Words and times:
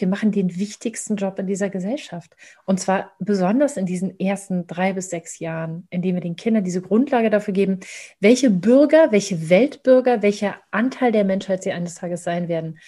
wir 0.00 0.08
machen 0.08 0.32
den 0.32 0.56
wichtigsten 0.56 1.16
Job 1.16 1.38
in 1.38 1.46
dieser 1.46 1.70
Gesellschaft. 1.70 2.36
Und 2.64 2.80
zwar 2.80 3.12
besonders 3.18 3.76
in 3.76 3.86
diesen 3.86 4.18
ersten 4.18 4.66
drei 4.66 4.92
bis 4.92 5.10
sechs 5.10 5.38
Jahren, 5.38 5.86
indem 5.90 6.16
wir 6.16 6.22
den 6.22 6.36
Kindern 6.36 6.64
diese 6.64 6.82
Grundlage 6.82 7.30
dafür 7.30 7.54
geben, 7.54 7.80
welche 8.20 8.50
Bürger, 8.50 9.12
welche 9.12 9.50
Weltbürger, 9.50 10.22
welcher 10.22 10.56
Anteil 10.70 11.12
der 11.12 11.24
Menschheit 11.24 11.62
sie 11.62 11.72
eines 11.72 11.94
Tages 11.94 12.24
sein 12.24 12.48
werden. 12.48 12.78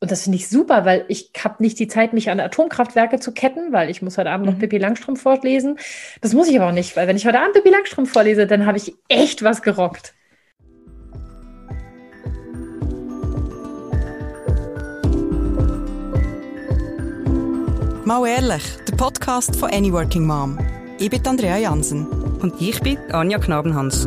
Und 0.00 0.12
das 0.12 0.22
finde 0.22 0.36
ich 0.36 0.48
super, 0.48 0.84
weil 0.84 1.04
ich 1.08 1.32
habe 1.42 1.62
nicht 1.62 1.78
die 1.78 1.88
Zeit, 1.88 2.12
mich 2.12 2.30
an 2.30 2.38
Atomkraftwerke 2.38 3.18
zu 3.18 3.32
ketten, 3.32 3.72
weil 3.72 3.90
ich 3.90 4.00
muss 4.00 4.16
heute 4.16 4.30
Abend 4.30 4.46
noch 4.46 4.54
mhm. 4.54 4.60
Pippi 4.60 4.78
Langstrumpf 4.78 5.20
vorlesen. 5.22 5.78
Das 6.20 6.34
muss 6.34 6.48
ich 6.48 6.56
aber 6.56 6.68
auch 6.68 6.74
nicht, 6.74 6.96
weil 6.96 7.08
wenn 7.08 7.16
ich 7.16 7.26
heute 7.26 7.40
Abend 7.40 7.54
Pippi 7.54 7.70
Langstrumpf 7.70 8.12
vorlese, 8.12 8.46
dann 8.46 8.64
habe 8.64 8.78
ich 8.78 8.94
echt 9.08 9.42
was 9.42 9.62
gerockt. 9.62 10.14
Mal 18.08 18.26
ehrlich, 18.26 18.62
der 18.88 18.96
Podcast 18.96 19.54
von 19.54 19.68
Any 19.70 19.92
Working 19.92 20.24
Mom. 20.24 20.56
Ich 20.98 21.10
bin 21.10 21.26
Andrea 21.26 21.58
Jansen. 21.58 22.06
Und 22.40 22.58
ich 22.58 22.80
bin 22.80 22.96
Anja 23.12 23.38
Knabenhans. 23.38 24.06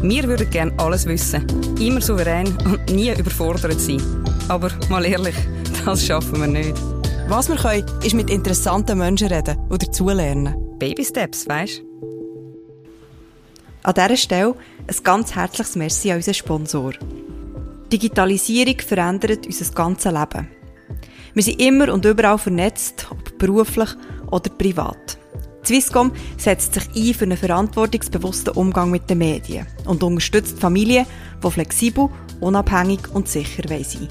Wir 0.00 0.22
würden 0.28 0.48
gerne 0.48 0.72
alles 0.78 1.06
wissen, 1.06 1.44
immer 1.80 2.00
souverän 2.00 2.56
und 2.64 2.88
nie 2.88 3.10
überfordert 3.10 3.80
sein. 3.80 4.00
Aber 4.46 4.70
mal 4.88 5.04
ehrlich, 5.04 5.34
das 5.84 6.06
schaffen 6.06 6.40
wir 6.40 6.46
nicht. 6.46 6.80
Was 7.26 7.48
wir 7.48 7.56
können, 7.56 7.84
ist 8.04 8.14
mit 8.14 8.30
interessanten 8.30 8.96
Menschen 8.96 9.26
reden 9.26 9.58
oder 9.70 9.90
zulernen. 9.90 10.54
Baby 10.78 11.04
Steps, 11.04 11.48
weisst 11.48 11.82
An 13.82 13.94
dieser 13.94 14.16
Stelle 14.16 14.54
ein 14.86 14.96
ganz 15.02 15.34
herzliches 15.34 15.74
Merci 15.74 16.12
an 16.12 16.18
unseren 16.18 16.34
Sponsor. 16.34 16.92
Digitalisierung 17.90 18.78
verändert 18.78 19.46
unser 19.46 19.74
ganzes 19.74 20.12
Leben. 20.12 20.61
Wir 21.34 21.42
sind 21.42 21.62
immer 21.62 21.92
und 21.92 22.04
überall 22.04 22.36
vernetzt, 22.36 23.06
ob 23.10 23.38
beruflich 23.38 23.88
oder 24.30 24.50
privat. 24.50 25.18
Swisscom 25.64 26.12
setzt 26.36 26.74
sich 26.74 26.84
ein 26.94 27.14
für 27.14 27.24
einen 27.24 27.38
verantwortungsbewussten 27.38 28.54
Umgang 28.54 28.90
mit 28.90 29.08
den 29.08 29.18
Medien 29.18 29.66
und 29.86 30.02
unterstützt 30.02 30.58
Familien, 30.58 31.06
die 31.42 31.50
flexibel, 31.50 32.10
unabhängig 32.40 33.00
und 33.14 33.28
sicher 33.28 33.62
sein 33.66 33.86
wollen. 33.86 34.08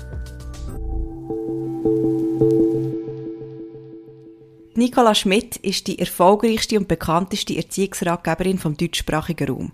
Nicola 4.74 5.14
Schmidt 5.14 5.58
ist 5.58 5.86
die 5.88 6.00
erfolgreichste 6.00 6.80
und 6.80 6.88
bekannteste 6.88 7.56
Erziehungsratgeberin 7.56 8.58
vom 8.58 8.76
deutschsprachigen 8.76 9.50
Raum. 9.50 9.72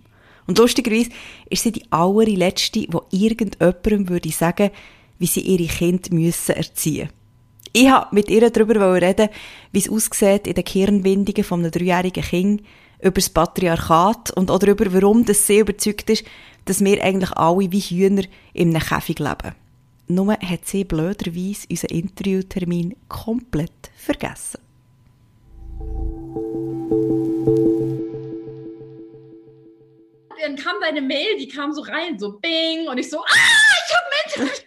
Und 0.48 0.58
lustigerweise 0.58 1.12
ist 1.50 1.64
sie 1.64 1.72
die 1.72 1.90
allerletzte, 1.92 2.88
die 2.88 2.90
irgendjemandem 3.12 4.10
würde 4.10 4.32
sagen, 4.32 4.72
wie 5.20 5.28
sie 5.28 5.42
ihre 5.42 5.68
Kinder 5.68 6.14
müssen 6.14 6.56
erziehen 6.56 7.10
Ich 7.80 7.84
wollte 7.84 8.08
mit 8.10 8.32
ihr 8.32 8.50
darüber 8.50 9.00
reden, 9.00 9.30
wie 9.72 9.78
es 9.78 9.88
aussieht 9.88 10.48
in 10.48 10.56
den 10.56 10.64
Kirnwindungen 10.64 11.44
von 11.44 11.60
einem 11.60 11.70
dreijährigen 11.70 12.24
Kind, 12.24 12.64
über 13.00 13.12
das 13.12 13.30
Patriarchat 13.30 14.32
und 14.32 14.50
auch 14.50 14.58
darüber, 14.58 14.92
warum 14.92 15.24
das 15.26 15.46
sie 15.46 15.60
überzeugt 15.60 16.10
ist, 16.10 16.26
dass 16.66 16.84
wir 16.84 17.04
eigentlich 17.04 17.32
alle 17.34 17.72
wie 17.72 17.80
Hühner 17.80 18.24
in 18.54 18.76
einem 18.76 18.84
Käfig 18.84 19.20
leben. 19.20 19.54
Nur 20.08 20.34
hat 20.34 20.66
sie 20.66 20.86
blöderweise 20.86 21.68
unseren 21.70 21.96
Interviewtermin 21.96 22.96
komplett 23.10 23.92
vergessen. 23.96 24.60
Dann 30.42 30.56
kam 30.56 30.78
deine 30.82 31.02
Mail, 31.02 31.38
die 31.38 31.48
kam 31.48 31.74
so 31.74 31.82
rein, 31.82 32.18
so 32.18 32.40
bing, 32.40 32.88
und 32.88 32.98
ich 32.98 33.08
so, 33.08 33.20
ah, 33.20 33.26
ich 33.28 34.36
habe 34.36 34.48
Menschen. 34.48 34.64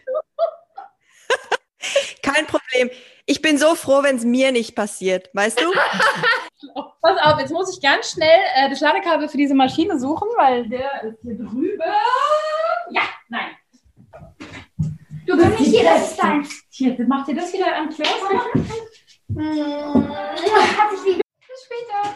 Kein 2.22 2.46
Problem. 2.46 2.90
Ich 3.26 3.39
bin 3.50 3.58
so 3.58 3.74
froh, 3.74 4.04
wenn 4.04 4.14
es 4.14 4.24
mir 4.24 4.52
nicht 4.52 4.76
passiert, 4.76 5.28
weißt 5.32 5.60
du? 5.60 5.64
Pass 7.02 7.18
auf, 7.22 7.40
jetzt 7.40 7.50
muss 7.50 7.74
ich 7.74 7.82
ganz 7.82 8.12
schnell 8.12 8.38
äh, 8.54 8.68
das 8.68 8.80
Ladekabel 8.80 9.28
für 9.28 9.38
diese 9.38 9.54
Maschine 9.54 9.98
suchen, 9.98 10.28
weil 10.36 10.68
der 10.68 11.02
ist 11.02 11.18
hier 11.22 11.34
drüben. 11.34 11.80
Ja, 12.90 13.02
nein. 13.28 13.56
Du 15.26 15.36
bist 15.36 15.58
nicht 15.58 15.70
hier, 15.70 15.82
das 15.82 16.10
ist 16.10 16.22
dein. 16.22 16.46
Hier, 16.68 16.96
macht 17.08 17.28
ihr 17.28 17.34
das 17.34 17.52
wieder 17.52 17.74
am 17.74 17.88
Kiosk? 17.88 18.30
Hat 20.78 20.90
sich 20.92 21.04
lieb. 21.06 21.22
Bis 21.48 21.64
später. 21.64 22.14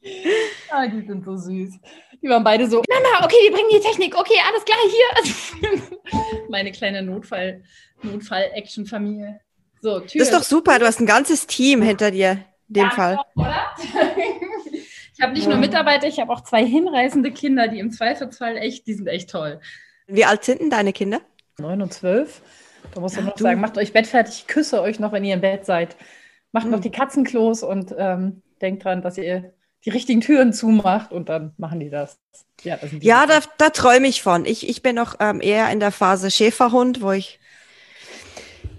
ah, 0.70 0.86
die 0.86 1.06
sind 1.06 1.24
so 1.24 1.36
süß. 1.36 1.78
Die 2.22 2.28
waren 2.28 2.44
beide 2.44 2.68
so, 2.68 2.82
Mama, 2.88 3.24
okay, 3.24 3.36
wir 3.42 3.52
bringen 3.52 3.70
die 3.72 3.80
Technik, 3.80 4.14
okay, 4.14 4.36
alles 4.46 4.64
klar, 4.64 4.78
hier. 4.90 5.98
Meine 6.50 6.70
kleine 6.70 7.02
Notfall, 7.02 7.62
Notfall-Action-Familie. 8.02 9.40
So, 9.80 10.00
Tür. 10.00 10.18
Das 10.18 10.28
ist 10.28 10.34
doch 10.34 10.42
super, 10.42 10.78
du 10.78 10.86
hast 10.86 11.00
ein 11.00 11.06
ganzes 11.06 11.46
Team 11.46 11.82
hinter 11.82 12.10
dir, 12.10 12.44
in 12.68 12.74
dem 12.74 12.84
ja, 12.84 12.90
Fall. 12.90 13.18
Oder? 13.34 13.66
Ich 15.20 15.22
habe 15.22 15.34
nicht 15.34 15.48
nur 15.48 15.58
Mitarbeiter, 15.58 16.06
ich 16.06 16.18
habe 16.18 16.32
auch 16.32 16.40
zwei 16.40 16.64
hinreißende 16.64 17.30
Kinder, 17.30 17.68
die 17.68 17.78
im 17.78 17.90
Zweifelsfall 17.90 18.56
echt, 18.56 18.86
die 18.86 18.94
sind 18.94 19.06
echt 19.06 19.28
toll. 19.28 19.60
Wie 20.06 20.24
alt 20.24 20.44
sind 20.44 20.62
denn 20.62 20.70
deine 20.70 20.94
Kinder? 20.94 21.20
Neun 21.58 21.82
und 21.82 21.92
zwölf. 21.92 22.40
Da 22.94 23.02
muss 23.02 23.12
ich 23.12 23.18
ja, 23.18 23.24
noch 23.24 23.34
du. 23.34 23.42
sagen, 23.42 23.60
macht 23.60 23.76
euch 23.76 23.92
Bett 23.92 24.06
fertig, 24.06 24.34
ich 24.38 24.46
küsse 24.46 24.80
euch 24.80 24.98
noch, 24.98 25.12
wenn 25.12 25.22
ihr 25.22 25.34
im 25.34 25.42
Bett 25.42 25.66
seid. 25.66 25.94
Macht 26.52 26.64
mhm. 26.64 26.72
noch 26.72 26.80
die 26.80 26.90
Katzenklos 26.90 27.62
und 27.62 27.94
ähm, 27.98 28.40
denkt 28.62 28.84
dran, 28.84 29.02
dass 29.02 29.18
ihr 29.18 29.52
die 29.84 29.90
richtigen 29.90 30.22
Türen 30.22 30.54
zumacht 30.54 31.12
und 31.12 31.28
dann 31.28 31.52
machen 31.58 31.80
die 31.80 31.90
das. 31.90 32.18
Ja, 32.62 32.78
das 32.78 32.90
ja 33.00 33.26
da, 33.26 33.40
da 33.58 33.68
träume 33.68 34.08
ich 34.08 34.22
von. 34.22 34.46
Ich, 34.46 34.66
ich 34.66 34.80
bin 34.80 34.96
noch 34.96 35.16
ähm, 35.20 35.42
eher 35.42 35.70
in 35.70 35.80
der 35.80 35.92
Phase 35.92 36.30
Schäferhund, 36.30 37.02
wo 37.02 37.12
ich 37.12 37.39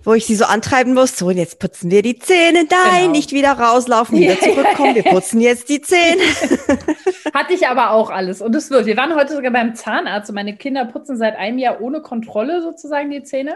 wo 0.03 0.13
ich 0.13 0.25
sie 0.25 0.35
so 0.35 0.45
antreiben 0.45 0.93
muss, 0.93 1.17
so, 1.17 1.27
und 1.27 1.37
jetzt 1.37 1.59
putzen 1.59 1.91
wir 1.91 2.01
die 2.01 2.17
Zähne, 2.17 2.65
nein, 2.69 3.01
genau. 3.01 3.11
nicht 3.11 3.31
wieder 3.31 3.51
rauslaufen, 3.51 4.19
wieder 4.19 4.39
zurückkommen, 4.39 4.95
wir 4.95 5.03
putzen 5.03 5.41
jetzt 5.41 5.69
die 5.69 5.81
Zähne. 5.81 6.21
Hatte 7.33 7.53
ich 7.53 7.67
aber 7.67 7.91
auch 7.91 8.09
alles 8.09 8.41
und 8.41 8.55
es 8.55 8.69
wird. 8.69 8.85
Wir 8.85 8.97
waren 8.97 9.15
heute 9.15 9.35
sogar 9.35 9.51
beim 9.51 9.75
Zahnarzt 9.75 10.29
und 10.29 10.35
meine 10.35 10.55
Kinder 10.57 10.85
putzen 10.85 11.17
seit 11.17 11.37
einem 11.37 11.57
Jahr 11.57 11.81
ohne 11.81 12.01
Kontrolle 12.01 12.61
sozusagen 12.61 13.09
die 13.09 13.23
Zähne 13.23 13.55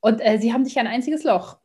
und 0.00 0.20
äh, 0.20 0.38
sie 0.38 0.52
haben 0.52 0.62
nicht 0.62 0.78
ein 0.78 0.86
einziges 0.86 1.24
Loch. 1.24 1.58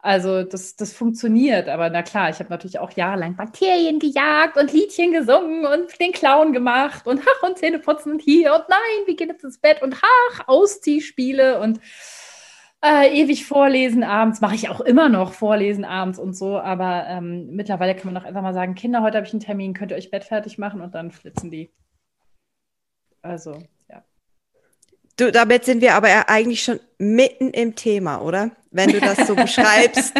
Also 0.00 0.44
das, 0.44 0.76
das 0.76 0.92
funktioniert, 0.92 1.68
aber 1.68 1.90
na 1.90 2.02
klar, 2.02 2.30
ich 2.30 2.38
habe 2.38 2.50
natürlich 2.50 2.78
auch 2.78 2.92
jahrelang 2.92 3.34
Bakterien 3.34 3.98
gejagt 3.98 4.56
und 4.56 4.72
Liedchen 4.72 5.12
gesungen 5.12 5.66
und 5.66 6.00
den 6.00 6.12
Clown 6.12 6.52
gemacht 6.52 7.08
und 7.08 7.20
ach 7.20 7.48
und 7.48 7.58
Zähne 7.58 7.80
putzen 7.80 8.12
und 8.12 8.22
hier 8.22 8.54
und 8.54 8.68
nein, 8.68 9.06
wie 9.06 9.16
geht 9.16 9.28
jetzt 9.28 9.42
ins 9.42 9.58
Bett 9.58 9.82
und 9.82 9.96
ach, 9.96 10.46
Ausziehspiele 10.46 11.60
und 11.60 11.80
äh, 12.84 13.20
ewig 13.20 13.44
vorlesen 13.44 14.04
abends, 14.04 14.40
mache 14.40 14.54
ich 14.54 14.68
auch 14.68 14.80
immer 14.80 15.08
noch 15.08 15.32
vorlesen 15.32 15.84
abends 15.84 16.18
und 16.18 16.36
so, 16.36 16.58
aber 16.58 17.06
ähm, 17.08 17.48
mittlerweile 17.50 17.94
kann 17.94 18.12
man 18.12 18.22
doch 18.22 18.28
einfach 18.28 18.42
mal 18.42 18.54
sagen, 18.54 18.74
Kinder, 18.74 19.02
heute 19.02 19.16
habe 19.16 19.26
ich 19.26 19.32
einen 19.32 19.40
Termin, 19.40 19.74
könnt 19.74 19.90
ihr 19.90 19.96
euch 19.96 20.10
Bett 20.10 20.24
fertig 20.24 20.58
machen 20.58 20.80
und 20.80 20.94
dann 20.94 21.10
flitzen 21.10 21.50
die. 21.50 21.70
Also, 23.20 23.60
ja. 23.88 24.04
Du, 25.16 25.32
damit 25.32 25.64
sind 25.64 25.80
wir 25.80 25.94
aber 25.94 26.28
eigentlich 26.28 26.62
schon 26.62 26.78
mitten 26.98 27.50
im 27.50 27.74
Thema, 27.74 28.20
oder? 28.20 28.52
Wenn 28.70 28.90
du 28.90 29.00
das 29.00 29.26
so 29.26 29.34
beschreibst, 29.34 30.12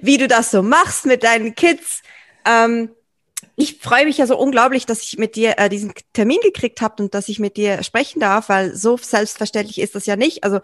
wie 0.00 0.18
du 0.18 0.28
das 0.28 0.52
so 0.52 0.62
machst 0.62 1.06
mit 1.06 1.24
deinen 1.24 1.56
Kids. 1.56 2.02
Ähm, 2.44 2.90
ich 3.56 3.78
freue 3.78 4.04
mich 4.04 4.18
ja 4.18 4.26
so 4.26 4.38
unglaublich, 4.38 4.86
dass 4.86 5.02
ich 5.02 5.18
mit 5.18 5.34
dir 5.34 5.54
äh, 5.58 5.68
diesen 5.68 5.92
Termin 6.12 6.38
gekriegt 6.42 6.80
habe 6.82 7.02
und 7.02 7.14
dass 7.14 7.28
ich 7.28 7.40
mit 7.40 7.56
dir 7.56 7.82
sprechen 7.82 8.20
darf, 8.20 8.48
weil 8.48 8.76
so 8.76 8.96
selbstverständlich 8.96 9.80
ist 9.80 9.96
das 9.96 10.06
ja 10.06 10.14
nicht. 10.14 10.44
Also 10.44 10.60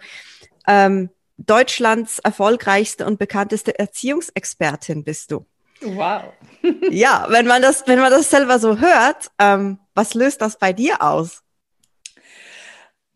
ähm, 0.69 1.11
Deutschlands 1.47 2.19
erfolgreichste 2.19 3.07
und 3.07 3.19
bekannteste 3.19 3.79
Erziehungsexpertin 3.79 5.05
bist 5.05 5.31
du. 5.31 5.47
Wow. 5.81 6.33
ja, 6.91 7.27
wenn 7.29 7.47
man 7.47 7.63
das, 7.63 7.87
wenn 7.87 7.99
man 7.99 8.11
das 8.11 8.31
selber 8.31 8.59
so 8.59 8.79
hört, 8.79 9.31
ähm, 9.39 9.79
was 9.95 10.15
löst 10.15 10.41
das 10.41 10.59
bei 10.59 10.73
dir 10.73 11.03
aus? 11.03 11.43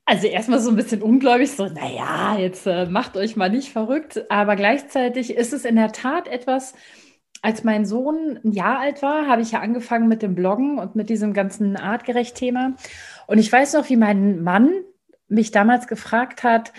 Also 0.04 0.28
erstmal 0.28 0.60
so 0.60 0.70
ein 0.70 0.76
bisschen 0.76 1.02
ungläubig, 1.02 1.50
so, 1.50 1.66
naja, 1.66 2.36
jetzt 2.38 2.66
äh, 2.66 2.86
macht 2.86 3.16
euch 3.16 3.34
mal 3.34 3.50
nicht 3.50 3.72
verrückt, 3.72 4.24
aber 4.30 4.54
gleichzeitig 4.54 5.34
ist 5.34 5.52
es 5.52 5.64
in 5.64 5.74
der 5.74 5.90
Tat 5.90 6.28
etwas, 6.28 6.74
als 7.42 7.64
mein 7.64 7.84
Sohn 7.84 8.38
ein 8.44 8.52
Jahr 8.52 8.78
alt 8.78 9.02
war, 9.02 9.26
habe 9.26 9.42
ich 9.42 9.52
ja 9.52 9.60
angefangen 9.60 10.08
mit 10.08 10.22
dem 10.22 10.34
Bloggen 10.34 10.78
und 10.78 10.94
mit 10.94 11.10
diesem 11.10 11.32
ganzen 11.32 11.76
Artgerecht-Thema. 11.76 12.74
Und 13.26 13.38
ich 13.38 13.50
weiß 13.50 13.74
noch, 13.74 13.88
wie 13.88 13.96
mein 13.96 14.42
Mann 14.42 14.70
mich 15.28 15.50
damals 15.50 15.86
gefragt 15.88 16.44
hat, 16.44 16.72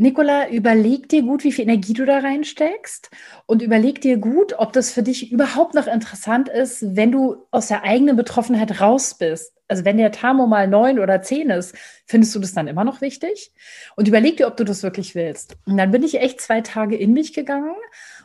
Nicola, 0.00 0.48
überleg 0.48 1.08
dir 1.08 1.22
gut, 1.22 1.42
wie 1.42 1.50
viel 1.50 1.64
Energie 1.64 1.92
du 1.92 2.06
da 2.06 2.20
reinsteckst 2.20 3.10
und 3.46 3.62
überleg 3.62 4.00
dir 4.00 4.16
gut, 4.16 4.54
ob 4.56 4.72
das 4.72 4.92
für 4.92 5.02
dich 5.02 5.32
überhaupt 5.32 5.74
noch 5.74 5.88
interessant 5.88 6.48
ist, 6.48 6.94
wenn 6.94 7.10
du 7.10 7.38
aus 7.50 7.66
der 7.66 7.82
eigenen 7.82 8.14
Betroffenheit 8.14 8.80
raus 8.80 9.18
bist. 9.18 9.54
Also 9.66 9.84
wenn 9.84 9.96
der 9.96 10.12
Tamo 10.12 10.46
mal 10.46 10.68
neun 10.68 11.00
oder 11.00 11.20
zehn 11.20 11.50
ist, 11.50 11.74
findest 12.06 12.32
du 12.32 12.38
das 12.38 12.54
dann 12.54 12.68
immer 12.68 12.84
noch 12.84 13.00
wichtig? 13.00 13.52
Und 13.96 14.06
überleg 14.06 14.36
dir, 14.36 14.46
ob 14.46 14.56
du 14.56 14.62
das 14.62 14.84
wirklich 14.84 15.16
willst. 15.16 15.56
Und 15.66 15.76
dann 15.76 15.90
bin 15.90 16.04
ich 16.04 16.20
echt 16.20 16.40
zwei 16.40 16.60
Tage 16.60 16.96
in 16.96 17.12
mich 17.12 17.34
gegangen 17.34 17.74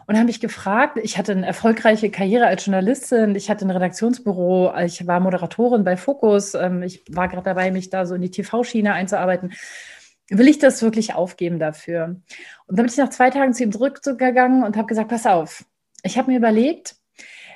und 0.05 0.15
habe 0.15 0.27
mich 0.27 0.39
gefragt, 0.39 0.99
ich 1.01 1.17
hatte 1.17 1.31
eine 1.31 1.47
erfolgreiche 1.47 2.11
Karriere 2.11 2.45
als 2.45 2.67
Journalistin, 2.67 3.33
ich 3.33 3.49
hatte 3.49 3.65
ein 3.65 3.71
Redaktionsbüro, 3.71 4.73
ich 4.85 5.07
war 5.07 5.19
Moderatorin 5.19 5.83
bei 5.83 5.97
Focus, 5.97 6.53
ähm, 6.53 6.83
ich 6.83 7.03
war 7.09 7.27
gerade 7.29 7.43
dabei, 7.43 7.71
mich 7.71 7.89
da 7.89 8.05
so 8.05 8.13
in 8.13 8.21
die 8.21 8.31
TV-Schiene 8.31 8.93
einzuarbeiten 8.93 9.53
will 10.37 10.47
ich 10.47 10.59
das 10.59 10.81
wirklich 10.81 11.15
aufgeben 11.15 11.59
dafür? 11.59 12.21
Und 12.67 12.77
dann 12.77 12.85
bin 12.85 12.91
ich 12.91 12.97
nach 12.97 13.09
zwei 13.09 13.29
Tagen 13.29 13.53
zu 13.53 13.63
ihm 13.63 13.71
zurückgegangen 13.71 14.63
und 14.63 14.77
habe 14.77 14.87
gesagt, 14.87 15.09
pass 15.09 15.25
auf, 15.25 15.65
ich 16.03 16.17
habe 16.17 16.31
mir 16.31 16.37
überlegt, 16.37 16.95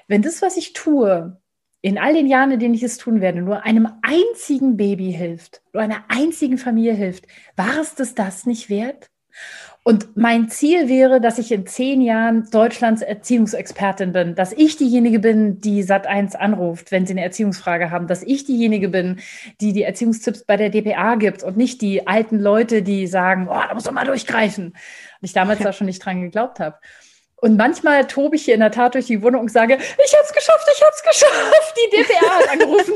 wenn 0.08 0.22
das, 0.22 0.42
was 0.42 0.58
ich 0.58 0.74
tue, 0.74 1.40
in 1.82 1.98
all 1.98 2.14
den 2.14 2.28
Jahren, 2.28 2.52
in 2.52 2.60
denen 2.60 2.74
ich 2.74 2.84
es 2.84 2.98
tun 2.98 3.22
werde, 3.22 3.42
nur 3.42 3.64
einem 3.64 3.88
einzigen 4.02 4.78
Baby 4.78 5.12
hilft, 5.12 5.62
nur 5.74 5.84
einer 5.84 6.06
einzigen 6.08 6.58
Familie 6.58 6.94
hilft, 6.94 7.28
war 7.56 7.78
es 7.80 7.96
das 7.96 8.16
das 8.16 8.46
nicht 8.46 8.70
wert? 8.70 9.10
Und 9.88 10.18
mein 10.18 10.50
Ziel 10.50 10.90
wäre, 10.90 11.22
dass 11.22 11.40
ich 11.40 11.50
in 11.50 11.66
zehn 11.66 12.02
Jahren 12.02 12.50
Deutschlands 12.52 13.02
Erziehungsexpertin 13.02 14.12
bin, 14.12 14.36
dass 14.36 14.52
ich 14.52 14.76
diejenige 14.76 15.20
bin, 15.20 15.62
die 15.62 15.82
Sat1 15.82 16.36
anruft, 16.36 16.92
wenn 16.92 17.06
sie 17.06 17.14
eine 17.14 17.24
Erziehungsfrage 17.24 17.90
haben, 17.90 18.06
dass 18.06 18.22
ich 18.22 18.44
diejenige 18.44 18.90
bin, 18.90 19.22
die 19.62 19.72
die 19.72 19.84
Erziehungstipps 19.84 20.44
bei 20.44 20.58
der 20.58 20.72
DPA 20.72 21.16
gibt 21.16 21.42
und 21.42 21.56
nicht 21.56 21.82
die 21.82 22.06
alten 22.06 22.38
Leute, 22.38 22.84
die 22.84 23.08
sagen, 23.08 23.48
oh, 23.50 23.54
da 23.54 23.74
muss 23.74 23.86
man 23.86 23.94
mal 23.94 24.06
durchgreifen. 24.06 24.66
Und 24.66 24.76
ich 25.22 25.32
damals 25.32 25.60
da 25.64 25.72
schon 25.72 25.88
nicht 25.88 26.04
dran 26.06 26.22
geglaubt 26.22 26.60
habe. 26.60 26.76
Und 27.40 27.56
manchmal 27.56 28.08
tobe 28.08 28.36
ich 28.36 28.46
hier 28.46 28.56
in 28.56 28.62
der 28.62 28.72
Tat 28.72 28.96
durch 28.96 29.06
die 29.06 29.22
Wohnung 29.22 29.42
und 29.42 29.52
sage, 29.52 29.76
ich 29.76 30.14
habe 30.14 30.24
es 30.26 30.34
geschafft, 30.34 30.68
ich 30.74 30.82
habe 30.82 30.92
es 30.96 31.04
geschafft. 31.04 31.76
Die 31.78 31.96
DPA 31.96 32.30
hat 32.32 32.50
angerufen. 32.52 32.94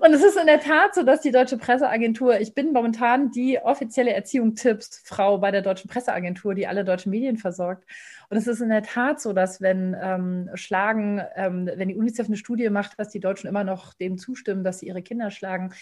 und 0.00 0.14
es 0.14 0.22
ist 0.22 0.36
in 0.36 0.46
der 0.46 0.60
Tat 0.60 0.94
so, 0.94 1.02
dass 1.02 1.20
die 1.20 1.32
Deutsche 1.32 1.58
Presseagentur, 1.58 2.38
ich 2.38 2.54
bin 2.54 2.72
momentan 2.72 3.32
die 3.32 3.58
offizielle 3.58 4.12
Erziehungstippsfrau 4.12 5.38
bei 5.38 5.50
der 5.50 5.62
Deutschen 5.62 5.90
Presseagentur, 5.90 6.54
die 6.54 6.68
alle 6.68 6.84
deutschen 6.84 7.10
Medien 7.10 7.38
versorgt. 7.38 7.84
Und 8.28 8.36
es 8.36 8.46
ist 8.46 8.60
in 8.60 8.68
der 8.68 8.84
Tat 8.84 9.20
so, 9.20 9.32
dass 9.32 9.60
wenn 9.60 9.96
ähm, 10.00 10.48
Schlagen, 10.54 11.20
ähm, 11.34 11.68
wenn 11.74 11.88
die 11.88 11.96
UNICEF 11.96 12.28
eine 12.28 12.36
Studie 12.36 12.70
macht, 12.70 12.98
dass 13.00 13.08
die 13.08 13.20
Deutschen 13.20 13.48
immer 13.48 13.64
noch 13.64 13.94
dem 13.94 14.16
zustimmen, 14.16 14.62
dass 14.62 14.78
sie 14.78 14.86
ihre 14.86 15.02
Kinder 15.02 15.32
schlagen, 15.32 15.72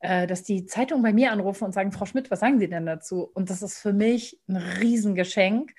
äh, 0.00 0.26
dass 0.26 0.44
die 0.44 0.64
Zeitungen 0.64 1.02
bei 1.02 1.12
mir 1.12 1.30
anrufen 1.30 1.64
und 1.64 1.72
sagen, 1.72 1.92
Frau 1.92 2.06
Schmidt, 2.06 2.30
was 2.30 2.40
sagen 2.40 2.58
Sie 2.58 2.68
denn 2.70 2.86
dazu? 2.86 3.30
Und 3.34 3.50
das 3.50 3.60
ist 3.60 3.78
für 3.78 3.92
mich 3.92 4.40
ein 4.48 4.56
Riesengeschenk 4.56 5.74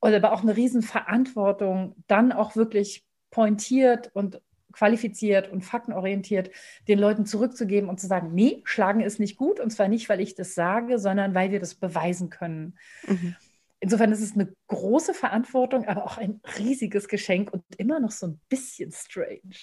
und 0.00 0.14
aber 0.14 0.32
auch 0.32 0.42
eine 0.42 0.56
Riesenverantwortung, 0.56 1.94
dann 2.06 2.32
auch 2.32 2.56
wirklich 2.56 3.04
pointiert 3.30 4.10
und 4.14 4.40
qualifiziert 4.72 5.50
und 5.50 5.64
faktenorientiert 5.64 6.50
den 6.86 6.98
Leuten 6.98 7.24
zurückzugeben 7.24 7.88
und 7.88 7.98
zu 7.98 8.06
sagen, 8.06 8.34
nee, 8.34 8.62
schlagen 8.64 9.00
ist 9.00 9.18
nicht 9.18 9.36
gut 9.36 9.58
und 9.58 9.70
zwar 9.70 9.88
nicht, 9.88 10.08
weil 10.08 10.20
ich 10.20 10.34
das 10.34 10.54
sage, 10.54 10.98
sondern 10.98 11.34
weil 11.34 11.50
wir 11.50 11.60
das 11.60 11.74
beweisen 11.74 12.28
können. 12.28 12.78
Mhm. 13.06 13.34
Insofern 13.80 14.12
ist 14.12 14.20
es 14.20 14.34
eine 14.34 14.52
große 14.68 15.14
Verantwortung, 15.14 15.86
aber 15.86 16.04
auch 16.04 16.18
ein 16.18 16.40
riesiges 16.58 17.08
Geschenk 17.08 17.52
und 17.52 17.62
immer 17.78 18.00
noch 18.00 18.10
so 18.10 18.26
ein 18.26 18.40
bisschen 18.48 18.92
strange. 18.92 19.56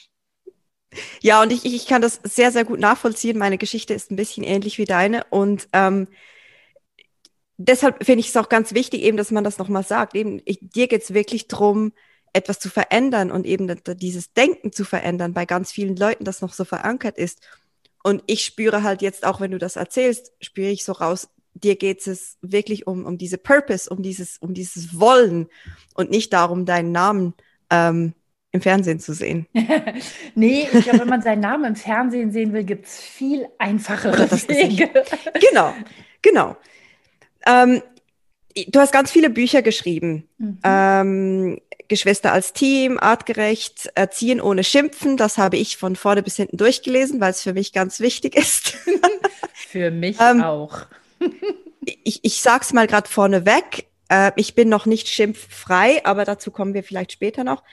Ja, 1.22 1.42
und 1.42 1.52
ich, 1.52 1.66
ich 1.66 1.88
kann 1.88 2.02
das 2.02 2.20
sehr, 2.24 2.52
sehr 2.52 2.66
gut 2.66 2.80
nachvollziehen. 2.80 3.38
Meine 3.38 3.58
Geschichte 3.58 3.94
ist 3.94 4.12
ein 4.12 4.16
bisschen 4.16 4.44
ähnlich 4.44 4.78
wie 4.78 4.86
deine 4.86 5.24
und 5.26 5.68
ähm, 5.74 6.08
deshalb 7.58 8.04
finde 8.04 8.22
ich 8.22 8.30
es 8.30 8.38
auch 8.38 8.50
ganz 8.50 8.74
wichtig, 8.74 9.02
eben, 9.02 9.18
dass 9.18 9.32
man 9.32 9.44
das 9.44 9.58
nochmal 9.58 9.84
sagt. 9.84 10.16
Eben, 10.16 10.42
ich, 10.46 10.60
dir 10.62 10.88
geht 10.88 11.04
es 11.04 11.14
wirklich 11.14 11.48
darum, 11.48 11.94
etwas 12.34 12.60
zu 12.60 12.70
verändern 12.70 13.32
und 13.32 13.46
eben 13.46 13.72
dieses 13.86 14.34
Denken 14.34 14.72
zu 14.72 14.84
verändern 14.86 15.34
bei 15.34 15.46
ganz 15.46 15.72
vielen 15.72 15.96
Leuten, 15.96 16.26
das 16.26 16.42
noch 16.42 16.54
so 16.54 16.66
verankert 16.66 17.18
ist. 17.18 17.42
Und 18.04 18.24
ich 18.26 18.44
spüre 18.44 18.84
halt 18.84 19.02
jetzt 19.02 19.26
auch, 19.26 19.40
wenn 19.40 19.52
du 19.52 19.60
das 19.60 19.76
erzählst, 19.76 20.34
spüre 20.42 20.70
ich 20.70 20.84
so 20.84 20.94
raus, 20.94 21.30
dir 21.54 21.76
geht 21.76 22.06
es 22.06 22.38
wirklich 22.42 22.88
um, 22.88 23.06
um 23.06 23.18
diese 23.18 23.38
Purpose, 23.38 23.90
um 23.90 24.02
dieses, 24.02 24.40
um 24.40 24.54
dieses 24.54 25.00
Wollen 25.00 25.48
und 25.94 26.10
nicht 26.10 26.34
darum, 26.34 26.66
deinen 26.66 26.92
Namen 26.92 27.34
ähm, 27.70 28.14
im 28.52 28.62
Fernsehen 28.62 29.00
zu 29.00 29.14
sehen. 29.14 29.48
nee, 30.36 30.68
ich 30.72 30.84
glaube, 30.84 31.02
wenn 31.02 31.10
man 31.10 31.22
seinen 31.22 31.42
Namen 31.42 31.66
im 31.66 31.76
Fernsehen 31.76 32.32
sehen 32.32 32.52
will, 32.54 32.64
gibt 32.64 32.88
es 32.88 33.00
viel 33.00 33.48
einfachere 33.58 34.30
Wege. 34.48 34.90
Genau, 35.50 35.74
genau. 36.22 36.58
Ähm, 37.46 37.82
du 38.68 38.80
hast 38.80 38.92
ganz 38.92 39.12
viele 39.12 39.30
Bücher 39.30 39.62
geschrieben. 39.62 40.28
Mhm. 40.38 40.60
Ähm, 40.64 41.62
Geschwister 41.88 42.32
als 42.32 42.54
Team, 42.54 42.98
artgerecht, 43.00 43.92
Erziehen 43.96 44.42
ohne 44.42 44.64
Schimpfen. 44.64 45.18
Das 45.18 45.38
habe 45.38 45.58
ich 45.58 45.78
von 45.78 45.96
vorne 45.96 46.24
bis 46.24 46.38
hinten 46.38 46.58
durchgelesen, 46.58 47.20
weil 47.20 47.32
es 47.32 47.42
für 47.42 47.54
mich 47.54 47.74
ganz 47.74 48.00
wichtig 48.00 48.36
ist. 48.36 48.78
für 49.54 49.92
mich 49.92 50.18
ähm, 50.20 50.42
auch. 50.42 50.86
ich, 52.04 52.24
ich 52.24 52.42
sag's 52.42 52.74
mal 52.74 52.88
gerade 52.88 53.10
vorneweg. 53.10 53.88
Äh, 54.10 54.32
ich 54.38 54.56
bin 54.56 54.70
noch 54.70 54.86
nicht 54.86 55.08
schimpffrei, 55.08 56.04
aber 56.06 56.26
dazu 56.26 56.52
kommen 56.52 56.74
wir 56.74 56.84
vielleicht 56.84 57.12
später 57.12 57.44
noch. 57.44 57.64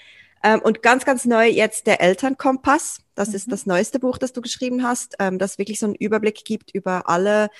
Ähm, 0.42 0.60
und 0.60 0.82
ganz, 0.82 1.04
ganz 1.04 1.24
neu 1.24 1.48
jetzt 1.48 1.86
der 1.86 2.00
Elternkompass. 2.00 3.00
Das 3.14 3.28
mhm. 3.30 3.34
ist 3.34 3.52
das 3.52 3.66
neueste 3.66 3.98
Buch, 3.98 4.18
das 4.18 4.32
du 4.32 4.40
geschrieben 4.40 4.82
hast, 4.82 5.16
ähm, 5.18 5.38
das 5.38 5.58
wirklich 5.58 5.78
so 5.78 5.86
einen 5.86 5.94
Überblick 5.94 6.44
gibt 6.44 6.70
über 6.74 7.08
alle 7.08 7.50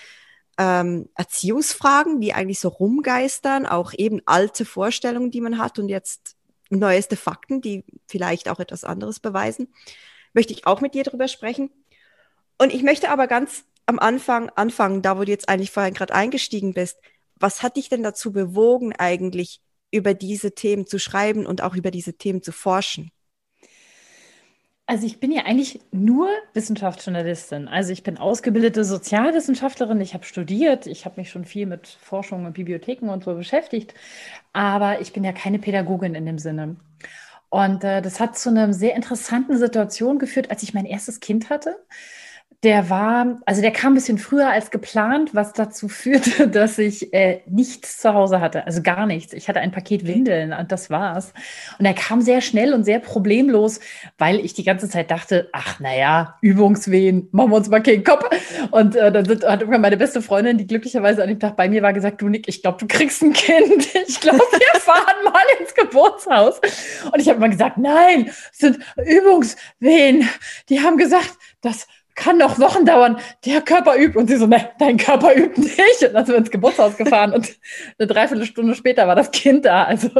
ähm, 0.59 1.09
Erziehungsfragen, 1.15 2.21
die 2.21 2.35
eigentlich 2.35 2.61
so 2.61 2.69
rumgeistern, 2.69 3.67
auch 3.67 3.93
eben 3.97 4.21
alte 4.27 4.65
Vorstellungen, 4.65 5.31
die 5.31 5.41
man 5.41 5.59
hat 5.59 5.79
und 5.79 5.89
jetzt 5.89 6.37
neueste 6.71 7.17
Fakten, 7.17 7.61
die 7.61 7.85
vielleicht 8.07 8.49
auch 8.49 8.61
etwas 8.61 8.85
anderes 8.85 9.21
beweisen, 9.21 9.69
möchte 10.33 10.53
ich 10.53 10.67
auch 10.67 10.81
mit 10.81 10.95
dir 10.95 11.03
drüber 11.03 11.29
sprechen. 11.29 11.71
Und 12.59 12.73
ich 12.73 12.83
möchte 12.83 13.11
aber 13.11 13.27
ganz 13.27 13.65
am 13.87 13.99
Anfang 13.99 14.51
anfangen, 14.51 15.03
da 15.03 15.19
wo 15.19 15.25
du 15.25 15.31
jetzt 15.33 15.49
eigentlich 15.49 15.73
vorhin 15.73 15.95
gerade 15.95 16.15
eingestiegen 16.15 16.75
bist. 16.75 16.99
Was 17.37 17.63
hat 17.63 17.77
dich 17.77 17.89
denn 17.89 18.03
dazu 18.03 18.33
bewogen, 18.33 18.93
eigentlich 18.97 19.61
über 19.91 20.15
diese 20.15 20.55
Themen 20.55 20.87
zu 20.87 20.99
schreiben 20.99 21.47
und 21.47 21.63
auch 21.63 21.75
über 21.75 21.91
diese 21.91 22.15
Themen 22.15 22.43
zu 22.43 22.53
forschen? 22.53 23.11
Also 24.91 25.07
ich 25.07 25.21
bin 25.21 25.31
ja 25.31 25.45
eigentlich 25.45 25.79
nur 25.93 26.29
Wissenschaftsjournalistin. 26.53 27.69
Also 27.69 27.93
ich 27.93 28.03
bin 28.03 28.19
ausgebildete 28.19 28.83
Sozialwissenschaftlerin, 28.83 30.01
ich 30.01 30.15
habe 30.15 30.25
studiert, 30.25 30.89
ich 30.89 31.05
habe 31.05 31.21
mich 31.21 31.31
schon 31.31 31.45
viel 31.45 31.67
mit 31.67 31.87
Forschung 31.87 32.45
und 32.45 32.55
Bibliotheken 32.55 33.09
und 33.09 33.23
so 33.23 33.37
beschäftigt, 33.37 33.95
aber 34.53 35.01
ich 35.01 35.13
bin 35.13 35.23
ja 35.23 35.31
keine 35.31 35.61
Pädagogin 35.61 36.17
in 36.17 36.27
dem 36.27 36.39
Sinne. 36.41 36.75
Und 37.51 37.85
äh, 37.85 38.03
das 38.03 38.19
hat 38.19 38.37
zu 38.37 38.49
einer 38.49 38.75
sehr 38.75 38.97
interessanten 38.97 39.57
Situation 39.59 40.19
geführt, 40.19 40.51
als 40.51 40.65
ich 40.65 40.75
mein 40.75 40.87
erstes 40.87 41.21
Kind 41.21 41.51
hatte 41.51 41.77
der 42.63 42.91
war, 42.91 43.41
also 43.47 43.63
der 43.63 43.71
kam 43.71 43.93
ein 43.93 43.95
bisschen 43.95 44.19
früher 44.19 44.51
als 44.51 44.71
geplant, 44.71 45.35
was 45.35 45.55
dazu 45.55 45.89
führte, 45.89 46.47
dass 46.49 46.77
ich 46.79 47.13
äh, 47.15 47.41
nichts 47.47 47.99
zu 47.99 48.13
Hause 48.13 48.41
hatte, 48.41 48.67
also 48.67 48.83
gar 48.83 49.07
nichts. 49.07 49.33
Ich 49.33 49.49
hatte 49.49 49.61
ein 49.61 49.73
Paket 49.73 50.07
Windeln 50.07 50.53
und 50.53 50.71
das 50.71 50.91
war's. 50.91 51.33
Und 51.79 51.87
er 51.87 51.95
kam 51.95 52.21
sehr 52.21 52.43
schnell 52.43 52.75
und 52.75 52.85
sehr 52.85 52.99
problemlos, 52.99 53.81
weil 54.19 54.41
ich 54.41 54.53
die 54.53 54.65
ganze 54.65 54.91
Zeit 54.91 55.11
dachte, 55.11 55.49
ach 55.53 55.81
naja, 55.81 56.37
Übungswehen, 56.43 57.29
machen 57.33 57.51
wir 57.51 57.57
uns 57.57 57.71
mal 57.71 57.83
keinen 57.83 58.05
Kopf. 58.05 58.29
Und 58.71 58.95
äh, 58.95 59.11
dann 59.11 59.25
sind, 59.25 59.45
hat 59.45 59.61
irgendwann 59.61 59.81
meine 59.81 59.97
beste 59.97 60.21
Freundin, 60.21 60.59
die 60.59 60.67
glücklicherweise 60.67 61.23
an 61.23 61.29
dem 61.31 61.41
Tag 61.41 61.57
bei 61.57 61.69
mir 61.69 61.81
war, 61.81 61.95
gesagt, 61.95 62.21
du 62.21 62.29
Nick, 62.29 62.47
ich 62.47 62.61
glaube, 62.61 62.79
du 62.79 62.87
kriegst 62.87 63.23
ein 63.23 63.33
Kind. 63.33 63.89
Ich 64.11 64.21
glaube, 64.21 64.39
wir 64.39 64.81
fahren 64.81 65.25
mal 65.25 65.43
ins 65.61 65.75
Geburtshaus. 65.75 66.61
Und 67.13 67.21
ich 67.21 67.29
habe 67.29 67.39
mal 67.39 67.51
gesagt, 67.51 67.79
nein, 67.79 68.29
es 68.51 68.59
sind 68.59 68.79
Übungswehen. 68.97 70.29
Die 70.69 70.81
haben 70.81 70.97
gesagt, 70.97 71.39
das 71.61 71.87
kann 72.21 72.37
noch 72.37 72.59
Wochen 72.59 72.85
dauern, 72.85 73.17
der 73.47 73.63
Körper 73.63 73.97
übt. 73.97 74.19
Und 74.19 74.29
sie 74.29 74.37
so, 74.37 74.47
ne, 74.47 74.71
dein 74.79 74.99
Körper 74.99 75.35
übt 75.35 75.59
nicht. 75.59 76.03
Und 76.03 76.13
dann 76.13 76.27
sind 76.27 76.35
wir 76.35 76.39
ins 76.39 76.51
Geburtshaus 76.51 76.97
gefahren 76.97 77.33
und 77.33 77.59
eine 77.99 78.07
Dreiviertelstunde 78.07 78.75
später 78.75 79.09
war 79.09 79.17
das 79.17 79.31
Kind 79.31 79.65
da. 79.65 79.85
Also 79.85 80.11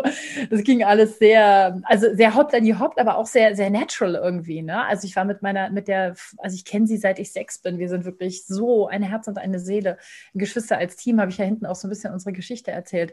das 0.51 0.63
ging 0.65 0.83
alles 0.83 1.19
sehr, 1.19 1.81
also 1.85 2.07
sehr 2.15 2.33
die 2.63 2.75
hoppt, 2.75 2.99
aber 2.99 3.19
auch 3.19 3.27
sehr, 3.27 3.55
sehr 3.55 3.71
natural 3.71 4.15
irgendwie. 4.15 4.63
Ne? 4.63 4.85
Also 4.87 5.07
ich 5.07 5.15
war 5.15 5.25
mit 5.25 5.43
meiner, 5.43 5.71
mit 5.71 5.89
der, 5.89 6.17
also 6.39 6.55
ich 6.55 6.65
kenne 6.65 6.87
sie 6.87 6.97
seit 6.97 7.19
ich 7.19 7.33
sechs 7.33 7.59
bin. 7.59 7.79
Wir 7.79 7.91
sind 7.91 8.05
wirklich 8.07 8.47
so 8.47 8.89
ein 8.89 9.03
Herz 9.03 9.29
und 9.29 9.39
eine 9.39 9.61
Seele. 9.61 9.99
Geschwister 10.33 10.79
als 10.79 10.97
Team 10.97 11.21
habe 11.21 11.31
ich 11.31 11.39
ja 11.39 11.45
hinten 11.45 11.67
auch 11.67 11.77
so 11.77 11.87
ein 11.87 11.91
bisschen 11.91 12.13
unsere 12.13 12.33
Geschichte 12.33 12.71
erzählt. 12.71 13.13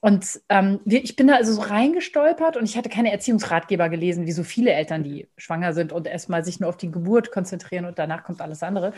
Und 0.00 0.40
ähm, 0.48 0.80
ich 0.84 1.16
bin 1.16 1.26
da 1.26 1.34
also 1.36 1.52
so 1.52 1.62
reingestolpert 1.62 2.56
und 2.56 2.64
ich 2.64 2.76
hatte 2.76 2.88
keine 2.88 3.12
Erziehungsratgeber 3.12 3.88
gelesen, 3.88 4.26
wie 4.26 4.32
so 4.32 4.44
viele 4.44 4.72
Eltern, 4.72 5.02
die 5.02 5.28
schwanger 5.36 5.72
sind 5.72 5.92
und 5.92 6.06
erstmal 6.06 6.44
sich 6.44 6.60
nur 6.60 6.68
auf 6.68 6.76
die 6.76 6.90
Geburt 6.90 7.32
konzentrieren 7.32 7.86
und 7.86 7.98
danach 7.98 8.24
kommt 8.24 8.40
alles 8.40 8.62
andere. 8.62 8.92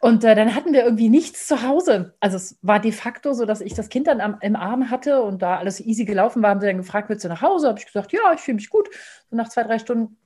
Und 0.00 0.24
äh, 0.24 0.34
dann 0.34 0.54
hatten 0.54 0.72
wir 0.72 0.82
irgendwie 0.82 1.10
nichts 1.10 1.46
zu 1.46 1.62
Hause. 1.62 2.14
Also 2.20 2.38
es 2.38 2.58
war 2.62 2.80
de 2.80 2.90
facto 2.90 3.34
so, 3.34 3.44
dass 3.44 3.60
ich 3.60 3.74
das 3.74 3.90
Kind 3.90 4.06
dann 4.06 4.22
am, 4.22 4.38
im 4.40 4.56
Arm 4.56 4.90
hatte 4.90 5.22
und 5.22 5.42
da 5.42 5.58
alles 5.58 5.78
easy 5.78 6.06
gelaufen 6.06 6.42
war, 6.42 6.50
haben 6.50 6.60
sie 6.60 6.66
dann 6.66 6.78
gefragt, 6.78 7.10
willst 7.10 7.24
du 7.24 7.28
nach 7.28 7.42
Hause? 7.42 7.68
Habe 7.68 7.78
ich 7.78 7.84
gesagt, 7.84 8.12
ja, 8.12 8.32
ich 8.34 8.40
fühle 8.40 8.54
mich 8.54 8.70
gut. 8.70 8.88
So 9.28 9.36
nach 9.36 9.50
zwei, 9.50 9.62
drei 9.62 9.78
Stunden. 9.78 10.16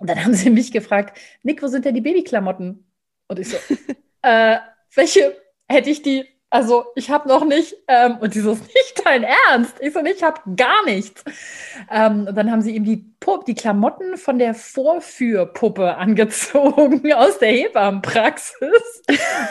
Und 0.00 0.10
dann 0.10 0.24
haben 0.24 0.34
sie 0.34 0.50
mich 0.50 0.72
gefragt, 0.72 1.16
Nick, 1.44 1.62
wo 1.62 1.68
sind 1.68 1.84
denn 1.84 1.94
die 1.94 2.00
Babyklamotten? 2.00 2.84
Und 3.28 3.38
ich 3.38 3.48
so, 3.48 3.56
äh, 4.22 4.58
welche 4.92 5.36
hätte 5.68 5.90
ich 5.90 6.02
die 6.02 6.26
also 6.52 6.84
ich 6.94 7.10
habe 7.10 7.28
noch 7.28 7.46
nicht, 7.46 7.76
ähm, 7.88 8.18
und 8.20 8.36
ist 8.36 8.44
nicht 8.74 9.02
dein 9.04 9.24
Ernst. 9.24 9.74
Ich 9.80 9.94
so, 9.94 10.00
ich 10.04 10.22
habe 10.22 10.40
gar 10.54 10.84
nichts. 10.84 11.24
Ähm, 11.90 12.26
und 12.28 12.34
dann 12.36 12.50
haben 12.52 12.60
sie 12.60 12.76
ihm 12.76 12.84
die, 12.84 13.06
Puppe, 13.20 13.44
die 13.46 13.54
Klamotten 13.54 14.18
von 14.18 14.38
der 14.38 14.52
Vorführpuppe 14.52 15.96
angezogen 15.96 17.10
aus 17.14 17.38
der 17.38 17.52
Hebammenpraxis. 17.52 19.02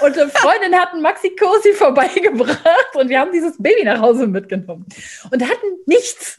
Und 0.03 0.17
eine 0.17 0.29
Freundin 0.29 0.75
hat 0.75 0.93
einen 0.93 1.01
Maxi 1.01 1.35
Cosi 1.35 1.73
vorbeigebracht 1.73 2.95
und 2.95 3.09
wir 3.09 3.19
haben 3.19 3.31
dieses 3.31 3.57
Baby 3.57 3.85
nach 3.85 3.99
Hause 3.99 4.27
mitgenommen. 4.27 4.85
Und 5.31 5.41
hatten 5.41 5.67
nichts. 5.87 6.37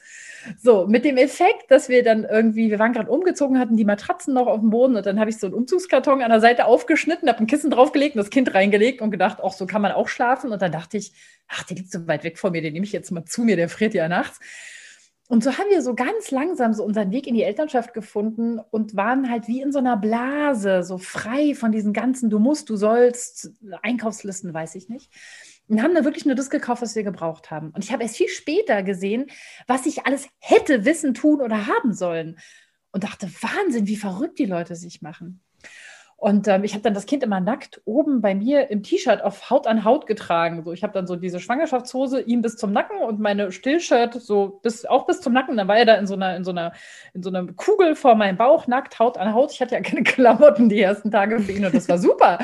So, 0.58 0.86
mit 0.86 1.04
dem 1.04 1.16
Effekt, 1.16 1.70
dass 1.70 1.88
wir 1.88 2.02
dann 2.02 2.24
irgendwie, 2.24 2.70
wir 2.70 2.78
waren 2.78 2.92
gerade 2.92 3.10
umgezogen, 3.10 3.58
hatten 3.58 3.76
die 3.76 3.84
Matratzen 3.84 4.34
noch 4.34 4.46
auf 4.46 4.60
dem 4.60 4.70
Boden 4.70 4.96
und 4.96 5.06
dann 5.06 5.20
habe 5.20 5.30
ich 5.30 5.38
so 5.38 5.46
einen 5.46 5.54
Umzugskarton 5.54 6.22
an 6.22 6.30
der 6.30 6.40
Seite 6.40 6.66
aufgeschnitten, 6.66 7.28
habe 7.28 7.40
ein 7.40 7.46
Kissen 7.46 7.70
draufgelegt 7.70 8.16
und 8.16 8.20
das 8.20 8.30
Kind 8.30 8.54
reingelegt 8.54 9.00
und 9.00 9.10
gedacht, 9.10 9.40
auch 9.40 9.52
so 9.52 9.66
kann 9.66 9.82
man 9.82 9.92
auch 9.92 10.08
schlafen. 10.08 10.52
Und 10.52 10.62
dann 10.62 10.72
dachte 10.72 10.96
ich, 10.96 11.12
ach, 11.48 11.64
der 11.64 11.76
liegt 11.76 11.92
so 11.92 12.06
weit 12.06 12.24
weg 12.24 12.38
von 12.38 12.52
mir, 12.52 12.62
den 12.62 12.72
nehme 12.72 12.86
ich 12.86 12.92
jetzt 12.92 13.10
mal 13.10 13.24
zu 13.24 13.42
mir, 13.42 13.56
der 13.56 13.68
friert 13.68 13.94
ja 13.94 14.08
nachts. 14.08 14.40
Und 15.28 15.42
so 15.42 15.56
haben 15.56 15.70
wir 15.70 15.80
so 15.80 15.94
ganz 15.94 16.30
langsam 16.30 16.74
so 16.74 16.84
unseren 16.84 17.10
Weg 17.10 17.26
in 17.26 17.34
die 17.34 17.42
Elternschaft 17.42 17.94
gefunden 17.94 18.60
und 18.70 18.96
waren 18.96 19.30
halt 19.30 19.48
wie 19.48 19.62
in 19.62 19.72
so 19.72 19.78
einer 19.78 19.96
Blase, 19.96 20.82
so 20.82 20.98
frei 20.98 21.54
von 21.54 21.72
diesen 21.72 21.94
ganzen, 21.94 22.28
du 22.28 22.38
musst, 22.38 22.68
du 22.68 22.76
sollst, 22.76 23.50
Einkaufslisten, 23.80 24.52
weiß 24.52 24.74
ich 24.74 24.90
nicht. 24.90 25.10
Und 25.68 25.82
haben 25.82 25.94
da 25.94 26.04
wirklich 26.04 26.26
nur 26.26 26.34
das 26.34 26.50
gekauft, 26.50 26.82
was 26.82 26.96
wir 26.96 27.02
gebraucht 27.02 27.50
haben. 27.50 27.70
Und 27.70 27.84
ich 27.84 27.92
habe 27.92 28.02
erst 28.02 28.16
viel 28.16 28.28
später 28.28 28.82
gesehen, 28.82 29.26
was 29.66 29.86
ich 29.86 30.06
alles 30.06 30.28
hätte 30.38 30.84
wissen, 30.84 31.14
tun 31.14 31.40
oder 31.40 31.66
haben 31.66 31.94
sollen. 31.94 32.38
Und 32.90 33.04
dachte, 33.04 33.30
Wahnsinn, 33.40 33.86
wie 33.86 33.96
verrückt 33.96 34.38
die 34.38 34.44
Leute 34.44 34.76
sich 34.76 35.00
machen. 35.00 35.40
Und 36.22 36.46
ähm, 36.46 36.62
ich 36.62 36.74
habe 36.74 36.82
dann 36.82 36.94
das 36.94 37.06
Kind 37.06 37.24
immer 37.24 37.40
nackt 37.40 37.82
oben 37.84 38.20
bei 38.20 38.32
mir 38.32 38.70
im 38.70 38.84
T-Shirt 38.84 39.24
auf 39.24 39.50
Haut 39.50 39.66
an 39.66 39.82
Haut 39.82 40.06
getragen. 40.06 40.62
So, 40.62 40.72
ich 40.72 40.84
habe 40.84 40.92
dann 40.92 41.08
so 41.08 41.16
diese 41.16 41.40
Schwangerschaftshose 41.40 42.20
ihm 42.20 42.42
bis 42.42 42.56
zum 42.56 42.70
Nacken 42.72 42.98
und 42.98 43.18
meine 43.18 43.50
Stillshirt 43.50 44.14
so 44.14 44.60
bis 44.62 44.84
auch 44.84 45.06
bis 45.06 45.20
zum 45.20 45.32
Nacken. 45.32 45.56
Dann 45.56 45.66
war 45.66 45.78
er 45.78 45.84
da 45.84 45.94
in 45.96 46.06
so 46.06 46.14
einer 46.14 46.36
in 46.36 46.44
so 46.44 46.52
einer 46.52 46.74
in 47.12 47.24
so 47.24 47.28
einer 47.28 47.52
Kugel 47.54 47.96
vor 47.96 48.14
meinem 48.14 48.36
Bauch 48.36 48.68
nackt 48.68 49.00
Haut 49.00 49.18
an 49.18 49.34
Haut. 49.34 49.50
Ich 49.50 49.60
hatte 49.60 49.74
ja 49.74 49.80
keine 49.80 50.02
Klamotten 50.04 50.68
die 50.68 50.80
ersten 50.80 51.10
Tage 51.10 51.40
für 51.40 51.50
ihn 51.50 51.66
und 51.66 51.74
das 51.74 51.88
war 51.88 51.98
super. 51.98 52.38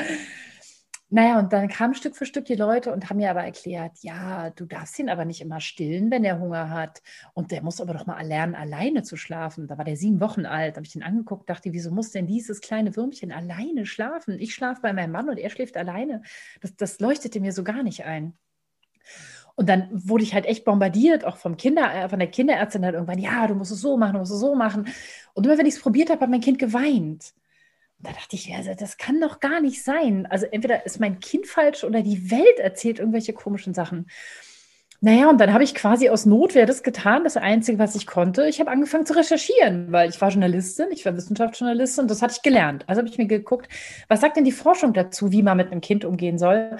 Naja, 1.11 1.39
und 1.39 1.51
dann 1.53 1.67
kamen 1.69 1.95
Stück 1.95 2.15
für 2.15 2.27
Stück 2.27 2.45
die 2.45 2.55
Leute 2.55 2.93
und 2.93 3.09
haben 3.09 3.17
mir 3.17 3.31
aber 3.31 3.43
erklärt, 3.43 3.97
ja, 4.01 4.51
du 4.51 4.65
darfst 4.65 4.99
ihn 4.99 5.09
aber 5.09 5.25
nicht 5.25 5.41
immer 5.41 5.59
stillen, 5.59 6.11
wenn 6.11 6.23
er 6.23 6.39
Hunger 6.39 6.69
hat. 6.69 7.01
Und 7.33 7.49
der 7.51 7.63
muss 7.63 7.81
aber 7.81 7.95
doch 7.95 8.05
mal 8.05 8.21
lernen, 8.21 8.53
alleine 8.53 9.01
zu 9.01 9.17
schlafen. 9.17 9.65
Da 9.67 9.79
war 9.79 9.85
der 9.85 9.97
sieben 9.97 10.21
Wochen 10.21 10.45
alt. 10.45 10.75
Habe 10.75 10.85
ich 10.85 10.95
ihn 10.95 11.01
angeguckt, 11.01 11.49
dachte, 11.49 11.73
wieso 11.73 11.89
muss 11.89 12.11
denn 12.11 12.27
dieses 12.27 12.61
kleine 12.61 12.95
Würmchen 12.95 13.31
alleine 13.31 13.87
schlafen? 13.87 14.39
Ich 14.39 14.53
schlafe 14.53 14.81
bei 14.81 14.93
meinem 14.93 15.11
Mann 15.11 15.29
und 15.29 15.39
er 15.39 15.49
schläft 15.49 15.77
alleine. 15.77 16.21
Das, 16.61 16.75
das 16.75 16.99
leuchtete 16.99 17.39
mir 17.39 17.53
so 17.53 17.63
gar 17.63 17.81
nicht 17.81 18.05
ein. 18.05 18.37
Und 19.55 19.67
dann 19.67 19.89
wurde 19.91 20.23
ich 20.23 20.35
halt 20.35 20.45
echt 20.45 20.63
bombardiert, 20.63 21.25
auch 21.25 21.37
vom 21.37 21.57
Kinder, 21.57 21.91
äh, 21.93 22.07
von 22.07 22.19
der 22.19 22.29
Kinderärztin 22.29 22.85
halt 22.85 22.93
irgendwann, 22.93 23.17
ja, 23.17 23.47
du 23.47 23.55
musst 23.55 23.71
es 23.71 23.81
so 23.81 23.97
machen, 23.97 24.13
du 24.13 24.19
musst 24.19 24.31
es 24.31 24.39
so 24.39 24.55
machen. 24.55 24.87
Und 25.33 25.45
immer 25.45 25.57
wenn 25.57 25.65
ich 25.65 25.73
es 25.75 25.81
probiert 25.81 26.11
habe, 26.11 26.21
hat 26.21 26.29
mein 26.29 26.39
Kind 26.39 26.59
geweint 26.59 27.33
da 28.01 28.11
dachte 28.11 28.35
ich, 28.35 28.53
also 28.53 28.73
das 28.77 28.97
kann 28.97 29.19
doch 29.19 29.39
gar 29.39 29.59
nicht 29.59 29.83
sein. 29.83 30.25
Also 30.29 30.45
entweder 30.45 30.85
ist 30.85 30.99
mein 30.99 31.19
Kind 31.19 31.47
falsch 31.47 31.83
oder 31.83 32.01
die 32.01 32.31
Welt 32.31 32.59
erzählt 32.59 32.99
irgendwelche 32.99 33.33
komischen 33.33 33.73
Sachen. 33.73 34.09
Naja, 35.01 35.29
und 35.29 35.39
dann 35.39 35.53
habe 35.53 35.63
ich 35.63 35.75
quasi 35.75 36.09
aus 36.09 36.25
Notwehr 36.25 36.65
das 36.65 36.83
getan, 36.83 37.23
das 37.23 37.37
Einzige, 37.37 37.79
was 37.79 37.95
ich 37.95 38.05
konnte. 38.05 38.47
Ich 38.47 38.59
habe 38.59 38.69
angefangen 38.71 39.05
zu 39.05 39.15
recherchieren, 39.15 39.91
weil 39.91 40.09
ich 40.09 40.19
war 40.19 40.29
Journalistin, 40.29 40.87
ich 40.91 41.05
war 41.05 41.15
Wissenschaftsjournalistin 41.15 42.03
und 42.03 42.11
das 42.11 42.21
hatte 42.21 42.33
ich 42.35 42.41
gelernt. 42.41 42.83
Also 42.87 42.99
habe 42.99 43.09
ich 43.09 43.17
mir 43.17 43.27
geguckt, 43.27 43.69
was 44.09 44.21
sagt 44.21 44.35
denn 44.35 44.43
die 44.43 44.51
Forschung 44.51 44.93
dazu, 44.93 45.31
wie 45.31 45.43
man 45.43 45.57
mit 45.57 45.71
einem 45.71 45.81
Kind 45.81 46.03
umgehen 46.03 46.37
soll? 46.37 46.77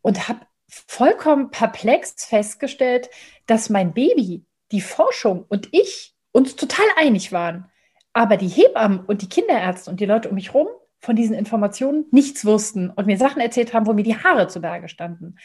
Und 0.00 0.28
habe 0.28 0.40
vollkommen 0.66 1.50
perplex 1.50 2.24
festgestellt, 2.24 3.10
dass 3.46 3.68
mein 3.68 3.92
Baby, 3.92 4.44
die 4.70 4.80
Forschung 4.80 5.44
und 5.48 5.68
ich 5.72 6.14
uns 6.32 6.56
total 6.56 6.86
einig 6.96 7.32
waren 7.32 7.70
aber 8.12 8.36
die 8.36 8.48
Hebammen 8.48 9.00
und 9.00 9.22
die 9.22 9.28
Kinderärzte 9.28 9.90
und 9.90 10.00
die 10.00 10.06
Leute 10.06 10.28
um 10.28 10.34
mich 10.34 10.52
herum 10.52 10.68
von 10.98 11.16
diesen 11.16 11.34
Informationen 11.34 12.04
nichts 12.12 12.44
wussten 12.44 12.90
und 12.90 13.06
mir 13.06 13.18
Sachen 13.18 13.40
erzählt 13.40 13.74
haben, 13.74 13.86
wo 13.86 13.92
mir 13.92 14.04
die 14.04 14.16
Haare 14.16 14.46
zu 14.46 14.60
Berge 14.60 14.88
standen. 14.88 15.36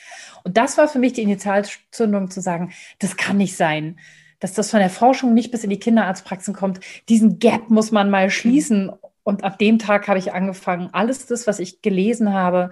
Und 0.44 0.56
das 0.56 0.78
war 0.78 0.88
für 0.88 1.00
mich 1.00 1.14
die 1.14 1.24
Initialzündung 1.24 2.30
zu 2.30 2.42
sagen, 2.42 2.72
das 3.00 3.18
kann 3.18 3.38
nicht 3.38 3.58
sein, 3.58 3.98
dass 4.40 4.54
das 4.54 4.70
von 4.70 4.80
der 4.80 4.92
Forschung 4.92 5.34
nicht 5.34 5.52
bis 5.52 5.64
in 5.64 5.72
die 5.72 5.80
Kinderarztpraxen 5.80 6.54
kommt. 6.54 6.80
Diesen 7.10 7.40
Gap 7.40 7.72
muss 7.72 7.92
man 7.92 8.12
mal 8.12 8.30
schließen. 8.30 8.92
Und 9.24 9.44
ab 9.44 9.58
dem 9.58 9.80
Tag 9.80 10.08
habe 10.08 10.20
ich 10.20 10.32
angefangen, 10.34 10.90
alles 10.94 11.26
das, 11.26 11.48
was 11.48 11.58
ich 11.60 11.82
gelesen 11.82 12.34
habe, 12.34 12.70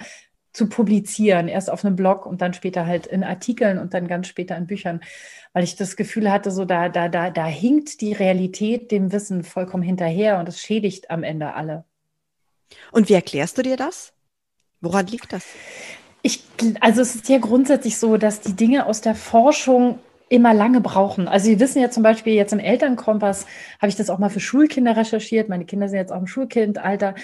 zu 0.55 0.67
publizieren. 0.67 1.47
Erst 1.47 1.69
auf 1.69 1.83
einem 1.83 1.95
Blog 1.95 2.25
und 2.25 2.41
dann 2.41 2.53
später 2.53 2.85
halt 2.85 3.05
in 3.07 3.23
Artikeln 3.23 3.77
und 3.77 3.93
dann 3.93 4.07
ganz 4.07 4.27
später 4.27 4.55
in 4.55 4.67
Büchern, 4.67 5.01
weil 5.53 5.63
ich 5.63 5.75
das 5.75 5.95
Gefühl 5.95 6.31
hatte, 6.31 6.49
so 6.49 6.65
da, 6.65 6.89
da, 6.89 7.09
da, 7.09 7.29
da 7.29 7.45
hinkt 7.45 8.01
die 8.01 8.13
Realität 8.13 8.91
dem 8.91 9.11
Wissen 9.11 9.43
vollkommen 9.43 9.83
hinterher 9.83 10.39
und 10.39 10.47
es 10.47 10.61
schädigt 10.61 11.11
am 11.11 11.23
Ende 11.23 11.53
alle. 11.53 11.83
Und 12.91 13.09
wie 13.09 13.13
erklärst 13.13 13.57
du 13.57 13.61
dir 13.61 13.77
das? 13.77 14.13
Woran 14.81 15.07
liegt 15.07 15.33
das? 15.33 15.45
Ich, 16.21 16.43
also 16.79 17.01
es 17.01 17.15
ist 17.15 17.29
ja 17.29 17.37
grundsätzlich 17.37 17.97
so, 17.97 18.17
dass 18.17 18.41
die 18.41 18.53
Dinge 18.53 18.85
aus 18.85 19.01
der 19.01 19.15
Forschung 19.15 19.99
immer 20.29 20.53
lange 20.53 20.81
brauchen. 20.81 21.27
Also 21.27 21.49
wir 21.49 21.59
wissen 21.59 21.81
ja 21.81 21.91
zum 21.91 22.01
Beispiel 22.01 22.33
jetzt 22.33 22.51
im 22.51 22.59
Elternkompass, 22.59 23.45
habe 23.79 23.89
ich 23.89 23.95
das 23.95 24.09
auch 24.09 24.17
mal 24.17 24.29
für 24.29 24.39
Schulkinder 24.39 24.97
recherchiert. 24.97 25.49
Meine 25.49 25.65
Kinder 25.65 25.87
sind 25.87 25.99
jetzt 25.99 26.11
auch 26.11 26.19
im 26.19 26.27
Schulkindalter. 26.27 27.15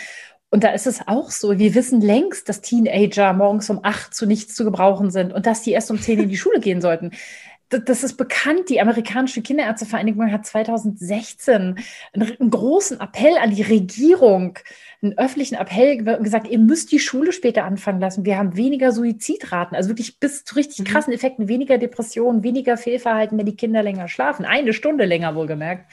Und 0.51 0.65
da 0.65 0.71
ist 0.71 0.85
es 0.85 0.99
auch 1.07 1.31
so. 1.31 1.57
Wir 1.57 1.73
wissen 1.75 2.01
längst, 2.01 2.49
dass 2.49 2.61
Teenager 2.61 3.31
morgens 3.31 3.69
um 3.69 3.79
acht 3.83 4.13
zu 4.13 4.25
nichts 4.25 4.53
zu 4.53 4.65
gebrauchen 4.65 5.09
sind 5.09 5.31
und 5.33 5.45
dass 5.45 5.61
die 5.61 5.71
erst 5.71 5.89
um 5.89 5.99
zehn 5.99 6.19
in 6.19 6.29
die 6.29 6.37
Schule 6.37 6.59
gehen 6.59 6.81
sollten. 6.81 7.11
Das 7.69 8.03
ist 8.03 8.17
bekannt. 8.17 8.67
Die 8.67 8.81
amerikanische 8.81 9.41
Kinderärztevereinigung 9.41 10.29
hat 10.29 10.45
2016 10.45 11.79
einen, 12.11 12.49
großen 12.49 12.99
Appell 12.99 13.37
an 13.37 13.55
die 13.55 13.61
Regierung, 13.61 14.59
einen 15.01 15.17
öffentlichen 15.17 15.55
Appell 15.55 16.03
gesagt, 16.03 16.49
ihr 16.49 16.59
müsst 16.59 16.91
die 16.91 16.99
Schule 16.99 17.31
später 17.31 17.63
anfangen 17.63 18.01
lassen. 18.01 18.25
Wir 18.25 18.37
haben 18.37 18.57
weniger 18.57 18.91
Suizidraten, 18.91 19.77
also 19.77 19.87
wirklich 19.87 20.19
bis 20.19 20.43
zu 20.43 20.55
richtig 20.55 20.79
mhm. 20.79 20.83
krassen 20.83 21.13
Effekten, 21.13 21.47
weniger 21.47 21.77
Depressionen, 21.77 22.43
weniger 22.43 22.75
Fehlverhalten, 22.75 23.37
wenn 23.37 23.45
die 23.45 23.55
Kinder 23.55 23.83
länger 23.83 24.09
schlafen. 24.09 24.43
Eine 24.43 24.73
Stunde 24.73 25.05
länger 25.05 25.33
wohlgemerkt. 25.33 25.85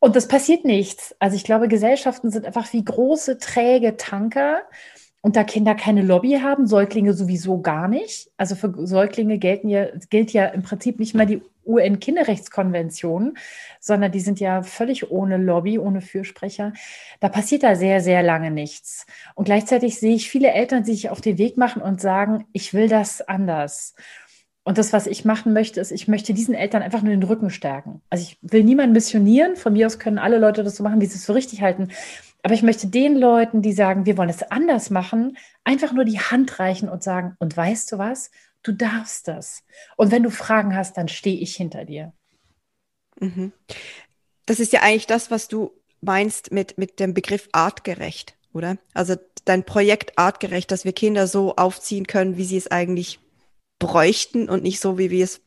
Und 0.00 0.14
das 0.16 0.28
passiert 0.28 0.64
nichts. 0.64 1.14
Also 1.18 1.36
ich 1.36 1.44
glaube, 1.44 1.68
Gesellschaften 1.68 2.30
sind 2.30 2.46
einfach 2.46 2.72
wie 2.72 2.84
große, 2.84 3.38
träge 3.38 3.96
Tanker. 3.96 4.62
Und 5.20 5.34
da 5.34 5.42
Kinder 5.42 5.74
keine 5.74 6.02
Lobby 6.02 6.38
haben, 6.40 6.68
Säuglinge 6.68 7.12
sowieso 7.12 7.60
gar 7.60 7.88
nicht. 7.88 8.30
Also 8.36 8.54
für 8.54 8.72
Säuglinge 8.86 9.38
gelten 9.38 9.68
ja, 9.68 9.86
gilt 10.10 10.32
ja 10.32 10.46
im 10.46 10.62
Prinzip 10.62 11.00
nicht 11.00 11.14
mal 11.14 11.26
die 11.26 11.42
UN-Kinderrechtskonvention, 11.66 13.36
sondern 13.80 14.12
die 14.12 14.20
sind 14.20 14.40
ja 14.40 14.62
völlig 14.62 15.10
ohne 15.10 15.36
Lobby, 15.36 15.78
ohne 15.78 16.00
Fürsprecher. 16.00 16.72
Da 17.20 17.28
passiert 17.28 17.64
da 17.64 17.74
sehr, 17.74 18.00
sehr 18.00 18.22
lange 18.22 18.52
nichts. 18.52 19.06
Und 19.34 19.44
gleichzeitig 19.44 19.98
sehe 19.98 20.14
ich 20.14 20.30
viele 20.30 20.52
Eltern, 20.52 20.84
die 20.84 20.94
sich 20.94 21.10
auf 21.10 21.20
den 21.20 21.36
Weg 21.36 21.56
machen 21.56 21.82
und 21.82 22.00
sagen, 22.00 22.46
ich 22.52 22.72
will 22.72 22.88
das 22.88 23.20
anders. 23.20 23.94
Und 24.68 24.76
das, 24.76 24.92
was 24.92 25.06
ich 25.06 25.24
machen 25.24 25.54
möchte, 25.54 25.80
ist, 25.80 25.92
ich 25.92 26.08
möchte 26.08 26.34
diesen 26.34 26.54
Eltern 26.54 26.82
einfach 26.82 27.00
nur 27.00 27.12
den 27.12 27.22
Rücken 27.22 27.48
stärken. 27.48 28.02
Also 28.10 28.24
ich 28.24 28.36
will 28.42 28.62
niemanden 28.62 28.92
missionieren. 28.92 29.56
Von 29.56 29.72
mir 29.72 29.86
aus 29.86 29.98
können 29.98 30.18
alle 30.18 30.36
Leute 30.36 30.62
das 30.62 30.76
so 30.76 30.82
machen, 30.82 31.00
wie 31.00 31.06
sie 31.06 31.16
es 31.16 31.24
für 31.24 31.34
richtig 31.34 31.62
halten. 31.62 31.88
Aber 32.42 32.52
ich 32.52 32.62
möchte 32.62 32.86
den 32.86 33.16
Leuten, 33.16 33.62
die 33.62 33.72
sagen, 33.72 34.04
wir 34.04 34.18
wollen 34.18 34.28
es 34.28 34.42
anders 34.42 34.90
machen, 34.90 35.38
einfach 35.64 35.94
nur 35.94 36.04
die 36.04 36.20
Hand 36.20 36.58
reichen 36.58 36.90
und 36.90 37.02
sagen, 37.02 37.34
und 37.38 37.56
weißt 37.56 37.92
du 37.92 37.96
was? 37.96 38.30
Du 38.62 38.72
darfst 38.72 39.26
das. 39.26 39.62
Und 39.96 40.10
wenn 40.10 40.22
du 40.22 40.30
Fragen 40.30 40.76
hast, 40.76 40.98
dann 40.98 41.08
stehe 41.08 41.40
ich 41.40 41.56
hinter 41.56 41.86
dir. 41.86 42.12
Mhm. 43.18 43.52
Das 44.44 44.60
ist 44.60 44.74
ja 44.74 44.82
eigentlich 44.82 45.06
das, 45.06 45.30
was 45.30 45.48
du 45.48 45.70
meinst 46.02 46.52
mit, 46.52 46.76
mit 46.76 47.00
dem 47.00 47.14
Begriff 47.14 47.48
artgerecht, 47.52 48.36
oder? 48.52 48.76
Also 48.92 49.14
dein 49.46 49.64
Projekt 49.64 50.18
artgerecht, 50.18 50.70
dass 50.70 50.84
wir 50.84 50.92
Kinder 50.92 51.26
so 51.26 51.56
aufziehen 51.56 52.06
können, 52.06 52.36
wie 52.36 52.44
sie 52.44 52.58
es 52.58 52.70
eigentlich 52.70 53.18
bräuchten 53.78 54.48
und 54.48 54.62
nicht 54.62 54.80
so, 54.80 54.98
wie 54.98 55.10
wir 55.10 55.24
es 55.24 55.40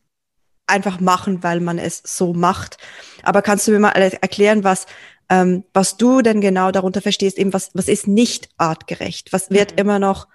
einfach 0.66 1.00
machen, 1.00 1.42
weil 1.42 1.60
man 1.60 1.78
es 1.78 2.02
so 2.04 2.32
macht. 2.32 2.78
Aber 3.22 3.42
kannst 3.42 3.66
du 3.66 3.72
mir 3.72 3.78
mal 3.78 3.90
erklären, 3.90 4.64
was, 4.64 4.86
ähm, 5.28 5.64
was 5.72 5.96
du 5.96 6.22
denn 6.22 6.40
genau 6.40 6.70
darunter 6.70 7.00
verstehst, 7.00 7.38
eben 7.38 7.52
was, 7.52 7.70
was 7.74 7.88
ist 7.88 8.06
nicht 8.06 8.48
artgerecht? 8.56 9.32
Was 9.32 9.50
wird 9.50 9.72
mhm. 9.72 9.78
immer 9.78 9.98
noch 9.98 10.28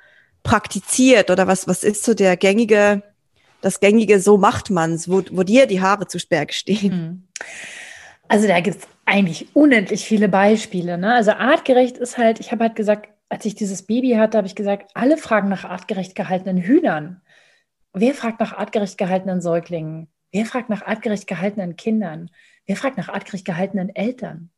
praktiziert 0.44 1.30
oder 1.30 1.48
was, 1.48 1.68
was 1.68 1.84
ist 1.84 2.04
so 2.04 2.14
der 2.14 2.38
gängige, 2.38 3.04
das 3.62 3.80
gängige, 3.80 4.20
so 4.20 4.38
macht 4.38 4.70
man's, 4.70 5.10
wo, 5.10 5.24
wo 5.32 5.44
dir 5.44 5.66
die 5.66 5.82
Haare 5.82 6.08
zu 6.08 6.18
Berge 6.30 6.54
stehen? 6.54 6.94
Mhm. 6.94 7.28
Also 8.28 8.48
da 8.48 8.60
gibt 8.60 8.78
es 8.78 8.88
eigentlich 9.06 9.48
unendlich 9.54 10.06
viele 10.06 10.28
Beispiele. 10.28 10.98
Ne? 10.98 11.14
Also 11.14 11.32
artgerecht 11.32 11.98
ist 11.98 12.18
halt, 12.18 12.40
ich 12.40 12.52
habe 12.52 12.66
halt 12.66 12.76
gesagt, 12.76 13.10
als 13.30 13.46
ich 13.46 13.56
dieses 13.56 13.84
Baby 13.84 14.14
hatte, 14.14 14.38
habe 14.38 14.48
ich 14.48 14.56
gesagt, 14.56 14.92
alle 14.94 15.18
fragen 15.18 15.50
nach 15.50 15.64
artgerecht 15.64 16.16
gehaltenen 16.16 16.58
Hühnern. 16.58 17.22
Wer 17.94 18.14
fragt 18.14 18.40
nach 18.40 18.54
artgerecht 18.54 18.98
gehaltenen 18.98 19.42
Säuglingen? 19.42 20.08
Wer 20.32 20.46
fragt 20.46 20.70
nach 20.70 20.82
artgerecht 20.82 21.28
gehaltenen 21.28 21.76
Kindern? 21.76 22.30
Wer 22.66 22.76
fragt 22.76 22.98
nach 22.98 23.10
artgerecht 23.10 23.46
gehaltenen 23.46 23.96
Eltern? 23.96 24.52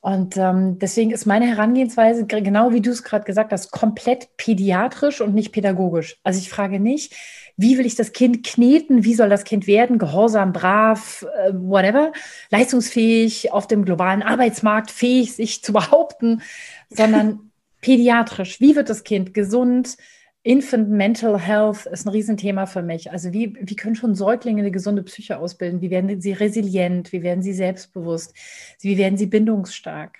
Und 0.00 0.36
ähm, 0.36 0.80
deswegen 0.80 1.12
ist 1.12 1.26
meine 1.26 1.46
Herangehensweise, 1.46 2.26
genau 2.26 2.72
wie 2.72 2.80
du 2.80 2.90
es 2.90 3.04
gerade 3.04 3.24
gesagt 3.24 3.52
hast, 3.52 3.70
komplett 3.70 4.36
pädiatrisch 4.36 5.20
und 5.20 5.32
nicht 5.32 5.52
pädagogisch. 5.52 6.18
Also 6.24 6.40
ich 6.40 6.50
frage 6.50 6.80
nicht, 6.80 7.14
wie 7.56 7.78
will 7.78 7.86
ich 7.86 7.94
das 7.94 8.12
Kind 8.12 8.44
kneten, 8.44 9.04
wie 9.04 9.14
soll 9.14 9.28
das 9.28 9.44
Kind 9.44 9.68
werden, 9.68 9.98
gehorsam, 9.98 10.52
brav, 10.52 11.24
äh, 11.36 11.52
whatever, 11.54 12.10
leistungsfähig, 12.50 13.52
auf 13.52 13.68
dem 13.68 13.84
globalen 13.84 14.22
Arbeitsmarkt 14.22 14.90
fähig, 14.90 15.34
sich 15.34 15.62
zu 15.62 15.72
behaupten, 15.72 16.42
sondern 16.90 17.52
pädiatrisch. 17.80 18.60
Wie 18.60 18.74
wird 18.74 18.90
das 18.90 19.04
Kind 19.04 19.34
gesund, 19.34 19.96
Infant 20.44 20.90
Mental 20.90 21.38
Health 21.38 21.86
ist 21.86 22.04
ein 22.04 22.10
Riesenthema 22.10 22.66
für 22.66 22.82
mich. 22.82 23.12
Also 23.12 23.32
wie, 23.32 23.56
wie 23.60 23.76
können 23.76 23.94
schon 23.94 24.16
Säuglinge 24.16 24.60
eine 24.62 24.72
gesunde 24.72 25.04
Psyche 25.04 25.38
ausbilden? 25.38 25.80
Wie 25.80 25.90
werden 25.90 26.20
sie 26.20 26.32
resilient? 26.32 27.12
Wie 27.12 27.22
werden 27.22 27.42
sie 27.42 27.52
selbstbewusst? 27.52 28.34
Wie 28.80 28.98
werden 28.98 29.16
sie 29.16 29.26
bindungsstark? 29.26 30.18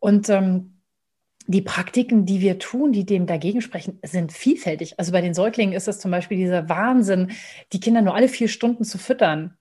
Und 0.00 0.28
ähm, 0.30 0.80
die 1.46 1.62
Praktiken, 1.62 2.26
die 2.26 2.40
wir 2.40 2.58
tun, 2.58 2.90
die 2.90 3.06
dem 3.06 3.26
dagegen 3.26 3.60
sprechen, 3.60 4.00
sind 4.02 4.32
vielfältig. 4.32 4.98
Also 4.98 5.12
bei 5.12 5.20
den 5.20 5.34
Säuglingen 5.34 5.76
ist 5.76 5.86
es 5.86 6.00
zum 6.00 6.10
Beispiel 6.10 6.38
dieser 6.38 6.68
Wahnsinn, 6.68 7.30
die 7.72 7.78
Kinder 7.78 8.02
nur 8.02 8.16
alle 8.16 8.28
vier 8.28 8.48
Stunden 8.48 8.82
zu 8.82 8.98
füttern 8.98 9.56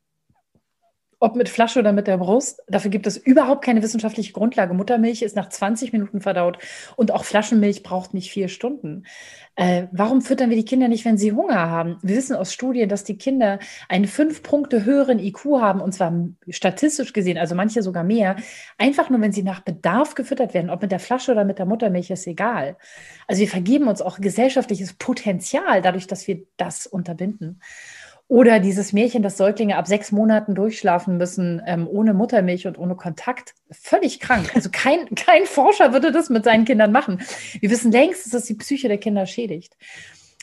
ob 1.25 1.35
mit 1.35 1.49
Flasche 1.49 1.79
oder 1.79 1.91
mit 1.91 2.05
der 2.05 2.17
Brust. 2.17 2.61
Dafür 2.67 2.91
gibt 2.91 3.07
es 3.07 3.17
überhaupt 3.17 3.65
keine 3.65 3.81
wissenschaftliche 3.81 4.31
Grundlage. 4.31 4.75
Muttermilch 4.75 5.23
ist 5.23 5.35
nach 5.35 5.49
20 5.49 5.91
Minuten 5.91 6.21
verdaut 6.21 6.59
und 6.97 7.11
auch 7.11 7.25
Flaschenmilch 7.25 7.81
braucht 7.81 8.13
nicht 8.13 8.29
vier 8.29 8.47
Stunden. 8.47 9.05
Äh, 9.55 9.87
warum 9.91 10.21
füttern 10.21 10.51
wir 10.51 10.57
die 10.57 10.65
Kinder 10.65 10.87
nicht, 10.87 11.03
wenn 11.03 11.17
sie 11.17 11.31
Hunger 11.31 11.67
haben? 11.67 11.97
Wir 12.03 12.15
wissen 12.15 12.35
aus 12.35 12.53
Studien, 12.53 12.89
dass 12.89 13.05
die 13.05 13.17
Kinder 13.17 13.57
einen 13.89 14.05
fünf 14.05 14.43
Punkte 14.43 14.85
höheren 14.85 15.17
IQ 15.17 15.45
haben 15.59 15.81
und 15.81 15.93
zwar 15.93 16.13
statistisch 16.47 17.11
gesehen, 17.11 17.39
also 17.39 17.55
manche 17.55 17.81
sogar 17.81 18.03
mehr, 18.03 18.35
einfach 18.77 19.09
nur, 19.09 19.19
wenn 19.19 19.31
sie 19.31 19.43
nach 19.43 19.61
Bedarf 19.61 20.13
gefüttert 20.13 20.53
werden. 20.53 20.69
Ob 20.69 20.83
mit 20.83 20.91
der 20.91 20.99
Flasche 20.99 21.31
oder 21.31 21.43
mit 21.43 21.57
der 21.57 21.65
Muttermilch 21.65 22.11
ist 22.11 22.27
egal. 22.27 22.77
Also 23.25 23.39
wir 23.39 23.47
vergeben 23.47 23.87
uns 23.87 24.03
auch 24.03 24.19
gesellschaftliches 24.19 24.93
Potenzial 24.93 25.81
dadurch, 25.81 26.05
dass 26.05 26.27
wir 26.27 26.43
das 26.57 26.85
unterbinden. 26.85 27.61
Oder 28.27 28.59
dieses 28.59 28.91
Märchen, 28.91 29.21
dass 29.21 29.37
Säuglinge 29.37 29.77
ab 29.77 29.87
sechs 29.87 30.11
Monaten 30.11 30.55
durchschlafen 30.55 31.17
müssen, 31.17 31.61
ähm, 31.67 31.87
ohne 31.87 32.15
Muttermilch 32.15 32.65
und 32.65 32.79
ohne 32.79 32.95
Kontakt. 32.95 33.53
Völlig 33.69 34.19
krank. 34.19 34.51
Also 34.55 34.69
kein, 34.71 35.07
kein 35.15 35.45
Forscher 35.45 35.93
würde 35.93 36.11
das 36.11 36.29
mit 36.29 36.43
seinen 36.43 36.65
Kindern 36.65 36.91
machen. 36.91 37.21
Wir 37.59 37.69
wissen 37.69 37.91
längst, 37.91 38.25
dass 38.25 38.31
das 38.31 38.45
die 38.45 38.55
Psyche 38.55 38.87
der 38.87 38.97
Kinder 38.97 39.27
schädigt. 39.27 39.77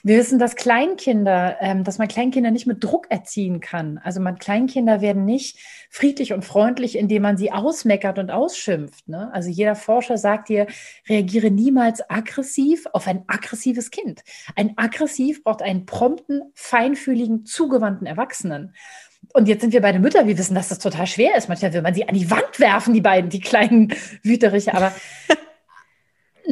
Wir 0.05 0.19
wissen, 0.19 0.41
dass 0.41 0.57
Kleinkinder, 0.57 1.59
ähm, 1.61 1.85
dass 1.85 1.99
man 1.99 2.09
Kleinkinder 2.09 2.51
nicht 2.51 2.67
mit 2.67 2.83
Druck 2.83 3.07
erziehen 3.09 3.61
kann. 3.61 3.99
Also 4.03 4.21
man 4.21 4.39
Kleinkinder 4.39 5.01
werden 5.01 5.25
nicht 5.25 5.59
friedlich 5.91 6.33
und 6.33 6.45
freundlich, 6.45 6.99
indem 6.99 7.23
man 7.23 7.37
sie 7.37 7.53
ausmeckert 7.53 8.19
und 8.19 8.31
ausschimpft. 8.31 9.09
Ne? 9.09 9.31
Also 9.33 9.49
jeder 9.49 9.77
Forscher 9.77 10.19
sagt 10.19 10.49
dir, 10.49 10.67
reagiere 11.09 11.53
niemals 11.53 12.09
aggressiv 12.11 12.87
auf 12.93 13.07
ein 13.07 13.23
aggressives 13.29 13.93
Kind. 13.93 14.23
Ein 14.57 14.77
aggressiv 14.77 15.45
braucht 15.45 15.63
einen 15.63 15.87
prompten, 15.87 16.43
feinfühligen, 16.55 17.45
zugewandten 17.45 18.07
Erwachsenen. 18.09 18.75
Und 19.33 19.47
jetzt 19.47 19.61
sind 19.61 19.73
wir 19.73 19.81
bei 19.81 19.93
den 19.93 20.03
Müttern. 20.03 20.27
Wir 20.27 20.37
wissen, 20.37 20.57
dass 20.57 20.69
das 20.69 20.81
total 20.81 21.07
schwer 21.07 21.37
ist. 21.37 21.49
Manchmal 21.49 21.73
will 21.75 21.83
man 21.83 21.95
sie 21.95 22.09
an 22.09 22.15
die 22.17 22.29
Wand 22.29 22.59
werfen, 22.59 22.93
die 22.93 23.01
beiden, 23.01 23.31
die 23.31 23.41
kleinen 23.41 23.95
Wüteriche. 24.25 24.75
Aber 24.75 24.93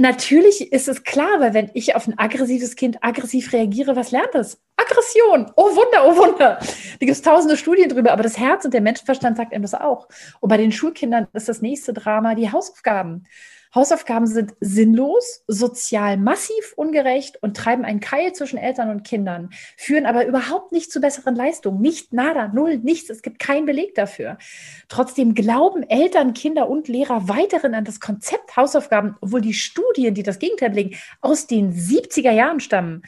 Natürlich 0.01 0.73
ist 0.73 0.89
es 0.89 1.05
klar, 1.05 1.41
weil 1.41 1.53
wenn 1.53 1.71
ich 1.75 1.95
auf 1.95 2.09
ein 2.09 2.19
aggressives 2.19 2.75
Kind 2.75 3.05
aggressiv 3.05 3.53
reagiere, 3.53 3.97
was 3.97 4.13
lernt 4.13 4.35
es? 4.35 4.59
Aggression. 4.79 5.53
Oh 5.57 5.77
Wunder, 5.77 6.07
oh 6.07 6.17
Wunder. 6.17 6.59
Da 6.59 6.99
gibt 7.01 7.11
es 7.11 7.21
tausende 7.21 7.59
Studien 7.59 7.91
drüber, 7.91 8.13
aber 8.13 8.23
das 8.23 8.39
Herz 8.39 8.65
und 8.65 8.73
der 8.73 8.81
Menschenverstand 8.81 9.37
sagt 9.37 9.53
einem 9.53 9.61
das 9.61 9.75
auch. 9.75 10.09
Und 10.41 10.49
bei 10.49 10.57
den 10.57 10.73
Schulkindern 10.73 11.29
ist 11.35 11.51
das 11.51 11.61
nächste 11.61 11.93
Drama 11.93 12.35
die 12.35 12.51
Hausaufgaben. 12.51 13.27
Hausaufgaben 13.73 14.27
sind 14.27 14.55
sinnlos, 14.59 15.45
sozial 15.47 16.17
massiv 16.17 16.73
ungerecht 16.75 17.41
und 17.41 17.57
treiben 17.57 17.85
einen 17.85 18.01
Keil 18.01 18.33
zwischen 18.33 18.59
Eltern 18.59 18.91
und 18.91 19.05
Kindern, 19.05 19.51
führen 19.77 20.07
aber 20.07 20.27
überhaupt 20.27 20.73
nicht 20.73 20.91
zu 20.91 21.01
besseren 21.01 21.37
Leistungen. 21.37 21.81
Nicht 21.81 22.13
nada, 22.13 22.49
null, 22.49 22.79
nichts. 22.79 23.11
Es 23.11 23.23
gibt 23.23 23.39
keinen 23.39 23.67
Beleg 23.67 23.95
dafür. 23.95 24.39
Trotzdem 24.89 25.35
glauben 25.37 25.85
Eltern, 25.89 26.35
Kinder 26.35 26.69
und 26.69 26.89
Lehrer 26.89 27.29
weiterhin 27.29 27.75
an 27.75 27.85
das 27.85 28.01
Konzept 28.01 28.57
Hausaufgaben, 28.57 29.17
obwohl 29.21 29.41
die 29.41 29.55
Studien, 29.55 30.15
die 30.15 30.25
das 30.25 30.41
Gegenteil 30.41 30.71
belegen, 30.71 30.97
aus 31.21 31.47
den 31.47 31.73
70er 31.73 32.33
Jahren 32.33 32.59
stammen. 32.59 33.03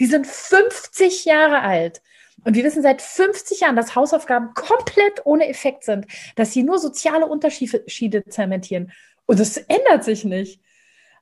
Die 0.00 0.06
sind 0.06 0.26
50 0.26 1.26
Jahre 1.26 1.60
alt. 1.60 2.02
Und 2.44 2.54
wir 2.54 2.64
wissen 2.64 2.82
seit 2.82 3.02
50 3.02 3.60
Jahren, 3.60 3.76
dass 3.76 3.94
Hausaufgaben 3.94 4.54
komplett 4.54 5.24
ohne 5.24 5.48
Effekt 5.48 5.84
sind, 5.84 6.06
dass 6.36 6.52
sie 6.52 6.62
nur 6.62 6.78
soziale 6.78 7.26
Unterschiede 7.26 8.24
zementieren. 8.26 8.92
Und 9.28 9.38
das 9.38 9.58
ändert 9.58 10.04
sich 10.04 10.24
nicht. 10.24 10.60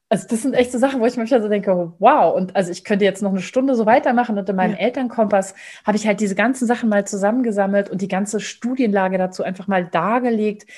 Also 0.08 0.28
das 0.28 0.42
sind 0.42 0.54
echt 0.54 0.70
so 0.70 0.78
Sachen, 0.78 1.00
wo 1.00 1.06
ich 1.06 1.16
manchmal 1.16 1.42
so 1.42 1.48
denke, 1.48 1.92
wow, 1.98 2.36
und 2.36 2.54
also 2.54 2.70
ich 2.70 2.84
könnte 2.84 3.04
jetzt 3.04 3.22
noch 3.22 3.32
eine 3.32 3.40
Stunde 3.40 3.74
so 3.74 3.84
weitermachen 3.84 4.38
und 4.38 4.48
in 4.48 4.54
meinem 4.54 4.74
ja. 4.74 4.78
Elternkompass 4.78 5.54
habe 5.84 5.96
ich 5.96 6.06
halt 6.06 6.20
diese 6.20 6.36
ganzen 6.36 6.68
Sachen 6.68 6.88
mal 6.88 7.04
zusammengesammelt 7.04 7.90
und 7.90 8.00
die 8.00 8.08
ganze 8.08 8.38
Studienlage 8.38 9.18
dazu 9.18 9.42
einfach 9.42 9.66
mal 9.66 9.84
dargelegt, 9.84 10.70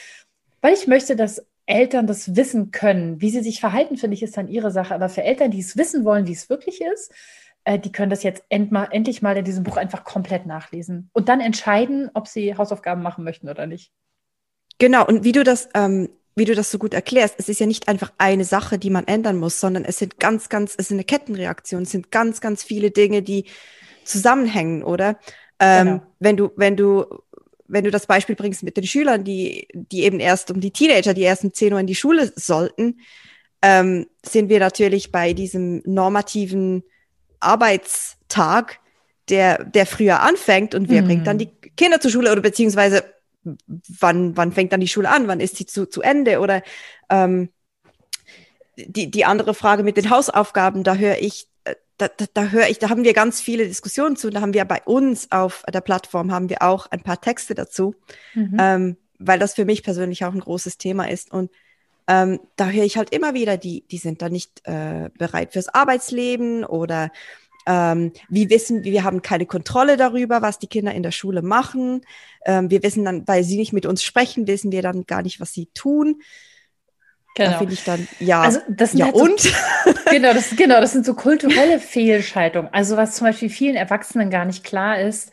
weil 0.63 0.73
ich 0.73 0.87
möchte, 0.87 1.15
dass 1.15 1.45
Eltern 1.67 2.07
das 2.07 2.35
wissen 2.35 2.71
können. 2.71 3.21
Wie 3.21 3.29
sie 3.29 3.43
sich 3.43 3.61
verhalten, 3.61 3.99
finde 3.99 4.15
ich, 4.15 4.23
ist 4.23 4.39
dann 4.39 4.49
ihre 4.49 4.71
Sache. 4.71 4.95
Aber 4.95 5.11
für 5.11 5.23
Eltern, 5.23 5.51
die 5.51 5.61
es 5.61 5.77
wissen 5.77 6.07
wollen, 6.07 6.27
wie 6.27 6.33
es 6.33 6.49
wirklich 6.49 6.81
ist, 6.81 7.13
äh, 7.65 7.79
die 7.79 7.93
können 7.93 8.09
das 8.09 8.23
jetzt 8.23 8.43
endlich 8.49 9.21
mal 9.21 9.37
in 9.37 9.45
diesem 9.45 9.65
Buch 9.65 9.77
einfach 9.77 10.05
komplett 10.05 10.47
nachlesen 10.47 11.11
und 11.13 11.29
dann 11.29 11.41
entscheiden, 11.43 12.11
ob 12.15 12.27
sie 12.27 12.57
Hausaufgaben 12.57 13.03
machen 13.03 13.25
möchten 13.25 13.51
oder 13.51 13.67
nicht. 13.67 13.93
Genau, 14.79 15.07
und 15.07 15.25
wie 15.25 15.33
du 15.33 15.45
das 15.45 15.69
ähm, 15.75 16.09
wie 16.39 16.45
du 16.45 16.55
das 16.55 16.71
so 16.71 16.79
gut 16.79 16.95
erklärst, 16.95 17.35
es 17.39 17.49
ist 17.49 17.61
ja 17.61 17.67
nicht 17.67 17.89
einfach 17.89 18.13
eine 18.19 18.45
Sache, 18.45 18.79
die 18.79 18.91
man 18.91 19.07
ändern 19.07 19.37
muss, 19.37 19.61
sondern 19.61 19.85
es 19.85 19.99
sind 19.99 20.19
ganz, 20.19 20.49
ganz, 20.49 20.73
es 20.73 20.87
ist 20.87 20.93
eine 20.93 21.05
Kettenreaktion, 21.05 21.83
es 21.83 21.91
sind 21.91 22.11
ganz, 22.11 22.41
ganz 22.41 22.63
viele 22.63 22.91
Dinge, 22.91 23.23
die 23.23 23.45
zusammenhängen, 24.05 24.83
oder? 24.83 25.19
Ähm, 25.61 25.87
genau. 25.87 26.03
Wenn 26.21 26.37
du, 26.37 26.51
wenn 26.57 26.77
du, 26.77 27.05
wenn 27.67 27.85
du 27.85 27.91
das 27.91 28.07
Beispiel 28.07 28.37
bringst 28.37 28.63
mit 28.63 28.77
den 28.77 28.87
Schülern, 28.87 29.25
die, 29.25 29.69
die 29.75 30.05
eben 30.05 30.21
erst 30.21 30.51
um 30.51 30.61
die 30.61 30.71
Teenager, 30.71 31.15
die 31.15 31.23
erst 31.23 31.45
um 31.45 31.53
10 31.53 31.73
Uhr 31.75 31.81
in 31.81 31.87
die 31.87 31.95
Schule 31.95 32.33
sollten, 32.35 33.01
ähm, 33.61 34.07
sind 34.25 34.49
wir 34.49 34.61
natürlich 34.61 35.13
bei 35.13 35.33
diesem 35.33 35.83
normativen 35.85 36.85
Arbeitstag, 37.41 38.79
der, 39.29 39.65
der 39.65 39.85
früher 39.85 40.21
anfängt 40.21 40.75
und 40.75 40.89
wer 40.89 41.03
mhm. 41.03 41.07
bringt 41.07 41.27
dann 41.27 41.39
die 41.39 41.51
Kinder 41.77 42.01
zur 42.01 42.11
Schule 42.11 42.33
oder 42.33 42.41
beziehungsweise 42.41 43.05
wann, 43.67 44.37
wann 44.37 44.53
fängt 44.53 44.73
dann 44.73 44.81
die 44.81 44.89
Schule 44.89 45.09
an, 45.09 45.29
wann 45.29 45.41
ist 45.41 45.57
sie 45.57 45.67
zu, 45.67 45.87
zu 45.87 46.03
Ende 46.03 46.41
oder 46.41 46.63
ähm, 47.09 47.51
die, 48.77 49.11
die 49.11 49.25
andere 49.25 49.55
Frage 49.55 49.83
mit 49.83 49.97
den 49.97 50.11
Hausaufgaben, 50.11 50.85
da 50.85 50.95
höre 50.95 51.19
ich, 51.19 51.49
äh, 51.65 51.75
da, 51.97 52.09
da, 52.09 52.27
da 52.33 52.49
höre 52.49 52.69
ich, 52.69 52.79
da 52.79 52.91
haben 52.91 53.05
wir 53.05 53.13
ganz 53.13 53.41
viele 53.41 53.67
Diskussionen 53.67 54.17
zu. 54.17 54.31
Da 54.31 54.41
haben 54.41 54.55
wir 54.55 54.65
bei 54.65 54.83
uns 54.85 55.33
auf 55.33 55.65
der 55.73 55.81
Plattform 55.81 56.33
haben 56.33 56.49
wir 56.49 56.63
auch 56.63 56.87
ein 56.87 57.03
paar 57.03 57.21
Texte 57.21 57.55
dazu, 57.55 57.95
mhm. 58.35 58.57
ähm, 58.59 58.97
weil 59.19 59.39
das 59.39 59.55
für 59.55 59.65
mich 59.65 59.83
persönlich 59.83 60.25
auch 60.25 60.33
ein 60.33 60.41
großes 60.41 60.79
Thema 60.79 61.09
ist. 61.09 61.33
Und 61.33 61.51
ähm, 62.07 62.41
da 62.57 62.69
höre 62.69 62.85
ich 62.85 62.97
halt 62.97 63.11
immer 63.11 63.35
wieder, 63.35 63.57
die, 63.57 63.85
die 63.91 63.99
sind 63.99 64.23
da 64.23 64.29
nicht 64.29 64.63
äh, 64.65 65.11
bereit 65.19 65.53
fürs 65.53 65.69
Arbeitsleben 65.69 66.65
oder 66.65 67.11
ähm, 67.69 68.13
wir 68.31 68.49
wissen, 68.49 68.83
wir 68.83 69.05
haben 69.05 69.21
keine 69.21 69.45
Kontrolle 69.45 69.99
darüber, 69.99 70.41
was 70.41 70.59
die 70.59 70.69
Kinder 70.69 70.95
in 70.95 71.03
der 71.03 71.11
Schule 71.11 71.43
machen. 71.43 72.01
Ähm, 72.47 72.71
wir 72.71 72.83
wissen 72.83 73.05
dann, 73.05 73.29
weil 73.29 73.45
sie 73.45 73.59
nicht 73.59 73.75
mit 73.75 73.85
uns 73.85 74.03
sprechen, 74.03 74.47
wissen 74.47 74.73
wir 74.73 74.81
dann 74.81 75.05
gar 75.05 75.23
nicht, 75.23 75.39
was 75.39 75.53
sie 75.53 75.67
tun. 75.75 76.23
Genau. 77.35 77.51
Da 77.51 77.59
finde 77.59 77.75
ich 77.75 77.85
dann, 77.85 78.09
ja, 78.21 78.41
also 78.41 78.61
das 78.69 78.95
ja 78.95 79.05
halt 79.05 79.15
und? 79.15 79.39
So, 79.39 79.51
genau, 80.11 80.33
das, 80.33 80.57
genau, 80.57 80.81
das 80.81 80.93
sind 80.93 81.05
so 81.05 81.15
kulturelle 81.15 81.79
Fehlschaltungen. 81.79 82.73
Also 82.73 82.97
was 82.97 83.17
zum 83.17 83.27
Beispiel 83.27 83.51
vielen 83.51 83.77
Erwachsenen 83.77 84.31
gar 84.31 84.47
nicht 84.47 84.65
klar 84.65 84.99
ist, 84.99 85.31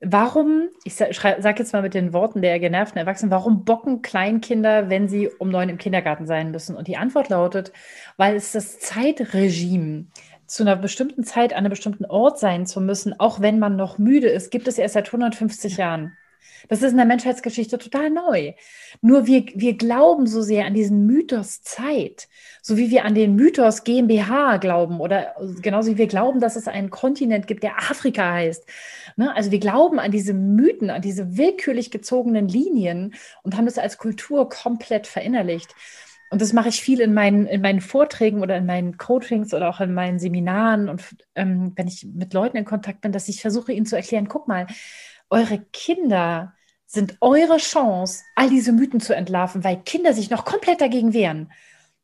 warum, 0.00 0.68
ich 0.84 0.94
sage 0.94 1.12
sag 1.40 1.58
jetzt 1.58 1.72
mal 1.72 1.82
mit 1.82 1.94
den 1.94 2.12
Worten 2.12 2.40
der 2.40 2.60
genervten 2.60 2.98
Erwachsenen, 2.98 3.32
warum 3.32 3.64
bocken 3.64 4.00
Kleinkinder, 4.00 4.88
wenn 4.90 5.08
sie 5.08 5.28
um 5.28 5.50
neun 5.50 5.68
im 5.68 5.78
Kindergarten 5.78 6.26
sein 6.26 6.52
müssen? 6.52 6.76
Und 6.76 6.86
die 6.86 6.96
Antwort 6.96 7.30
lautet, 7.30 7.72
weil 8.16 8.36
es 8.36 8.52
das 8.52 8.78
Zeitregime 8.78 10.06
zu 10.54 10.62
einer 10.62 10.76
bestimmten 10.76 11.24
Zeit 11.24 11.52
an 11.52 11.58
einem 11.58 11.70
bestimmten 11.70 12.04
Ort 12.04 12.38
sein 12.38 12.64
zu 12.64 12.80
müssen, 12.80 13.18
auch 13.18 13.40
wenn 13.40 13.58
man 13.58 13.74
noch 13.74 13.98
müde 13.98 14.28
ist, 14.28 14.52
gibt 14.52 14.68
es 14.68 14.78
erst 14.78 14.94
seit 14.94 15.08
150 15.08 15.78
Jahren. 15.78 16.16
Das 16.68 16.80
ist 16.80 16.92
in 16.92 16.96
der 16.96 17.06
Menschheitsgeschichte 17.06 17.76
total 17.76 18.08
neu. 18.08 18.52
Nur 19.02 19.26
wir, 19.26 19.44
wir 19.54 19.76
glauben 19.76 20.28
so 20.28 20.42
sehr 20.42 20.64
an 20.64 20.72
diesen 20.74 21.06
Mythos 21.06 21.62
Zeit, 21.62 22.28
so 22.62 22.76
wie 22.76 22.90
wir 22.90 23.04
an 23.04 23.16
den 23.16 23.34
Mythos 23.34 23.82
GmbH 23.82 24.58
glauben 24.58 25.00
oder 25.00 25.34
genauso 25.60 25.90
wie 25.90 25.98
wir 25.98 26.06
glauben, 26.06 26.38
dass 26.38 26.54
es 26.54 26.68
einen 26.68 26.90
Kontinent 26.90 27.48
gibt, 27.48 27.64
der 27.64 27.78
Afrika 27.78 28.34
heißt. 28.34 28.64
Ne? 29.16 29.34
Also 29.34 29.50
wir 29.50 29.58
glauben 29.58 29.98
an 29.98 30.12
diese 30.12 30.34
Mythen, 30.34 30.88
an 30.88 31.02
diese 31.02 31.36
willkürlich 31.36 31.90
gezogenen 31.90 32.46
Linien 32.46 33.14
und 33.42 33.56
haben 33.56 33.66
das 33.66 33.78
als 33.78 33.98
Kultur 33.98 34.48
komplett 34.48 35.08
verinnerlicht. 35.08 35.74
Und 36.30 36.40
das 36.40 36.52
mache 36.52 36.68
ich 36.68 36.80
viel 36.80 37.00
in 37.00 37.14
meinen, 37.14 37.46
in 37.46 37.60
meinen 37.60 37.80
Vorträgen 37.80 38.42
oder 38.42 38.56
in 38.56 38.66
meinen 38.66 38.96
Coachings 38.96 39.54
oder 39.54 39.68
auch 39.68 39.80
in 39.80 39.94
meinen 39.94 40.18
Seminaren 40.18 40.88
und 40.88 41.02
ähm, 41.34 41.72
wenn 41.76 41.86
ich 41.86 42.06
mit 42.12 42.34
Leuten 42.34 42.56
in 42.56 42.64
Kontakt 42.64 43.02
bin, 43.02 43.12
dass 43.12 43.28
ich 43.28 43.40
versuche, 43.40 43.72
ihnen 43.72 43.86
zu 43.86 43.96
erklären, 43.96 44.28
guck 44.28 44.48
mal, 44.48 44.66
eure 45.30 45.60
Kinder 45.72 46.54
sind 46.86 47.18
eure 47.20 47.58
Chance, 47.58 48.22
all 48.34 48.48
diese 48.48 48.72
Mythen 48.72 49.00
zu 49.00 49.14
entlarven, 49.14 49.64
weil 49.64 49.82
Kinder 49.82 50.12
sich 50.12 50.30
noch 50.30 50.44
komplett 50.44 50.80
dagegen 50.80 51.12
wehren 51.12 51.52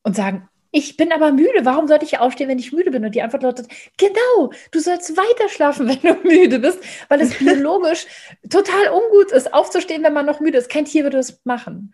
und 0.03 0.17
sagen, 0.17 0.49
ich 0.73 0.97
bin 0.97 1.13
aber 1.13 1.33
müde. 1.33 1.65
Warum 1.65 1.89
sollte 1.89 2.05
ich 2.05 2.19
aufstehen, 2.19 2.49
wenn 2.49 2.59
ich 2.59 2.73
müde 2.73 2.91
bin? 2.91 3.05
Und 3.05 3.15
die 3.15 3.23
Antwort 3.23 3.43
lautet, 3.43 3.69
genau, 3.97 4.53
du 4.71 4.79
sollst 4.79 5.17
weiter 5.17 5.49
schlafen, 5.49 5.89
wenn 5.89 6.01
du 6.01 6.29
müde 6.29 6.59
bist, 6.61 6.79
weil 7.09 7.21
es 7.21 7.35
biologisch 7.39 8.07
total 8.49 8.89
ungut 8.91 9.33
ist, 9.33 9.53
aufzustehen, 9.53 10.03
wenn 10.03 10.13
man 10.13 10.27
noch 10.27 10.41
müde 10.41 10.59
ist. 10.59 10.71
Kein 10.71 10.85
Tier 10.85 11.03
würde 11.03 11.19
es 11.19 11.41
machen. 11.45 11.93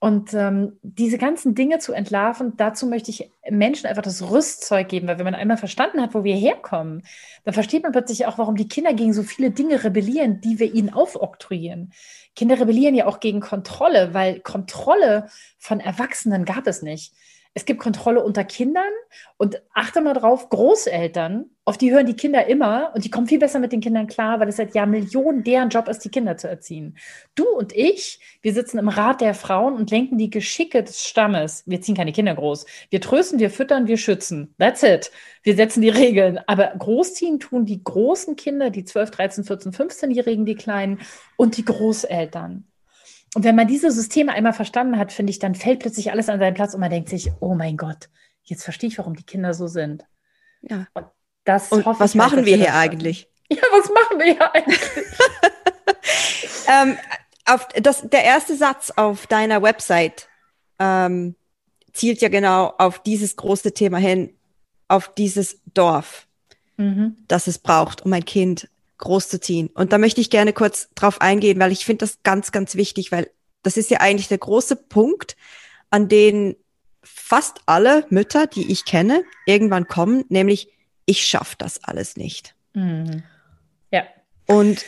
Und 0.00 0.32
ähm, 0.32 0.78
diese 0.82 1.18
ganzen 1.18 1.56
Dinge 1.56 1.80
zu 1.80 1.92
entlarven, 1.92 2.56
dazu 2.56 2.86
möchte 2.86 3.10
ich 3.10 3.32
Menschen 3.50 3.86
einfach 3.86 4.02
das 4.02 4.30
Rüstzeug 4.30 4.88
geben, 4.88 5.08
weil 5.08 5.18
wenn 5.18 5.24
man 5.24 5.34
einmal 5.34 5.56
verstanden 5.56 6.00
hat, 6.00 6.14
wo 6.14 6.22
wir 6.22 6.36
herkommen, 6.36 7.02
dann 7.44 7.54
versteht 7.54 7.82
man 7.82 7.90
plötzlich 7.90 8.26
auch, 8.26 8.38
warum 8.38 8.54
die 8.54 8.68
Kinder 8.68 8.94
gegen 8.94 9.12
so 9.12 9.24
viele 9.24 9.50
Dinge 9.50 9.82
rebellieren, 9.82 10.40
die 10.40 10.60
wir 10.60 10.72
ihnen 10.72 10.92
aufoktroyieren. 10.92 11.92
Kinder 12.36 12.60
rebellieren 12.60 12.94
ja 12.94 13.06
auch 13.06 13.18
gegen 13.18 13.40
Kontrolle, 13.40 14.14
weil 14.14 14.38
Kontrolle 14.38 15.26
von 15.58 15.80
Erwachsenen 15.80 16.44
gab 16.44 16.68
es 16.68 16.82
nicht 16.82 17.12
es 17.58 17.64
gibt 17.64 17.80
Kontrolle 17.80 18.22
unter 18.22 18.44
Kindern 18.44 18.92
und 19.36 19.60
achte 19.74 20.00
mal 20.00 20.14
drauf, 20.14 20.48
Großeltern, 20.48 21.46
auf 21.64 21.76
die 21.76 21.90
hören 21.90 22.06
die 22.06 22.14
Kinder 22.14 22.46
immer 22.46 22.92
und 22.94 23.04
die 23.04 23.10
kommen 23.10 23.26
viel 23.26 23.40
besser 23.40 23.58
mit 23.58 23.72
den 23.72 23.80
Kindern 23.80 24.06
klar, 24.06 24.38
weil 24.38 24.48
es 24.48 24.58
seit 24.58 24.76
Jahrmillionen 24.76 25.42
deren 25.42 25.68
Job 25.68 25.88
ist, 25.88 26.04
die 26.04 26.08
Kinder 26.08 26.36
zu 26.36 26.48
erziehen. 26.48 26.96
Du 27.34 27.48
und 27.48 27.74
ich, 27.74 28.20
wir 28.42 28.52
sitzen 28.52 28.78
im 28.78 28.88
Rat 28.88 29.20
der 29.22 29.34
Frauen 29.34 29.74
und 29.74 29.90
lenken 29.90 30.18
die 30.18 30.30
Geschicke 30.30 30.84
des 30.84 31.02
Stammes. 31.02 31.64
Wir 31.66 31.80
ziehen 31.80 31.96
keine 31.96 32.12
Kinder 32.12 32.36
groß. 32.36 32.64
Wir 32.90 33.00
trösten, 33.00 33.40
wir 33.40 33.50
füttern, 33.50 33.88
wir 33.88 33.98
schützen. 33.98 34.54
That's 34.56 34.84
it. 34.84 35.10
Wir 35.42 35.56
setzen 35.56 35.80
die 35.80 35.88
Regeln. 35.88 36.38
Aber 36.46 36.72
großziehen 36.78 37.40
tun 37.40 37.66
die 37.66 37.82
großen 37.82 38.36
Kinder, 38.36 38.70
die 38.70 38.84
12, 38.84 39.10
13, 39.10 39.44
14, 39.44 39.72
15-Jährigen, 39.72 40.46
die 40.46 40.54
Kleinen 40.54 41.00
und 41.36 41.56
die 41.56 41.64
Großeltern. 41.64 42.67
Und 43.34 43.44
wenn 43.44 43.56
man 43.56 43.66
diese 43.66 43.90
Systeme 43.90 44.32
einmal 44.32 44.52
verstanden 44.52 44.98
hat, 44.98 45.12
finde 45.12 45.30
ich, 45.30 45.38
dann 45.38 45.54
fällt 45.54 45.80
plötzlich 45.80 46.10
alles 46.10 46.28
an 46.28 46.38
seinen 46.38 46.54
Platz 46.54 46.74
und 46.74 46.80
man 46.80 46.90
denkt 46.90 47.08
sich, 47.08 47.30
oh 47.40 47.54
mein 47.54 47.76
Gott, 47.76 48.08
jetzt 48.42 48.64
verstehe 48.64 48.88
ich, 48.88 48.98
warum 48.98 49.14
die 49.14 49.24
Kinder 49.24 49.52
so 49.54 49.66
sind. 49.66 50.04
Ja. 50.62 50.86
Und 50.94 51.06
das 51.44 51.70
und 51.70 51.84
was 51.84 51.98
halt, 52.00 52.14
machen 52.14 52.44
wir 52.44 52.56
hier 52.56 52.74
eigentlich? 52.74 53.28
Ja, 53.50 53.62
was 53.72 53.88
machen 53.88 54.18
wir 54.18 54.26
hier 54.26 54.54
eigentlich? 54.54 54.78
ähm, 56.68 56.98
auf 57.46 57.66
das, 57.68 58.02
der 58.02 58.24
erste 58.24 58.54
Satz 58.56 58.92
auf 58.94 59.26
deiner 59.26 59.62
Website 59.62 60.28
ähm, 60.78 61.34
zielt 61.92 62.20
ja 62.20 62.28
genau 62.28 62.74
auf 62.78 63.02
dieses 63.02 63.36
große 63.36 63.72
Thema 63.72 63.98
hin, 63.98 64.34
auf 64.86 65.14
dieses 65.14 65.60
Dorf, 65.72 66.28
mhm. 66.76 67.16
das 67.26 67.46
es 67.46 67.58
braucht, 67.58 68.04
um 68.04 68.12
ein 68.12 68.24
Kind 68.24 68.68
großzuziehen. 68.98 69.68
Und 69.68 69.92
da 69.92 69.98
möchte 69.98 70.20
ich 70.20 70.30
gerne 70.30 70.52
kurz 70.52 70.88
drauf 70.94 71.20
eingehen, 71.20 71.58
weil 71.58 71.72
ich 71.72 71.84
finde 71.84 72.04
das 72.04 72.22
ganz, 72.22 72.52
ganz 72.52 72.74
wichtig, 72.74 73.12
weil 73.12 73.30
das 73.62 73.76
ist 73.76 73.90
ja 73.90 74.00
eigentlich 74.00 74.28
der 74.28 74.38
große 74.38 74.76
Punkt, 74.76 75.36
an 75.90 76.08
den 76.08 76.56
fast 77.02 77.60
alle 77.66 78.06
Mütter, 78.10 78.46
die 78.46 78.70
ich 78.70 78.84
kenne, 78.84 79.24
irgendwann 79.46 79.86
kommen, 79.86 80.24
nämlich 80.28 80.72
ich 81.06 81.26
schaffe 81.26 81.56
das 81.58 81.82
alles 81.84 82.16
nicht. 82.16 82.54
Mhm. 82.74 83.22
Ja. 83.90 84.04
Und 84.46 84.84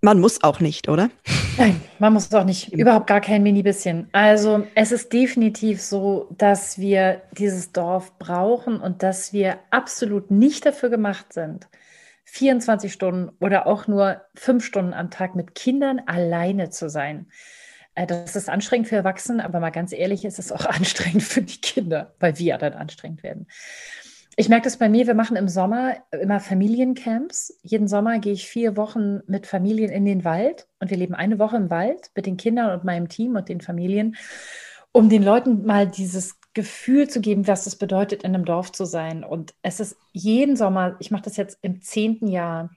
man 0.00 0.20
muss 0.20 0.42
auch 0.42 0.60
nicht, 0.60 0.88
oder? 0.88 1.10
Nein, 1.58 1.80
man 1.98 2.12
muss 2.12 2.32
auch 2.32 2.44
nicht. 2.44 2.72
Überhaupt 2.72 3.06
gar 3.06 3.20
kein 3.20 3.42
mini 3.42 3.62
bisschen. 3.62 4.08
Also 4.12 4.66
es 4.74 4.92
ist 4.92 5.12
definitiv 5.12 5.82
so, 5.82 6.28
dass 6.36 6.78
wir 6.78 7.22
dieses 7.32 7.72
Dorf 7.72 8.18
brauchen 8.18 8.80
und 8.80 9.02
dass 9.02 9.32
wir 9.32 9.58
absolut 9.70 10.30
nicht 10.30 10.64
dafür 10.64 10.88
gemacht 10.88 11.32
sind, 11.32 11.68
24 12.24 12.92
Stunden 12.92 13.30
oder 13.40 13.66
auch 13.66 13.88
nur 13.88 14.22
fünf 14.34 14.64
Stunden 14.64 14.94
am 14.94 15.10
Tag 15.10 15.34
mit 15.34 15.54
Kindern 15.54 16.00
alleine 16.06 16.70
zu 16.70 16.88
sein. 16.88 17.26
Äh, 17.94 18.06
das 18.06 18.36
ist 18.36 18.48
anstrengend 18.48 18.88
für 18.88 18.96
Erwachsene, 18.96 19.44
aber 19.44 19.60
mal 19.60 19.70
ganz 19.70 19.92
ehrlich, 19.92 20.24
ist 20.24 20.38
es 20.38 20.52
auch 20.52 20.64
anstrengend 20.66 21.22
für 21.22 21.42
die 21.42 21.60
Kinder, 21.60 22.14
weil 22.20 22.38
wir 22.38 22.56
dann 22.58 22.72
anstrengend 22.72 23.22
werden. 23.22 23.46
Ich 24.36 24.48
merke 24.48 24.64
das 24.64 24.78
bei 24.78 24.88
mir, 24.88 25.06
wir 25.06 25.14
machen 25.14 25.36
im 25.36 25.48
Sommer 25.48 25.96
immer 26.12 26.40
Familiencamps. 26.40 27.58
Jeden 27.62 27.88
Sommer 27.88 28.18
gehe 28.20 28.32
ich 28.32 28.46
vier 28.46 28.76
Wochen 28.76 29.20
mit 29.26 29.46
Familien 29.46 29.90
in 29.90 30.04
den 30.04 30.24
Wald 30.24 30.66
und 30.78 30.90
wir 30.90 30.96
leben 30.96 31.14
eine 31.14 31.38
Woche 31.38 31.56
im 31.56 31.68
Wald 31.68 32.10
mit 32.14 32.26
den 32.26 32.36
Kindern 32.36 32.72
und 32.72 32.84
meinem 32.84 33.08
Team 33.08 33.36
und 33.36 33.48
den 33.48 33.60
Familien, 33.60 34.16
um 34.92 35.08
den 35.08 35.22
Leuten 35.22 35.66
mal 35.66 35.86
dieses 35.86 36.38
Gefühl 36.54 37.08
zu 37.08 37.20
geben, 37.20 37.46
was 37.46 37.66
es 37.66 37.76
bedeutet, 37.76 38.22
in 38.22 38.34
einem 38.34 38.44
Dorf 38.44 38.72
zu 38.72 38.84
sein. 38.84 39.24
Und 39.24 39.54
es 39.62 39.80
ist 39.80 39.96
jeden 40.12 40.56
Sommer, 40.56 40.96
ich 41.00 41.10
mache 41.10 41.22
das 41.22 41.36
jetzt 41.36 41.58
im 41.62 41.80
zehnten 41.82 42.28
Jahr, 42.28 42.70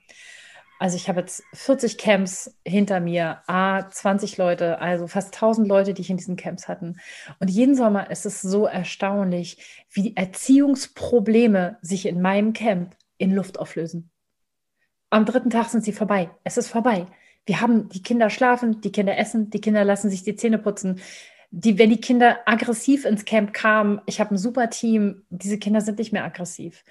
also 0.78 0.96
ich 0.96 1.08
habe 1.08 1.20
jetzt 1.20 1.42
40 1.52 1.98
Camps 1.98 2.56
hinter 2.64 3.00
mir, 3.00 3.42
A, 3.46 3.88
20 3.88 4.36
Leute, 4.36 4.80
also 4.80 5.06
fast 5.06 5.34
1000 5.34 5.68
Leute, 5.68 5.94
die 5.94 6.02
ich 6.02 6.10
in 6.10 6.16
diesen 6.16 6.36
Camps 6.36 6.68
hatten. 6.68 6.96
Und 7.38 7.50
jeden 7.50 7.74
Sommer 7.74 8.10
ist 8.10 8.26
es 8.26 8.40
so 8.42 8.66
erstaunlich, 8.66 9.84
wie 9.90 10.02
die 10.02 10.16
Erziehungsprobleme 10.16 11.78
sich 11.80 12.06
in 12.06 12.20
meinem 12.20 12.52
Camp 12.52 12.96
in 13.18 13.32
Luft 13.32 13.58
auflösen. 13.58 14.10
Am 15.10 15.24
dritten 15.24 15.50
Tag 15.50 15.68
sind 15.68 15.84
sie 15.84 15.92
vorbei. 15.92 16.30
Es 16.42 16.56
ist 16.56 16.68
vorbei. 16.68 17.06
Wir 17.46 17.60
haben 17.60 17.88
die 17.90 18.02
Kinder 18.02 18.30
schlafen, 18.30 18.80
die 18.80 18.90
Kinder 18.90 19.16
essen, 19.16 19.50
die 19.50 19.60
Kinder 19.60 19.84
lassen 19.84 20.10
sich 20.10 20.22
die 20.22 20.34
Zähne 20.34 20.58
putzen 20.58 21.00
die, 21.56 21.78
wenn 21.78 21.90
die 21.90 22.00
Kinder 22.00 22.38
aggressiv 22.46 23.04
ins 23.04 23.24
Camp 23.24 23.52
kamen, 23.52 24.00
ich 24.06 24.18
habe 24.18 24.34
ein 24.34 24.38
super 24.38 24.70
Team, 24.70 25.22
diese 25.30 25.56
Kinder 25.56 25.80
sind 25.80 25.98
nicht 25.98 26.12
mehr 26.12 26.24
aggressiv, 26.24 26.82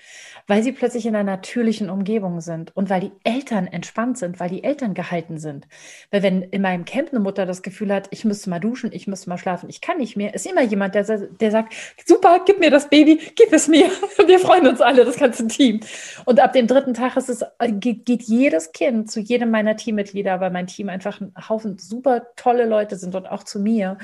weil 0.47 0.63
sie 0.63 0.71
plötzlich 0.71 1.06
in 1.06 1.15
einer 1.15 1.30
natürlichen 1.30 1.89
Umgebung 1.89 2.39
sind 2.39 2.73
und 2.73 2.89
weil 2.89 3.02
die 3.02 3.12
Eltern 3.26 3.67
entspannt 3.67 4.17
sind, 4.17 4.39
weil 4.39 4.49
die 4.49 4.63
Eltern 4.63 4.93
gehalten 4.93 5.38
sind. 5.38 5.67
Weil 6.12 6.23
wenn 6.23 6.43
in 6.43 6.62
meinem 6.62 6.86
Camp 6.86 7.10
eine 7.10 7.19
Mutter 7.19 7.45
das 7.45 7.62
Gefühl 7.62 7.93
hat, 7.93 8.08
ich 8.12 8.23
müsste 8.23 8.49
mal 8.49 8.60
duschen, 8.60 8.91
ich 8.93 9.06
müsste 9.06 9.30
mal 9.30 9.38
schlafen, 9.38 9.67
ich 9.67 9.82
kann 9.82 9.97
nicht 9.97 10.15
mehr, 10.15 10.34
ist 10.34 10.47
immer 10.47 10.62
jemand, 10.62 10.95
der, 10.95 11.04
der 11.04 11.52
sagt, 11.52 11.73
super, 12.06 12.39
gib 12.45 12.62
mir 12.62 12.71
das 12.71 12.88
Baby, 12.88 13.19
gib 13.36 13.52
es 13.52 13.67
mir. 13.67 13.89
Wir 14.26 14.39
freuen 14.39 14.65
uns 14.67 14.80
alle, 14.80 15.04
das 15.04 15.17
ganze 15.17 15.45
Team. 15.47 15.82
Und 16.23 16.39
ab 16.39 16.54
dem 16.54 16.67
dritten 16.67 16.93
Tag 16.93 17.17
ist 17.17 17.30
es, 17.30 17.43
geht, 17.80 18.06
geht 18.06 18.23
jedes 18.23 18.71
Kind 18.71 19.12
zu 19.12 19.19
jedem 19.19 19.52
meiner 19.52 19.76
Teammitglieder, 19.76 20.39
weil 20.39 20.52
mein 20.52 20.67
Team 20.67 20.88
einfach 20.88 21.19
ein 21.19 21.34
Haufen 21.49 21.78
super 21.78 22.28
tolle 22.38 22.65
Leute 22.65 22.95
sind 22.95 23.13
und 23.13 23.28
auch 23.28 23.43
zu 23.43 23.60
mir. 23.60 23.97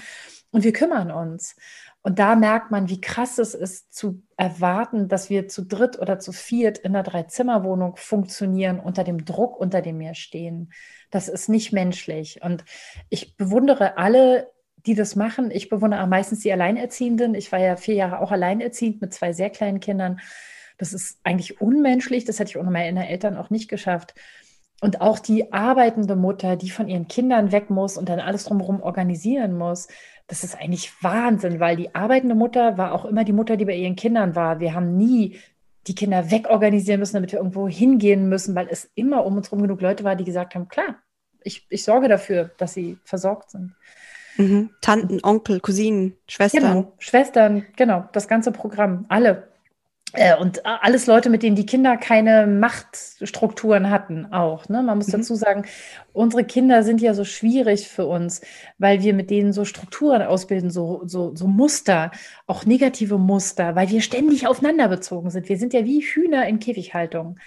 Und 0.51 0.63
wir 0.63 0.73
kümmern 0.73 1.11
uns. 1.11 1.55
Und 2.01 2.17
da 2.17 2.35
merkt 2.35 2.71
man, 2.71 2.89
wie 2.89 3.01
krass 3.01 3.37
es 3.37 3.53
ist, 3.53 3.93
zu 3.93 4.23
erwarten, 4.37 5.09
dass 5.09 5.29
wir 5.29 5.47
zu 5.47 5.65
dritt 5.65 5.99
oder 5.99 6.17
zu 6.17 6.31
viert 6.31 6.77
in 6.77 6.95
einer 6.95 7.03
Dreizimmerwohnung 7.03 7.97
funktionieren, 7.97 8.79
unter 8.79 9.03
dem 9.03 9.25
Druck, 9.25 9.59
unter 9.59 9.81
dem 9.81 9.99
wir 9.99 10.15
stehen. 10.15 10.71
Das 11.11 11.27
ist 11.27 11.49
nicht 11.49 11.73
menschlich. 11.73 12.41
Und 12.41 12.63
ich 13.09 13.35
bewundere 13.35 13.97
alle, 13.97 14.49
die 14.85 14.95
das 14.95 15.15
machen. 15.15 15.51
Ich 15.51 15.69
bewundere 15.69 16.07
meistens 16.07 16.39
die 16.39 16.53
Alleinerziehenden. 16.53 17.35
Ich 17.35 17.51
war 17.51 17.59
ja 17.59 17.75
vier 17.75 17.95
Jahre 17.95 18.19
auch 18.19 18.31
alleinerziehend 18.31 19.01
mit 19.01 19.13
zwei 19.13 19.33
sehr 19.33 19.49
kleinen 19.49 19.81
Kindern. 19.81 20.19
Das 20.77 20.93
ist 20.93 21.19
eigentlich 21.23 21.59
unmenschlich. 21.59 22.23
Das 22.23 22.39
hätte 22.39 22.51
ich 22.51 22.57
ohne 22.57 22.71
meine 22.71 23.09
Eltern 23.09 23.37
auch 23.37 23.49
nicht 23.49 23.67
geschafft. 23.67 24.15
Und 24.81 25.01
auch 25.01 25.19
die 25.19 25.51
arbeitende 25.51 26.15
Mutter, 26.15 26.55
die 26.55 26.69
von 26.69 26.87
ihren 26.87 27.07
Kindern 27.07 27.51
weg 27.51 27.69
muss 27.69 27.97
und 27.97 28.07
dann 28.07 28.19
alles 28.19 28.45
drumherum 28.45 28.81
organisieren 28.81 29.57
muss, 29.57 29.89
das 30.27 30.43
ist 30.43 30.57
eigentlich 30.57 30.91
Wahnsinn, 31.03 31.59
weil 31.59 31.75
die 31.75 31.93
arbeitende 31.95 32.35
Mutter 32.35 32.77
war 32.77 32.93
auch 32.93 33.05
immer 33.05 33.23
die 33.23 33.33
Mutter, 33.33 33.57
die 33.57 33.65
bei 33.65 33.75
ihren 33.75 33.95
Kindern 33.95 34.35
war. 34.35 34.59
Wir 34.59 34.73
haben 34.73 34.95
nie 34.95 35.39
die 35.87 35.95
Kinder 35.95 36.29
wegorganisieren 36.29 36.99
müssen, 36.99 37.15
damit 37.15 37.31
wir 37.31 37.39
irgendwo 37.39 37.67
hingehen 37.67 38.29
müssen, 38.29 38.55
weil 38.55 38.67
es 38.69 38.89
immer 38.95 39.25
um 39.25 39.37
uns 39.37 39.47
herum 39.47 39.63
genug 39.63 39.81
Leute 39.81 40.03
war, 40.03 40.15
die 40.15 40.23
gesagt 40.23 40.55
haben, 40.55 40.67
klar, 40.67 40.97
ich, 41.43 41.65
ich 41.69 41.83
sorge 41.83 42.07
dafür, 42.07 42.51
dass 42.57 42.73
sie 42.73 42.97
versorgt 43.03 43.51
sind. 43.51 43.75
Mhm. 44.37 44.69
Tanten, 44.81 45.19
Onkel, 45.23 45.59
Cousinen, 45.59 46.15
Schwestern. 46.27 46.61
Genau, 46.61 46.93
Schwestern, 46.99 47.65
genau, 47.75 48.05
das 48.13 48.27
ganze 48.27 48.51
Programm, 48.51 49.05
alle. 49.09 49.49
Äh, 50.13 50.35
und 50.35 50.65
alles 50.65 51.05
Leute, 51.05 51.29
mit 51.29 51.43
denen 51.43 51.55
die 51.55 51.65
Kinder 51.65 51.95
keine 51.95 52.47
Machtstrukturen 52.47 53.91
hatten, 53.91 54.25
auch. 54.33 54.67
Ne? 54.67 54.81
Man 54.81 54.97
muss 54.97 55.07
mhm. 55.07 55.13
dazu 55.13 55.35
sagen, 55.35 55.65
unsere 56.13 56.43
Kinder 56.43 56.83
sind 56.83 56.99
ja 56.99 57.13
so 57.13 57.25
schwierig 57.25 57.87
für 57.87 58.07
uns, 58.07 58.41
weil 58.79 59.03
wir 59.03 59.13
mit 59.13 59.29
denen 59.29 59.53
so 59.53 59.65
Strukturen 59.65 60.23
ausbilden, 60.23 60.71
so, 60.71 61.03
so, 61.05 61.35
so 61.35 61.47
Muster, 61.47 62.11
auch 62.47 62.65
negative 62.65 63.19
Muster, 63.19 63.75
weil 63.75 63.89
wir 63.89 64.01
ständig 64.01 64.47
aufeinander 64.47 64.87
bezogen 64.87 65.29
sind. 65.29 65.47
Wir 65.47 65.57
sind 65.57 65.73
ja 65.73 65.85
wie 65.85 66.01
Hühner 66.01 66.47
in 66.47 66.59
Käfighaltung. 66.59 67.37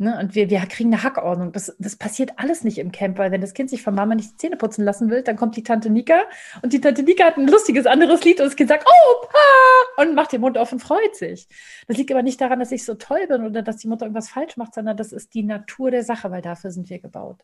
Ne? 0.00 0.16
Und 0.20 0.36
wir, 0.36 0.48
wir 0.48 0.60
kriegen 0.60 0.92
eine 0.92 1.02
Hackordnung. 1.02 1.50
Das, 1.50 1.74
das 1.80 1.96
passiert 1.96 2.30
alles 2.36 2.62
nicht 2.62 2.78
im 2.78 2.92
Camp, 2.92 3.18
weil 3.18 3.32
wenn 3.32 3.40
das 3.40 3.52
Kind 3.52 3.68
sich 3.68 3.82
von 3.82 3.96
Mama 3.96 4.14
nicht 4.14 4.32
die 4.32 4.36
Zähne 4.36 4.56
putzen 4.56 4.84
lassen 4.84 5.10
will, 5.10 5.22
dann 5.22 5.34
kommt 5.36 5.56
die 5.56 5.64
Tante 5.64 5.90
Nika 5.90 6.22
und 6.62 6.72
die 6.72 6.80
Tante 6.80 7.02
Nika 7.02 7.24
hat 7.24 7.36
ein 7.36 7.48
lustiges 7.48 7.84
anderes 7.84 8.22
Lied 8.24 8.38
und 8.38 8.46
das 8.46 8.54
Kind 8.54 8.68
sagt, 8.68 8.86
oh, 8.86 9.26
pa! 9.26 10.02
und 10.02 10.14
macht 10.14 10.32
den 10.32 10.40
Mund 10.40 10.56
auf 10.56 10.70
und 10.70 10.78
freut 10.78 11.16
sich. 11.16 11.48
Das 11.88 11.96
liegt 11.96 12.12
aber 12.12 12.22
nicht 12.22 12.40
daran, 12.40 12.60
dass 12.60 12.70
ich 12.70 12.84
so 12.84 12.94
toll 12.94 13.26
bin 13.26 13.44
oder 13.44 13.62
dass 13.62 13.78
die 13.78 13.88
Mutter 13.88 14.04
irgendwas 14.06 14.28
falsch 14.28 14.56
macht, 14.56 14.74
sondern 14.74 14.96
das 14.96 15.10
ist 15.10 15.34
die 15.34 15.42
Natur 15.42 15.90
der 15.90 16.04
Sache, 16.04 16.30
weil 16.30 16.42
dafür 16.42 16.70
sind 16.70 16.88
wir 16.88 17.00
gebaut. 17.00 17.40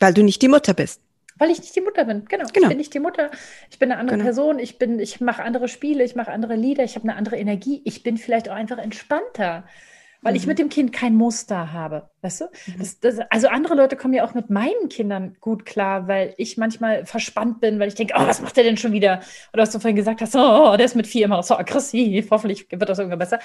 Weil 0.00 0.14
du 0.14 0.24
nicht 0.24 0.42
die 0.42 0.48
Mutter 0.48 0.74
bist. 0.74 1.00
Weil 1.38 1.50
ich 1.50 1.60
nicht 1.60 1.74
die 1.76 1.80
Mutter 1.80 2.04
bin. 2.04 2.24
Genau. 2.24 2.46
genau. 2.52 2.64
Ich 2.64 2.68
bin 2.68 2.78
nicht 2.78 2.92
die 2.92 3.00
Mutter. 3.00 3.30
Ich 3.70 3.78
bin 3.78 3.90
eine 3.90 4.00
andere 4.00 4.18
genau. 4.18 4.26
Person. 4.26 4.58
Ich 4.58 4.78
bin, 4.78 4.98
ich 4.98 5.20
mache 5.20 5.44
andere 5.44 5.68
Spiele, 5.68 6.02
ich 6.02 6.16
mache 6.16 6.32
andere 6.32 6.56
Lieder, 6.56 6.82
ich 6.82 6.96
habe 6.96 7.08
eine 7.08 7.16
andere 7.16 7.36
Energie. 7.36 7.80
Ich 7.84 8.02
bin 8.02 8.16
vielleicht 8.16 8.48
auch 8.48 8.54
einfach 8.54 8.78
entspannter 8.78 9.64
weil 10.22 10.32
mhm. 10.32 10.36
ich 10.36 10.46
mit 10.46 10.58
dem 10.58 10.68
Kind 10.68 10.92
kein 10.92 11.14
Muster 11.14 11.72
habe. 11.72 12.08
Weißt 12.22 12.40
du? 12.40 12.44
Mhm. 12.44 12.78
Das, 12.78 13.00
das, 13.00 13.18
also 13.28 13.48
andere 13.48 13.74
Leute 13.74 13.96
kommen 13.96 14.14
ja 14.14 14.24
auch 14.24 14.34
mit 14.34 14.48
meinen 14.48 14.88
Kindern 14.88 15.36
gut 15.40 15.66
klar, 15.66 16.08
weil 16.08 16.34
ich 16.38 16.56
manchmal 16.56 17.04
verspannt 17.04 17.60
bin, 17.60 17.78
weil 17.78 17.88
ich 17.88 17.94
denke, 17.94 18.14
oh, 18.16 18.26
was 18.26 18.40
macht 18.40 18.56
der 18.56 18.64
denn 18.64 18.76
schon 18.76 18.92
wieder? 18.92 19.20
Oder 19.52 19.62
was 19.62 19.72
du 19.72 19.80
vorhin 19.80 19.96
gesagt 19.96 20.20
hast, 20.20 20.34
oh, 20.34 20.76
der 20.76 20.86
ist 20.86 20.96
mit 20.96 21.06
vier 21.06 21.26
immer 21.26 21.42
so 21.42 21.56
aggressiv, 21.56 22.30
hoffentlich 22.30 22.70
wird 22.70 22.88
das 22.88 22.98
irgendwann 22.98 23.18
besser. 23.18 23.40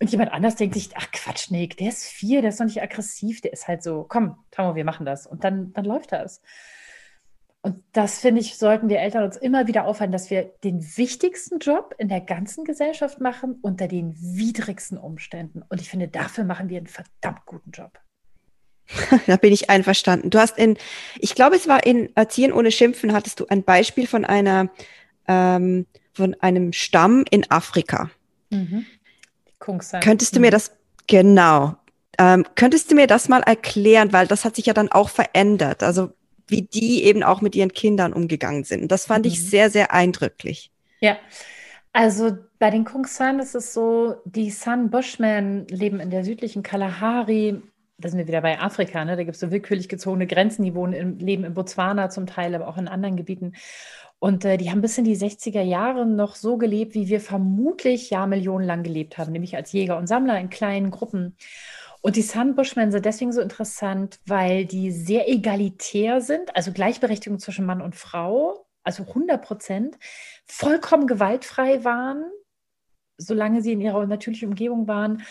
Und 0.00 0.10
jemand 0.10 0.32
anders 0.32 0.56
denkt 0.56 0.74
sich, 0.74 0.90
ach 0.96 1.06
Quatsch, 1.12 1.50
Nick, 1.50 1.76
der 1.76 1.88
ist 1.88 2.04
vier, 2.04 2.40
der 2.40 2.50
ist 2.50 2.58
noch 2.58 2.66
nicht 2.66 2.82
aggressiv, 2.82 3.40
der 3.42 3.52
ist 3.52 3.68
halt 3.68 3.82
so, 3.82 4.04
komm, 4.08 4.36
Tamo, 4.50 4.74
wir 4.74 4.84
machen 4.84 5.06
das. 5.06 5.26
Und 5.26 5.44
dann, 5.44 5.72
dann 5.72 5.84
läuft 5.84 6.12
das. 6.12 6.42
Und 7.64 7.82
das 7.92 8.18
finde 8.18 8.42
ich, 8.42 8.58
sollten 8.58 8.90
wir 8.90 9.00
Eltern 9.00 9.24
uns 9.24 9.38
immer 9.38 9.66
wieder 9.66 9.86
aufhalten, 9.86 10.12
dass 10.12 10.28
wir 10.28 10.52
den 10.64 10.82
wichtigsten 10.98 11.60
Job 11.60 11.94
in 11.96 12.10
der 12.10 12.20
ganzen 12.20 12.66
Gesellschaft 12.66 13.22
machen 13.22 13.56
unter 13.62 13.88
den 13.88 14.14
widrigsten 14.18 14.98
Umständen. 14.98 15.62
Und 15.70 15.80
ich 15.80 15.88
finde, 15.88 16.08
dafür 16.08 16.44
machen 16.44 16.68
wir 16.68 16.76
einen 16.76 16.88
verdammt 16.88 17.46
guten 17.46 17.70
Job. 17.70 17.98
da 19.26 19.36
bin 19.36 19.50
ich 19.50 19.70
einverstanden. 19.70 20.28
Du 20.28 20.38
hast 20.38 20.58
in, 20.58 20.76
ich 21.18 21.34
glaube, 21.34 21.56
es 21.56 21.66
war 21.66 21.86
in 21.86 22.14
Erziehen 22.14 22.52
ohne 22.52 22.70
Schimpfen, 22.70 23.14
hattest 23.14 23.40
du 23.40 23.46
ein 23.46 23.62
Beispiel 23.62 24.06
von 24.06 24.26
einer, 24.26 24.68
ähm, 25.26 25.86
von 26.12 26.36
einem 26.40 26.74
Stamm 26.74 27.24
in 27.30 27.50
Afrika. 27.50 28.10
Mhm. 28.50 28.84
Könntest 30.02 30.36
du 30.36 30.40
mir 30.40 30.48
mhm. 30.48 30.52
das, 30.52 30.70
genau, 31.06 31.76
ähm, 32.18 32.44
könntest 32.56 32.90
du 32.90 32.94
mir 32.94 33.06
das 33.06 33.30
mal 33.30 33.40
erklären, 33.40 34.12
weil 34.12 34.26
das 34.26 34.44
hat 34.44 34.54
sich 34.54 34.66
ja 34.66 34.74
dann 34.74 34.92
auch 34.92 35.08
verändert. 35.08 35.82
Also 35.82 36.12
wie 36.48 36.62
die 36.62 37.04
eben 37.04 37.22
auch 37.22 37.40
mit 37.40 37.54
ihren 37.54 37.72
Kindern 37.72 38.12
umgegangen 38.12 38.64
sind. 38.64 38.82
Und 38.82 38.92
das 38.92 39.06
fand 39.06 39.24
mhm. 39.24 39.32
ich 39.32 39.44
sehr, 39.44 39.70
sehr 39.70 39.92
eindrücklich. 39.92 40.70
Ja, 41.00 41.16
also 41.92 42.36
bei 42.58 42.70
den 42.70 42.84
Kung 42.84 43.06
San 43.06 43.38
ist 43.38 43.54
es 43.54 43.72
so, 43.72 44.16
die 44.24 44.50
San 44.50 44.90
Bushmen 44.90 45.66
leben 45.68 46.00
in 46.00 46.10
der 46.10 46.24
südlichen 46.24 46.62
Kalahari. 46.62 47.62
Da 47.98 48.08
sind 48.08 48.18
wir 48.18 48.26
wieder 48.26 48.40
bei 48.40 48.58
Afrika, 48.58 49.04
ne? 49.04 49.16
da 49.16 49.22
gibt 49.22 49.36
es 49.36 49.40
so 49.40 49.52
willkürlich 49.52 49.88
gezogene 49.88 50.26
Grenzen, 50.26 50.64
die 50.64 50.74
wohnen 50.74 50.92
im, 50.92 51.18
leben 51.18 51.44
in 51.44 51.54
Botswana 51.54 52.10
zum 52.10 52.26
Teil, 52.26 52.54
aber 52.54 52.66
auch 52.66 52.78
in 52.78 52.88
anderen 52.88 53.16
Gebieten. 53.16 53.52
Und 54.18 54.44
äh, 54.44 54.56
die 54.56 54.70
haben 54.70 54.80
bis 54.80 54.98
in 54.98 55.04
die 55.04 55.16
60er 55.16 55.60
Jahre 55.60 56.06
noch 56.06 56.34
so 56.34 56.56
gelebt, 56.56 56.94
wie 56.94 57.08
wir 57.08 57.20
vermutlich 57.20 58.10
Jahrmillionen 58.10 58.66
lang 58.66 58.82
gelebt 58.82 59.18
haben, 59.18 59.32
nämlich 59.32 59.54
als 59.54 59.70
Jäger 59.70 59.96
und 59.96 60.06
Sammler 60.06 60.40
in 60.40 60.50
kleinen 60.50 60.90
Gruppen. 60.90 61.36
Und 62.04 62.16
die 62.16 62.22
Sun 62.22 62.54
Bushmen 62.54 62.92
sind 62.92 63.06
deswegen 63.06 63.32
so 63.32 63.40
interessant, 63.40 64.20
weil 64.26 64.66
die 64.66 64.90
sehr 64.90 65.26
egalitär 65.26 66.20
sind, 66.20 66.54
also 66.54 66.70
Gleichberechtigung 66.70 67.38
zwischen 67.38 67.64
Mann 67.64 67.80
und 67.80 67.96
Frau, 67.96 68.66
also 68.82 69.04
100 69.04 69.42
Prozent, 69.42 69.98
vollkommen 70.44 71.06
gewaltfrei 71.06 71.82
waren, 71.82 72.26
solange 73.16 73.62
sie 73.62 73.72
in 73.72 73.80
ihrer 73.80 74.04
natürlichen 74.06 74.48
Umgebung 74.48 74.86
waren, 74.86 75.22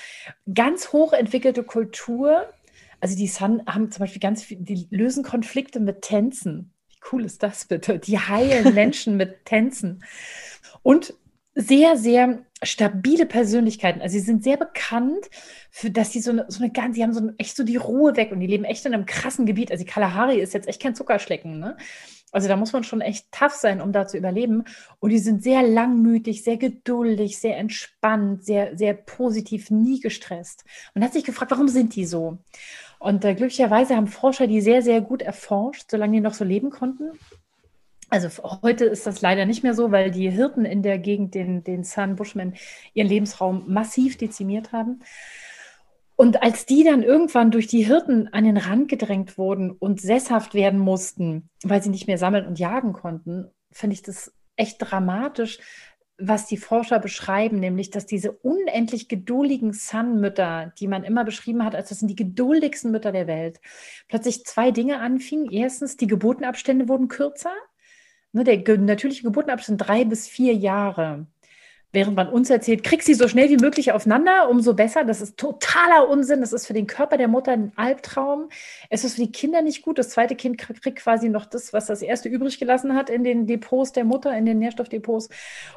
ganz 0.52 0.92
hoch 0.92 1.14
entwickelte 1.14 1.64
Kultur. 1.64 2.52
Also 3.00 3.16
die 3.16 3.28
Sun 3.28 3.62
haben 3.68 3.92
zum 3.92 4.00
Beispiel 4.00 4.20
ganz 4.20 4.42
viel, 4.42 4.58
die 4.60 4.88
lösen 4.90 5.24
Konflikte 5.24 5.80
mit 5.80 6.02
Tänzen. 6.02 6.74
Wie 6.90 6.98
cool 7.12 7.24
ist 7.24 7.44
das 7.44 7.66
bitte? 7.66 8.00
Die 8.00 8.18
heilen 8.18 8.74
Menschen 8.74 9.16
mit 9.16 9.46
Tänzen. 9.46 10.04
Und 10.82 11.14
sehr, 11.56 11.98
sehr 11.98 12.46
stabile 12.64 13.26
Persönlichkeiten. 13.26 14.02
Also 14.02 14.14
sie 14.14 14.24
sind 14.24 14.44
sehr 14.44 14.58
bekannt, 14.58 15.30
für 15.70 15.92
dass 15.92 16.12
sie 16.12 16.22
so 16.22 16.32
eine, 16.32 16.46
so 16.48 16.64
eine 16.64 16.72
ganz, 16.72 16.96
sie 16.96 17.04
haben 17.04 17.14
so 17.14 17.22
eine, 17.22 17.36
echt 17.38 17.56
so 17.56 17.64
die 17.64 17.78
Ruhe 17.78 18.16
weg 18.16 18.32
und 18.32 18.40
die 18.40 18.48
leben 18.48 18.64
echt 18.64 18.86
in 18.86 18.94
einem 18.94 19.06
krassen 19.06 19.46
Gebiet. 19.46 19.72
Also 19.72 19.84
die 19.84 19.90
Kalahari 19.90 20.40
ist 20.40 20.54
jetzt 20.54 20.68
echt 20.68 20.82
kein 20.82 20.96
Zuckerschlecken, 20.96 21.60
ne? 21.60 21.78
Also 22.32 22.48
da 22.48 22.56
muss 22.56 22.74
man 22.74 22.84
schon 22.84 23.02
echt 23.02 23.32
tough 23.32 23.54
sein, 23.54 23.80
um 23.80 23.92
da 23.92 24.08
zu 24.08 24.18
überleben. 24.18 24.64
Und 25.00 25.12
die 25.12 25.20
sind 25.20 25.44
sehr 25.44 25.62
langmütig, 25.62 26.44
sehr 26.44 26.58
geduldig, 26.58 27.40
sehr 27.40 27.58
entspannt, 27.58 28.44
sehr, 28.44 28.76
sehr 28.76 28.96
positiv, 28.96 29.70
nie 29.70 30.00
gestresst. 30.00 30.66
Man 30.96 31.04
hat 31.04 31.14
sich 31.14 31.24
gefragt, 31.24 31.52
warum 31.52 31.68
sind 31.68 31.96
die 31.96 32.06
so? 32.06 32.40
Und 32.98 33.24
äh, 33.24 33.36
glücklicherweise 33.36 33.96
haben 33.96 34.08
Forscher 34.08 34.48
die 34.48 34.62
sehr, 34.62 34.82
sehr 34.82 35.02
gut 35.02 35.22
erforscht, 35.22 35.92
solange 35.92 36.14
die 36.14 36.22
noch 36.22 36.34
so 36.34 36.44
leben 36.44 36.72
konnten. 36.72 37.12
Also 38.14 38.30
heute 38.62 38.86
ist 38.86 39.08
das 39.08 39.22
leider 39.22 39.48
nicht 39.48 39.64
mehr 39.64 39.74
so, 39.74 39.92
weil 39.92 40.12
die 40.12 40.30
Hirten 40.30 40.66
in 40.66 40.84
der 40.84 41.00
Gegend 41.00 41.34
den, 41.34 41.64
den 41.64 41.84
Sun 41.84 42.16
Bushmen 42.16 42.54
ihren 42.94 43.08
Lebensraum 43.08 43.64
massiv 43.74 44.20
dezimiert 44.20 44.72
haben. 44.72 45.00
Und 46.16 46.44
als 46.44 46.68
die 46.68 46.84
dann 46.84 47.02
irgendwann 47.02 47.50
durch 47.50 47.66
die 47.66 47.84
Hirten 47.84 48.28
an 48.28 48.44
den 48.44 48.58
Rand 48.58 48.88
gedrängt 48.88 49.40
wurden 49.40 49.72
und 49.72 50.00
sesshaft 50.00 50.54
werden 50.54 50.80
mussten, 50.80 51.50
weil 51.64 51.82
sie 51.82 51.90
nicht 51.90 52.06
mehr 52.06 52.20
sammeln 52.20 52.46
und 52.46 52.60
jagen 52.60 52.94
konnten, 52.94 53.50
finde 53.72 53.96
ich 53.96 54.04
das 54.04 54.32
echt 54.58 54.76
dramatisch, 54.78 55.58
was 56.20 56.46
die 56.46 56.58
Forscher 56.58 57.00
beschreiben, 57.00 57.60
nämlich, 57.60 57.90
dass 57.90 58.06
diese 58.06 58.32
unendlich 58.32 59.08
geduldigen 59.08 59.74
Sun-Mütter, 59.74 60.72
die 60.78 60.88
man 60.88 61.04
immer 61.04 61.24
beschrieben 61.24 61.66
hat, 61.66 61.74
als 61.74 61.90
das 61.90 61.98
sind 61.98 62.10
die 62.10 62.16
geduldigsten 62.16 62.92
Mütter 62.92 63.12
der 63.12 63.26
Welt, 63.26 63.60
plötzlich 64.08 64.46
zwei 64.46 64.70
Dinge 64.70 65.00
anfingen. 65.00 65.50
Erstens, 65.52 65.98
die 65.98 66.06
Geburtenabstände 66.06 66.88
wurden 66.88 67.08
kürzer 67.08 67.56
Ne, 68.34 68.44
der 68.44 68.78
natürliche 68.80 69.24
Geburtenabstand 69.24 69.88
drei 69.88 70.06
bis 70.06 70.28
vier 70.28 70.54
Jahre. 70.54 71.28
Während 71.92 72.16
man 72.16 72.28
uns 72.28 72.50
erzählt, 72.50 72.84
krieg 72.84 73.04
sie 73.04 73.14
so 73.14 73.28
schnell 73.28 73.52
wie 73.52 73.58
möglich 73.58 73.92
aufeinander, 73.92 74.50
umso 74.50 74.74
besser. 74.74 75.04
Das 75.04 75.22
ist 75.22 75.38
totaler 75.38 76.10
Unsinn. 76.10 76.42
Das 76.42 76.52
ist 76.52 76.66
für 76.66 76.74
den 76.74 76.88
Körper 76.88 77.18
der 77.18 77.28
Mutter 77.28 77.52
ein 77.52 77.72
Albtraum. 77.76 78.50
Es 78.90 79.04
ist 79.04 79.14
für 79.14 79.22
die 79.22 79.32
Kinder 79.32 79.62
nicht 79.62 79.84
gut. 79.84 80.00
Das 80.00 80.10
zweite 80.10 80.36
Kind 80.36 80.58
kriegt 80.58 80.96
quasi 80.96 81.30
noch 81.30 81.46
das, 81.46 81.72
was 81.72 81.86
das 81.86 82.02
erste 82.02 82.30
übrig 82.30 82.58
gelassen 82.58 82.96
hat 82.96 83.12
in 83.12 83.24
den 83.24 83.46
Depots 83.46 83.92
der 83.92 84.06
Mutter, 84.06 84.36
in 84.36 84.46
den 84.48 84.58
Nährstoffdepots. 84.58 85.30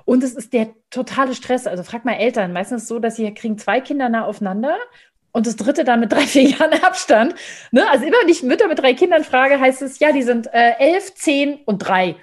Und 0.07 0.25
es 0.25 0.33
ist 0.33 0.55
der 0.55 0.71
totale 0.89 1.35
Stress. 1.35 1.67
Also 1.67 1.83
frag 1.83 2.07
mal 2.07 2.15
Eltern. 2.15 2.55
Meistens 2.55 2.89
so, 2.89 2.99
dass 2.99 3.17
sie 3.17 3.35
kriegen 3.35 3.59
zwei 3.59 3.83
Kinder 3.83 4.09
nah 4.09 4.25
aufeinander 4.25 4.79
und 5.33 5.47
das 5.47 5.57
dritte 5.57 5.85
dann 5.85 6.01
mit 6.01 6.13
drei, 6.15 6.23
vier 6.23 6.45
Jahren 6.45 6.73
Abstand. 6.83 7.35
Ne? 7.73 7.87
Also 7.91 8.07
immer, 8.07 8.17
wenn 8.23 8.31
ich 8.31 8.43
Mütter 8.43 8.69
mit 8.69 8.79
drei 8.79 8.95
Kindern 8.95 9.23
frage, 9.23 9.61
heißt 9.61 9.83
es, 9.83 9.99
ja, 9.99 10.13
die 10.13 10.23
sind 10.23 10.47
äh, 10.55 10.73
elf, 10.79 11.15
zehn 11.15 11.61
und 11.67 11.81
drei. 11.81 12.17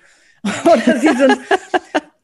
Oder 0.65 0.99
sie 0.99 1.15
sind 1.15 1.39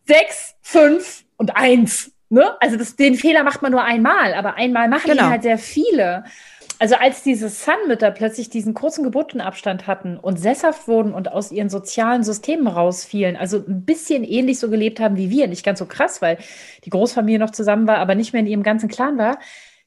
sechs, 0.06 0.56
fünf 0.62 1.24
und 1.38 1.56
eins. 1.56 2.12
Ne? 2.30 2.56
Also 2.62 2.78
das, 2.78 2.96
den 2.96 3.16
Fehler 3.16 3.44
macht 3.44 3.62
man 3.62 3.72
nur 3.72 3.84
einmal, 3.84 4.34
aber 4.34 4.56
einmal 4.56 4.88
machen 4.88 5.10
genau. 5.10 5.24
die 5.24 5.30
halt 5.30 5.44
sehr 5.44 5.58
viele. 5.58 6.24
Also 6.82 6.96
als 6.96 7.24
diese 7.24 7.50
Sun-Mütter 7.50 8.12
plötzlich 8.12 8.50
diesen 8.50 8.74
kurzen 8.74 9.04
Geburtenabstand 9.04 9.86
hatten 9.86 10.18
und 10.18 10.40
sesshaft 10.40 10.88
wurden 10.88 11.14
und 11.14 11.30
aus 11.30 11.52
ihren 11.52 11.70
sozialen 11.70 12.24
Systemen 12.24 12.68
rausfielen, 12.68 13.36
also 13.36 13.58
ein 13.58 13.84
bisschen 13.84 14.24
ähnlich 14.24 14.60
so 14.60 14.70
gelebt 14.70 15.02
haben 15.02 15.18
wie 15.18 15.30
wir, 15.30 15.48
nicht 15.48 15.66
ganz 15.66 15.80
so 15.80 15.86
krass, 15.86 16.22
weil 16.22 16.38
die 16.86 16.90
Großfamilie 16.90 17.40
noch 17.40 17.50
zusammen 17.50 17.86
war, 17.86 17.98
aber 17.98 18.16
nicht 18.16 18.32
mehr 18.32 18.42
in 18.42 18.48
ihrem 18.48 18.64
ganzen 18.64 18.88
Clan 18.88 19.18
war, 19.18 19.40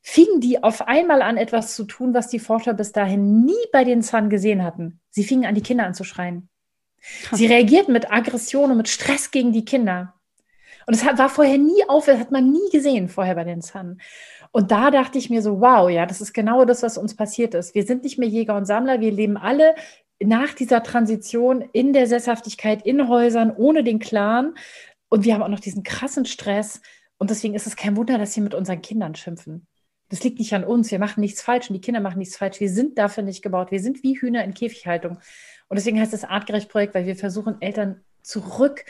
fingen 0.03 0.41
die 0.41 0.63
auf 0.63 0.87
einmal 0.87 1.23
an, 1.23 1.39
etwas 1.39 1.75
zu 1.75 1.85
tun, 1.85 2.13
was 2.13 2.29
die 2.29 2.41
Forscher 2.41 2.75
bis 2.75 2.93
dahin 2.93 3.47
nie 3.47 3.55
bei 3.73 3.85
den 3.85 4.03
Sun 4.03 4.29
gesehen 4.29 4.63
hatten. 4.63 5.01
Sie 5.11 5.25
fingen 5.25 5.47
an, 5.47 5.55
die 5.55 5.63
Kinder 5.63 5.87
anzuschreien. 5.87 6.51
Sie 7.33 7.47
reagierten 7.47 7.93
mit 7.93 8.11
Aggression 8.11 8.71
und 8.71 8.77
mit 8.77 8.89
Stress 8.89 9.31
gegen 9.31 9.53
die 9.53 9.65
Kinder. 9.65 10.15
Und 10.87 10.95
es 10.95 11.05
war 11.05 11.29
vorher 11.29 11.59
nie 11.59 11.85
auf, 11.89 12.07
das 12.07 12.19
hat 12.19 12.33
man 12.33 12.51
nie 12.51 12.71
gesehen 12.71 13.09
vorher 13.09 13.35
bei 13.35 13.45
den 13.45 13.63
Sun. 13.63 14.01
Und 14.51 14.71
da 14.71 14.91
dachte 14.91 15.19
ich 15.19 15.31
mir 15.31 15.43
so, 15.43 15.61
wow, 15.61 15.89
ja, 15.89 16.07
das 16.07 16.21
ist 16.21 16.33
genau 16.33 16.65
das, 16.65 16.83
was 16.83 16.99
uns 16.99 17.17
passiert 17.17 17.55
ist. 17.55 17.75
Wir 17.75 17.85
sind 17.85 18.05
nicht 18.05 18.19
mehr 18.19 18.29
Jäger 18.29 18.57
und 18.57 18.67
Sammler, 18.67 19.01
wir 19.01 19.13
leben 19.13 19.37
alle 19.37 19.75
nach 20.23 20.55
dieser 20.55 20.83
Transition 20.83 21.65
in 21.73 21.93
der 21.93 22.07
Sesshaftigkeit, 22.07 22.85
in 22.85 23.09
Häusern, 23.09 23.53
ohne 23.55 23.83
den 23.83 23.99
Clan. 23.99 24.55
Und 25.09 25.25
wir 25.25 25.35
haben 25.35 25.43
auch 25.43 25.49
noch 25.49 25.61
diesen 25.61 25.83
krassen 25.83 26.27
Stress. 26.27 26.81
Und 27.19 27.31
deswegen 27.31 27.55
ist 27.55 27.67
es 27.67 27.77
kein 27.77 27.97
Wunder, 27.97 28.19
dass 28.19 28.37
wir 28.37 28.43
mit 28.43 28.55
unseren 28.55 28.83
Kindern 28.83 29.15
schimpfen. 29.15 29.67
Das 30.09 30.23
liegt 30.23 30.39
nicht 30.39 30.53
an 30.55 30.65
uns. 30.65 30.91
Wir 30.91 30.99
machen 30.99 31.21
nichts 31.21 31.41
falsch 31.41 31.71
und 31.71 31.75
die 31.75 31.81
Kinder 31.81 32.01
machen 32.01 32.19
nichts 32.19 32.37
falsch. 32.37 32.61
Wir 32.61 32.69
sind 32.69 32.99
dafür 32.99 33.23
nicht 33.23 33.43
gebaut. 33.43 33.71
Wir 33.71 33.81
sind 33.81 34.03
wie 34.03 34.21
Hühner 34.21 34.45
in 34.45 34.53
Käfighaltung. 34.53 35.19
Und 35.73 35.77
deswegen 35.77 35.99
heißt 35.99 36.13
es 36.13 36.25
artgerecht 36.25 36.69
Projekt, 36.69 36.95
weil 36.95 37.07
wir 37.07 37.17
versuchen, 37.17 37.57
Eltern 37.63 38.03
zurück 38.21 38.85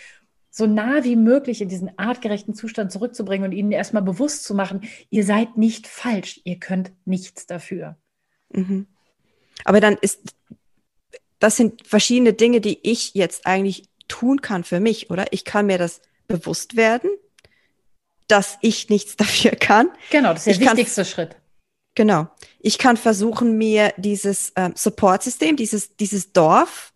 so 0.51 0.67
nah 0.67 1.05
wie 1.05 1.15
möglich 1.15 1.61
in 1.61 1.69
diesen 1.69 1.97
artgerechten 1.97 2.57
Zustand 2.57 2.91
zurückzubringen 2.91 3.49
und 3.49 3.57
ihnen 3.57 3.71
erstmal 3.71 4.03
bewusst 4.03 4.43
zu 4.43 4.53
machen, 4.53 4.81
ihr 5.09 5.25
seid 5.25 5.57
nicht 5.57 5.87
falsch, 5.87 6.41
ihr 6.43 6.59
könnt 6.59 6.91
nichts 7.05 7.47
dafür. 7.47 7.99
Mhm. 8.53 8.89
Aber 9.65 9.81
dann 9.81 9.97
ist, 10.01 10.35
das 11.39 11.57
sind 11.57 11.87
verschiedene 11.87 12.33
Dinge, 12.33 12.61
die 12.61 12.81
ich 12.83 13.15
jetzt 13.15 13.47
eigentlich 13.47 13.89
tun 14.09 14.41
kann 14.41 14.65
für 14.65 14.81
mich, 14.81 15.09
oder? 15.09 15.27
Ich 15.31 15.45
kann 15.45 15.67
mir 15.67 15.79
das 15.79 16.01
bewusst 16.27 16.75
werden, 16.75 17.11
dass 18.27 18.59
ich 18.61 18.89
nichts 18.89 19.15
dafür 19.17 19.53
kann. 19.53 19.89
Genau, 20.11 20.33
das 20.33 20.49
ist 20.49 20.59
der 20.59 20.67
ich 20.67 20.71
wichtigste 20.73 21.05
Schritt. 21.05 21.37
Genau. 21.95 22.29
Ich 22.61 22.79
kann 22.79 22.97
versuchen, 22.97 23.59
mir 23.59 23.93
dieses 23.97 24.53
ähm, 24.57 24.73
Support-System, 24.75 25.57
dieses, 25.57 25.97
dieses 25.97 26.33
Dorf 26.33 26.93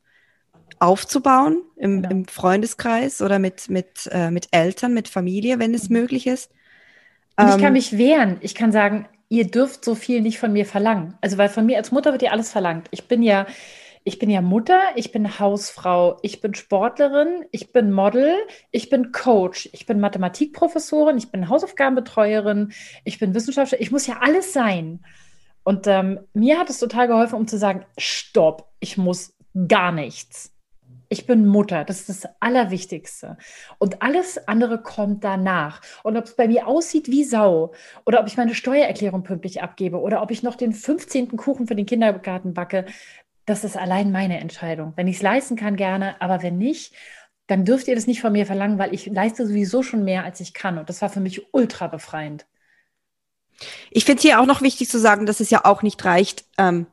aufzubauen 0.78 1.62
im, 1.76 2.02
genau. 2.02 2.10
im 2.10 2.28
Freundeskreis 2.28 3.22
oder 3.22 3.38
mit, 3.38 3.68
mit, 3.68 4.08
äh, 4.10 4.30
mit 4.30 4.48
Eltern, 4.50 4.94
mit 4.94 5.08
Familie, 5.08 5.58
wenn 5.58 5.74
es 5.74 5.88
mhm. 5.88 6.00
möglich 6.00 6.26
ist. 6.26 6.50
Und 7.38 7.48
ich 7.48 7.56
kann 7.56 7.64
ähm, 7.64 7.72
mich 7.74 7.98
wehren. 7.98 8.38
Ich 8.40 8.54
kann 8.54 8.72
sagen, 8.72 9.06
ihr 9.28 9.50
dürft 9.50 9.84
so 9.84 9.94
viel 9.94 10.22
nicht 10.22 10.38
von 10.38 10.52
mir 10.52 10.64
verlangen. 10.64 11.14
Also, 11.20 11.36
weil 11.36 11.48
von 11.48 11.66
mir 11.66 11.76
als 11.76 11.92
Mutter 11.92 12.12
wird 12.12 12.22
ihr 12.22 12.32
alles 12.32 12.50
verlangt. 12.50 12.88
Ich 12.90 13.08
bin 13.08 13.22
ja, 13.22 13.46
ich 14.06 14.20
bin 14.20 14.30
ja 14.30 14.40
Mutter, 14.40 14.80
ich 14.94 15.10
bin 15.10 15.40
Hausfrau, 15.40 16.18
ich 16.22 16.40
bin 16.40 16.54
Sportlerin, 16.54 17.44
ich 17.50 17.72
bin 17.72 17.90
Model, 17.90 18.36
ich 18.70 18.88
bin 18.88 19.10
Coach, 19.10 19.68
ich 19.72 19.84
bin 19.84 19.98
Mathematikprofessorin, 19.98 21.18
ich 21.18 21.32
bin 21.32 21.48
Hausaufgabenbetreuerin, 21.48 22.72
ich 23.04 23.18
bin 23.18 23.34
Wissenschaftlerin, 23.34 23.82
ich 23.82 23.90
muss 23.90 24.06
ja 24.06 24.18
alles 24.20 24.52
sein. 24.52 25.04
Und 25.64 25.88
ähm, 25.88 26.20
mir 26.34 26.60
hat 26.60 26.70
es 26.70 26.78
total 26.78 27.08
geholfen, 27.08 27.34
um 27.34 27.48
zu 27.48 27.58
sagen, 27.58 27.84
stopp, 27.98 28.70
ich 28.78 28.96
muss 28.96 29.34
gar 29.66 29.90
nichts. 29.90 30.52
Ich 31.08 31.26
bin 31.26 31.44
Mutter, 31.44 31.84
das 31.84 32.00
ist 32.00 32.08
das 32.08 32.30
Allerwichtigste. 32.38 33.36
Und 33.78 34.02
alles 34.02 34.46
andere 34.46 34.82
kommt 34.82 35.24
danach. 35.24 35.80
Und 36.04 36.16
ob 36.16 36.26
es 36.26 36.36
bei 36.36 36.46
mir 36.46 36.68
aussieht 36.68 37.08
wie 37.08 37.24
Sau 37.24 37.72
oder 38.04 38.20
ob 38.20 38.28
ich 38.28 38.36
meine 38.36 38.54
Steuererklärung 38.54 39.24
pünktlich 39.24 39.62
abgebe 39.62 40.00
oder 40.00 40.22
ob 40.22 40.30
ich 40.30 40.44
noch 40.44 40.54
den 40.54 40.72
15. 40.72 41.36
Kuchen 41.36 41.66
für 41.66 41.74
den 41.74 41.86
Kindergarten 41.86 42.54
backe, 42.54 42.86
das 43.46 43.64
ist 43.64 43.76
allein 43.76 44.12
meine 44.12 44.40
Entscheidung. 44.40 44.92
Wenn 44.96 45.08
ich 45.08 45.16
es 45.16 45.22
leisten 45.22 45.56
kann, 45.56 45.76
gerne, 45.76 46.20
aber 46.20 46.42
wenn 46.42 46.58
nicht, 46.58 46.92
dann 47.46 47.64
dürft 47.64 47.86
ihr 47.86 47.94
das 47.94 48.08
nicht 48.08 48.20
von 48.20 48.32
mir 48.32 48.44
verlangen, 48.44 48.78
weil 48.78 48.92
ich 48.92 49.06
leiste 49.06 49.46
sowieso 49.46 49.82
schon 49.82 50.04
mehr, 50.04 50.24
als 50.24 50.40
ich 50.40 50.52
kann. 50.52 50.78
Und 50.78 50.88
das 50.88 51.00
war 51.00 51.08
für 51.08 51.20
mich 51.20 51.54
ultra 51.54 51.86
befreiend. 51.86 52.44
Ich 53.90 54.04
finde 54.04 54.18
es 54.18 54.22
hier 54.22 54.40
auch 54.40 54.46
noch 54.46 54.62
wichtig 54.62 54.88
zu 54.88 54.98
sagen, 54.98 55.26
dass 55.26 55.40
es 55.40 55.50
ja 55.50 55.64
auch 55.64 55.82
nicht 55.82 56.04
reicht, 56.04 56.44
ähm, 56.58 56.86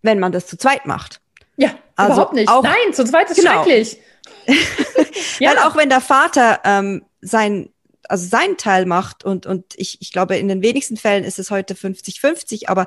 wenn 0.00 0.20
man 0.20 0.32
das 0.32 0.46
zu 0.46 0.56
zweit 0.56 0.86
macht. 0.86 1.20
Ja, 1.56 1.74
also 1.96 2.12
überhaupt 2.12 2.34
nicht. 2.34 2.48
Auch, 2.48 2.62
Nein, 2.62 2.94
zu 2.94 3.04
zweit 3.04 3.28
ist 3.30 3.38
genau. 3.38 3.64
schrecklich. 3.64 3.98
ja. 5.40 5.50
Weil 5.50 5.58
auch 5.58 5.76
wenn 5.76 5.88
der 5.88 6.00
Vater 6.00 6.60
ähm, 6.64 7.04
sein, 7.20 7.70
also 8.08 8.26
seinen 8.26 8.56
Teil 8.56 8.86
macht 8.86 9.24
und, 9.24 9.46
und 9.46 9.74
ich, 9.76 10.00
ich 10.00 10.12
glaube, 10.12 10.36
in 10.36 10.46
den 10.46 10.62
wenigsten 10.62 10.96
Fällen 10.96 11.24
ist 11.24 11.40
es 11.40 11.50
heute 11.50 11.74
50-50, 11.74 12.68
aber 12.68 12.86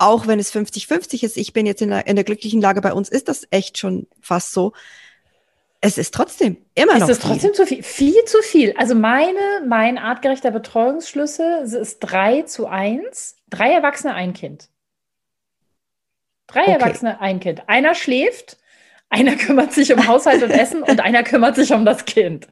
auch 0.00 0.26
wenn 0.26 0.38
es 0.38 0.52
50-50 0.52 1.22
ist, 1.24 1.36
ich 1.36 1.52
bin 1.52 1.66
jetzt 1.66 1.82
in 1.82 1.90
der, 1.90 2.06
in 2.06 2.16
der 2.16 2.24
glücklichen 2.24 2.60
Lage, 2.60 2.80
bei 2.80 2.92
uns 2.92 3.08
ist 3.08 3.28
das 3.28 3.46
echt 3.50 3.78
schon 3.78 4.06
fast 4.20 4.52
so. 4.52 4.72
Es 5.82 5.98
ist 5.98 6.14
trotzdem 6.14 6.58
immer 6.74 6.98
noch. 6.98 7.08
Es 7.08 7.18
ist 7.18 7.22
trotzdem 7.22 7.54
zu 7.54 7.66
viel. 7.66 7.82
Viel 7.82 8.24
zu 8.24 8.38
viel. 8.42 8.74
Also 8.76 8.94
meine, 8.94 9.62
mein 9.66 9.98
artgerechter 9.98 10.50
Betreuungsschlüssel 10.50 11.62
ist 11.62 12.00
drei 12.00 12.42
zu 12.42 12.66
eins. 12.66 13.36
Drei 13.48 13.72
Erwachsene, 13.72 14.14
ein 14.14 14.32
Kind. 14.32 14.68
Drei 16.46 16.62
okay. 16.62 16.72
Erwachsene, 16.72 17.20
ein 17.20 17.40
Kind. 17.40 17.68
Einer 17.68 17.94
schläft, 17.94 18.58
einer 19.10 19.36
kümmert 19.36 19.72
sich 19.72 19.92
um 19.92 20.06
Haushalt 20.06 20.42
und 20.42 20.50
Essen 20.50 20.82
und 20.82 21.00
einer 21.00 21.22
kümmert 21.22 21.56
sich 21.56 21.72
um 21.72 21.84
das 21.84 22.04
Kind. 22.06 22.48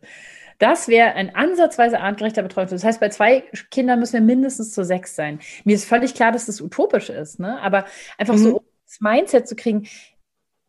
Das 0.59 0.89
wäre 0.89 1.15
ein 1.15 1.35
ansatzweise 1.35 2.01
artgerechter 2.01 2.43
Betreuung. 2.43 2.69
Das 2.69 2.85
heißt, 2.85 3.01
bei 3.01 3.11
zwei 3.11 3.45
Kindern 3.71 4.01
müssen 4.01 4.15
wir 4.15 4.21
mindestens 4.21 4.73
zu 4.73 4.85
sechs 4.85 5.15
sein. 5.15 5.39
Mir 5.65 5.77
ist 5.77 5.85
völlig 5.85 6.15
klar, 6.15 6.33
dass 6.33 6.47
das 6.47 6.61
utopisch 6.61 7.11
ist, 7.11 7.39
ne? 7.39 7.61
aber 7.61 7.85
einfach 8.19 8.35
mhm. 8.35 8.39
so 8.39 8.65
das 8.85 9.01
Mindset 9.01 9.47
zu 9.47 9.55
kriegen, 9.55 9.87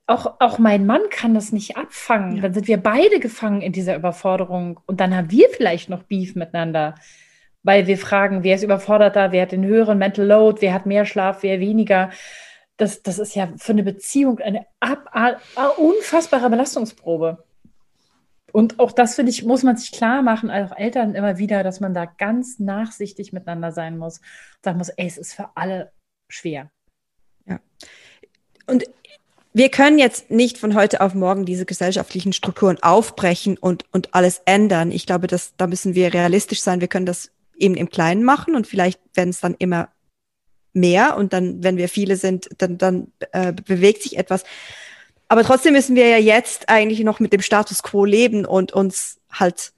auch, 0.05 0.35
auch 0.39 0.57
mein 0.57 0.85
Mann 0.85 1.01
kann 1.11 1.33
das 1.33 1.51
nicht 1.51 1.77
abfangen. 1.77 2.37
Ja. 2.37 2.41
Dann 2.43 2.53
sind 2.53 2.67
wir 2.67 2.77
beide 2.77 3.19
gefangen 3.19 3.61
in 3.61 3.71
dieser 3.71 3.95
Überforderung 3.95 4.79
und 4.85 4.99
dann 4.99 5.15
haben 5.15 5.31
wir 5.31 5.49
vielleicht 5.49 5.89
noch 5.89 6.03
Beef 6.03 6.35
miteinander, 6.35 6.95
weil 7.63 7.87
wir 7.87 7.97
fragen, 7.97 8.43
wer 8.43 8.55
ist 8.55 8.63
überforderter, 8.63 9.31
wer 9.31 9.43
hat 9.43 9.51
den 9.51 9.65
höheren 9.65 9.97
Mental 9.97 10.25
Load, 10.25 10.61
wer 10.61 10.73
hat 10.73 10.85
mehr 10.85 11.05
Schlaf, 11.05 11.43
wer 11.43 11.59
weniger. 11.59 12.09
Das, 12.77 13.03
das 13.03 13.19
ist 13.19 13.35
ja 13.35 13.49
für 13.57 13.73
eine 13.73 13.83
Beziehung 13.83 14.39
eine 14.39 14.65
ab, 14.79 15.11
unfassbare 15.77 16.49
Belastungsprobe. 16.49 17.43
Und 18.51 18.79
auch 18.79 18.91
das, 18.91 19.15
finde 19.15 19.31
ich, 19.31 19.43
muss 19.43 19.63
man 19.63 19.77
sich 19.77 19.91
klar 19.91 20.21
machen, 20.21 20.49
auch 20.49 20.75
Eltern 20.77 21.15
immer 21.15 21.37
wieder, 21.37 21.63
dass 21.63 21.79
man 21.79 21.93
da 21.93 22.05
ganz 22.05 22.59
nachsichtig 22.59 23.33
miteinander 23.33 23.71
sein 23.71 23.97
muss. 23.97 24.21
Sagen 24.63 24.77
muss, 24.77 24.89
ey, 24.89 25.07
es 25.07 25.17
ist 25.17 25.33
für 25.33 25.49
alle 25.55 25.91
schwer. 26.27 26.71
Ja. 27.45 27.59
Und 28.67 28.83
wir 29.53 29.69
können 29.69 29.97
jetzt 29.97 30.29
nicht 30.29 30.57
von 30.57 30.75
heute 30.75 31.01
auf 31.01 31.15
morgen 31.15 31.45
diese 31.45 31.65
gesellschaftlichen 31.65 32.33
Strukturen 32.33 32.77
aufbrechen 32.81 33.57
und, 33.57 33.85
und 33.91 34.13
alles 34.13 34.41
ändern. 34.45 34.91
Ich 34.91 35.05
glaube, 35.05 35.27
dass, 35.27 35.55
da 35.57 35.67
müssen 35.67 35.95
wir 35.95 36.13
realistisch 36.13 36.61
sein. 36.61 36.81
Wir 36.81 36.87
können 36.87 37.07
das 37.07 37.31
eben 37.57 37.75
im 37.75 37.89
Kleinen 37.89 38.23
machen 38.23 38.55
und 38.55 38.67
vielleicht 38.67 39.01
werden 39.15 39.31
es 39.31 39.39
dann 39.39 39.55
immer 39.57 39.89
mehr 40.73 41.17
und 41.17 41.33
dann, 41.33 41.63
wenn 41.63 41.77
wir 41.77 41.89
viele 41.89 42.15
sind, 42.15 42.49
dann, 42.59 42.77
dann 42.77 43.11
äh, 43.31 43.53
bewegt 43.53 44.03
sich 44.03 44.17
etwas. 44.17 44.43
Aber 45.29 45.43
trotzdem 45.43 45.73
müssen 45.73 45.95
wir 45.95 46.07
ja 46.07 46.17
jetzt 46.17 46.69
eigentlich 46.69 47.01
noch 47.01 47.19
mit 47.19 47.31
dem 47.31 47.41
Status 47.41 47.83
quo 47.83 48.03
leben 48.03 48.45
und 48.45 48.73
uns 48.73 49.19
halt 49.31 49.73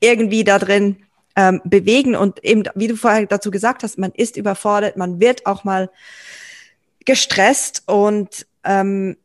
irgendwie 0.00 0.42
da 0.42 0.58
drin 0.58 0.96
ähm, 1.36 1.60
bewegen. 1.64 2.16
Und 2.16 2.42
eben, 2.42 2.64
wie 2.74 2.88
du 2.88 2.96
vorher 2.96 3.26
dazu 3.26 3.50
gesagt 3.50 3.82
hast, 3.82 3.98
man 3.98 4.12
ist 4.12 4.36
überfordert, 4.36 4.96
man 4.96 5.20
wird 5.20 5.46
auch 5.46 5.64
mal 5.64 5.90
gestresst 7.04 7.82
und 7.86 8.46
ähm, 8.64 9.16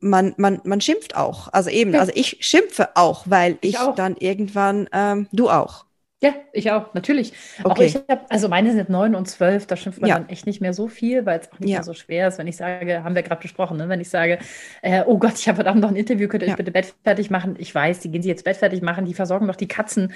man, 0.00 0.34
man, 0.38 0.60
man 0.64 0.80
schimpft 0.80 1.16
auch. 1.16 1.48
Also 1.52 1.68
eben, 1.70 1.94
also 1.94 2.12
ich 2.14 2.38
schimpfe 2.40 2.96
auch, 2.96 3.24
weil 3.26 3.58
ich, 3.60 3.74
ich 3.74 3.94
dann 3.96 4.16
irgendwann, 4.16 4.88
ähm, 4.92 5.28
du 5.32 5.50
auch. 5.50 5.84
Ja, 6.24 6.32
ich 6.54 6.70
auch, 6.70 6.94
natürlich. 6.94 7.34
Okay. 7.62 7.70
Auch 7.70 7.78
ich 7.78 7.96
habe, 7.96 8.22
also 8.30 8.48
meine 8.48 8.72
sind 8.72 8.88
neun 8.88 9.14
und 9.14 9.28
zwölf, 9.28 9.66
da 9.66 9.76
schimpft 9.76 10.00
man 10.00 10.08
ja. 10.08 10.18
dann 10.18 10.30
echt 10.30 10.46
nicht 10.46 10.62
mehr 10.62 10.72
so 10.72 10.88
viel, 10.88 11.26
weil 11.26 11.38
es 11.38 11.52
auch 11.52 11.58
nicht 11.58 11.68
ja. 11.68 11.76
mehr 11.76 11.84
so 11.84 11.92
schwer 11.92 12.28
ist, 12.28 12.38
wenn 12.38 12.46
ich 12.46 12.56
sage, 12.56 13.04
haben 13.04 13.14
wir 13.14 13.22
gerade 13.22 13.42
besprochen, 13.42 13.76
ne? 13.76 13.90
wenn 13.90 14.00
ich 14.00 14.08
sage, 14.08 14.38
äh, 14.80 15.02
oh 15.04 15.18
Gott, 15.18 15.34
ich 15.34 15.46
habe 15.48 15.58
heute 15.58 15.68
Abend 15.68 15.82
noch 15.82 15.90
ein 15.90 15.96
Interview, 15.96 16.26
könnt 16.26 16.42
ihr 16.42 16.48
ja. 16.48 16.54
euch 16.54 16.56
bitte 16.56 16.70
Bett 16.70 16.94
fertig 17.04 17.28
machen? 17.28 17.56
Ich 17.58 17.74
weiß, 17.74 18.00
die 18.00 18.10
gehen 18.10 18.22
sie 18.22 18.30
jetzt 18.30 18.44
Bett 18.44 18.56
fertig 18.56 18.80
machen, 18.80 19.04
die 19.04 19.12
versorgen 19.12 19.44
noch 19.44 19.56
die 19.56 19.68
Katzen 19.68 20.14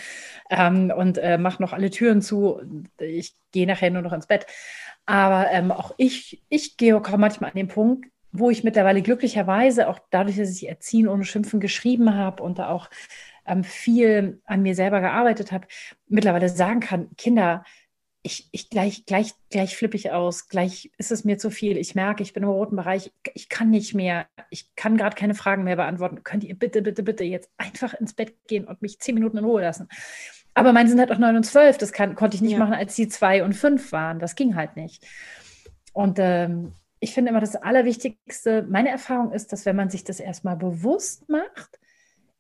ähm, 0.49 0.90
und 0.97 1.18
äh, 1.18 1.37
machen 1.37 1.62
noch 1.62 1.75
alle 1.75 1.90
Türen 1.90 2.23
zu. 2.23 2.59
Ich 2.99 3.35
gehe 3.53 3.66
nachher 3.66 3.90
nur 3.90 4.01
noch 4.01 4.14
ins 4.14 4.29
Bett. 4.29 4.47
Aber 5.05 5.51
ähm, 5.51 5.73
auch 5.73 5.92
ich, 5.99 6.42
ich 6.49 6.79
gehe 6.79 6.97
auch 6.97 7.16
manchmal 7.18 7.51
an 7.51 7.57
den 7.57 7.68
Punkt, 7.68 8.07
wo 8.33 8.49
ich 8.49 8.64
mittlerweile 8.64 9.03
glücklicherweise 9.03 9.88
auch 9.88 9.99
dadurch, 10.11 10.37
dass 10.37 10.51
ich 10.51 10.68
Erziehen 10.71 11.07
ohne 11.07 11.25
Schimpfen 11.25 11.61
geschrieben 11.61 12.14
habe 12.14 12.42
und 12.42 12.59
da 12.59 12.71
auch 12.71 12.88
ähm, 13.48 13.64
viel 13.64 14.40
an 14.44 14.62
mir 14.62 14.74
selber 14.74 15.00
gearbeitet 15.00 15.52
habe, 15.52 15.66
mittlerweile 16.06 16.48
sagen 16.48 16.80
kann, 16.80 17.08
Kinder, 17.16 17.64
ich, 18.22 18.48
ich 18.52 18.68
gleich, 18.68 19.06
gleich, 19.06 19.32
gleich 19.48 19.76
flippe 19.76 19.96
ich 19.96 20.11
aus, 20.11 20.48
gleich 20.48 20.90
ist 20.98 21.12
es 21.12 21.24
mir 21.24 21.38
zu 21.38 21.50
viel. 21.50 21.76
Ich 21.78 21.94
merke, 21.94 22.22
ich 22.22 22.32
bin 22.32 22.42
im 22.42 22.48
roten 22.48 22.76
Bereich, 22.76 23.12
ich 23.34 23.48
kann 23.48 23.70
nicht 23.70 23.94
mehr, 23.94 24.26
ich 24.50 24.74
kann 24.76 24.96
gerade 24.96 25.16
keine 25.16 25.34
Fragen 25.34 25.64
mehr 25.64 25.76
beantworten. 25.76 26.22
Könnt 26.24 26.44
ihr 26.44 26.58
bitte, 26.58 26.82
bitte, 26.82 27.02
bitte 27.02 27.24
jetzt 27.24 27.50
einfach 27.56 27.94
ins 27.94 28.14
Bett 28.14 28.34
gehen 28.46 28.66
und 28.66 28.82
mich 28.82 28.98
zehn 28.98 29.14
Minuten 29.14 29.38
in 29.38 29.44
Ruhe 29.44 29.62
lassen? 29.62 29.88
Aber 30.54 30.72
meine 30.72 30.88
sind 30.88 30.98
halt 30.98 31.12
auch 31.12 31.18
neun 31.18 31.37
und 31.37 31.44
zwölf, 31.44 31.78
das 31.78 31.92
kann, 31.92 32.16
konnte 32.16 32.34
ich 32.34 32.42
nicht 32.42 32.52
ja. 32.52 32.58
machen, 32.58 32.74
als 32.74 32.96
sie 32.96 33.08
zwei 33.08 33.44
und 33.44 33.54
fünf 33.54 33.92
waren. 33.92 34.18
Das 34.18 34.34
ging 34.34 34.56
halt 34.56 34.76
nicht. 34.76 35.06
Und 35.92 36.18
ähm, 36.18 36.72
ich 37.00 37.14
finde 37.14 37.30
immer 37.30 37.40
das 37.40 37.56
Allerwichtigste, 37.56 38.66
meine 38.68 38.90
Erfahrung 38.90 39.32
ist, 39.32 39.52
dass 39.52 39.64
wenn 39.66 39.76
man 39.76 39.88
sich 39.88 40.04
das 40.04 40.18
erstmal 40.18 40.56
bewusst 40.56 41.28
macht, 41.28 41.78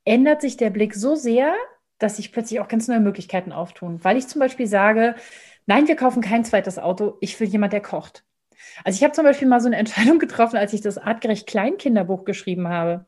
ändert 0.08 0.40
sich 0.40 0.56
der 0.56 0.70
Blick 0.70 0.94
so 0.94 1.14
sehr, 1.14 1.54
dass 1.98 2.16
sich 2.16 2.32
plötzlich 2.32 2.60
auch 2.60 2.68
ganz 2.68 2.88
neue 2.88 3.00
Möglichkeiten 3.00 3.52
auftun. 3.52 4.02
Weil 4.02 4.16
ich 4.16 4.26
zum 4.26 4.40
Beispiel 4.40 4.66
sage, 4.66 5.14
nein, 5.66 5.88
wir 5.88 5.96
kaufen 5.96 6.22
kein 6.22 6.44
zweites 6.44 6.78
Auto, 6.78 7.16
ich 7.20 7.38
will 7.38 7.48
jemand, 7.48 7.72
der 7.72 7.82
kocht. 7.82 8.24
Also 8.84 8.96
ich 8.96 9.04
habe 9.04 9.12
zum 9.12 9.24
Beispiel 9.24 9.48
mal 9.48 9.60
so 9.60 9.66
eine 9.66 9.76
Entscheidung 9.76 10.18
getroffen, 10.18 10.56
als 10.56 10.72
ich 10.72 10.80
das 10.80 10.98
artgerecht 10.98 11.46
Kleinkinderbuch 11.46 12.24
geschrieben 12.24 12.68
habe, 12.68 13.06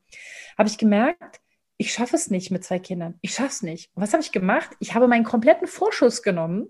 habe 0.59 0.69
ich 0.69 0.79
gemerkt, 0.79 1.41
ich 1.79 1.93
schaffe 1.93 2.17
es 2.17 2.31
nicht 2.31 2.51
mit 2.51 2.63
zwei 2.63 2.79
Kindern. 2.79 3.15
Ich 3.23 3.33
schaffe 3.33 3.49
es 3.49 3.63
nicht. 3.63 3.91
Und 3.95 4.03
was 4.03 4.13
habe 4.13 4.23
ich 4.23 4.33
gemacht? 4.33 4.71
Ich 4.81 4.95
habe 4.95 5.09
meinen 5.09 5.25
kompletten 5.25 5.67
Vorschuss 5.67 6.23
genommen 6.23 6.69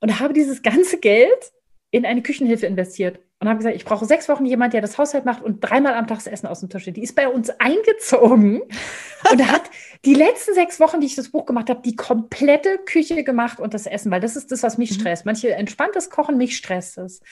und 0.00 0.18
habe 0.18 0.32
dieses 0.32 0.62
ganze 0.62 0.98
Geld 0.98 1.52
in 1.90 2.06
eine 2.06 2.22
Küchenhilfe 2.22 2.66
investiert 2.66 3.18
und 3.40 3.48
habe 3.48 3.56
gesagt, 3.56 3.74
ich 3.74 3.86
brauche 3.86 4.04
sechs 4.04 4.28
Wochen 4.28 4.44
jemand, 4.44 4.74
der 4.74 4.82
das 4.82 4.98
Haushalt 4.98 5.24
macht 5.24 5.42
und 5.42 5.60
dreimal 5.60 5.94
am 5.94 6.06
Tag 6.06 6.18
das 6.18 6.26
Essen 6.26 6.46
aus 6.46 6.60
dem 6.60 6.68
Tisch 6.68 6.82
steht. 6.82 6.98
Die 6.98 7.02
ist 7.02 7.16
bei 7.16 7.26
uns 7.26 7.48
eingezogen 7.58 8.60
und 9.32 9.50
hat 9.50 9.62
die 10.04 10.14
letzten 10.14 10.54
sechs 10.54 10.78
Wochen, 10.78 11.00
die 11.00 11.06
ich 11.06 11.16
das 11.16 11.30
Buch 11.30 11.46
gemacht 11.46 11.70
habe, 11.70 11.80
die 11.82 11.96
komplette 11.96 12.78
Küche 12.84 13.24
gemacht 13.24 13.58
und 13.58 13.72
das 13.72 13.86
Essen, 13.86 14.10
weil 14.10 14.20
das 14.20 14.36
ist 14.36 14.52
das, 14.52 14.62
was 14.62 14.76
mich 14.76 14.90
mhm. 14.90 15.00
stresst. 15.00 15.24
Manche 15.24 15.54
entspanntes 15.54 16.10
Kochen, 16.10 16.36
mich 16.36 16.54
stresst 16.54 16.98
es. 16.98 17.22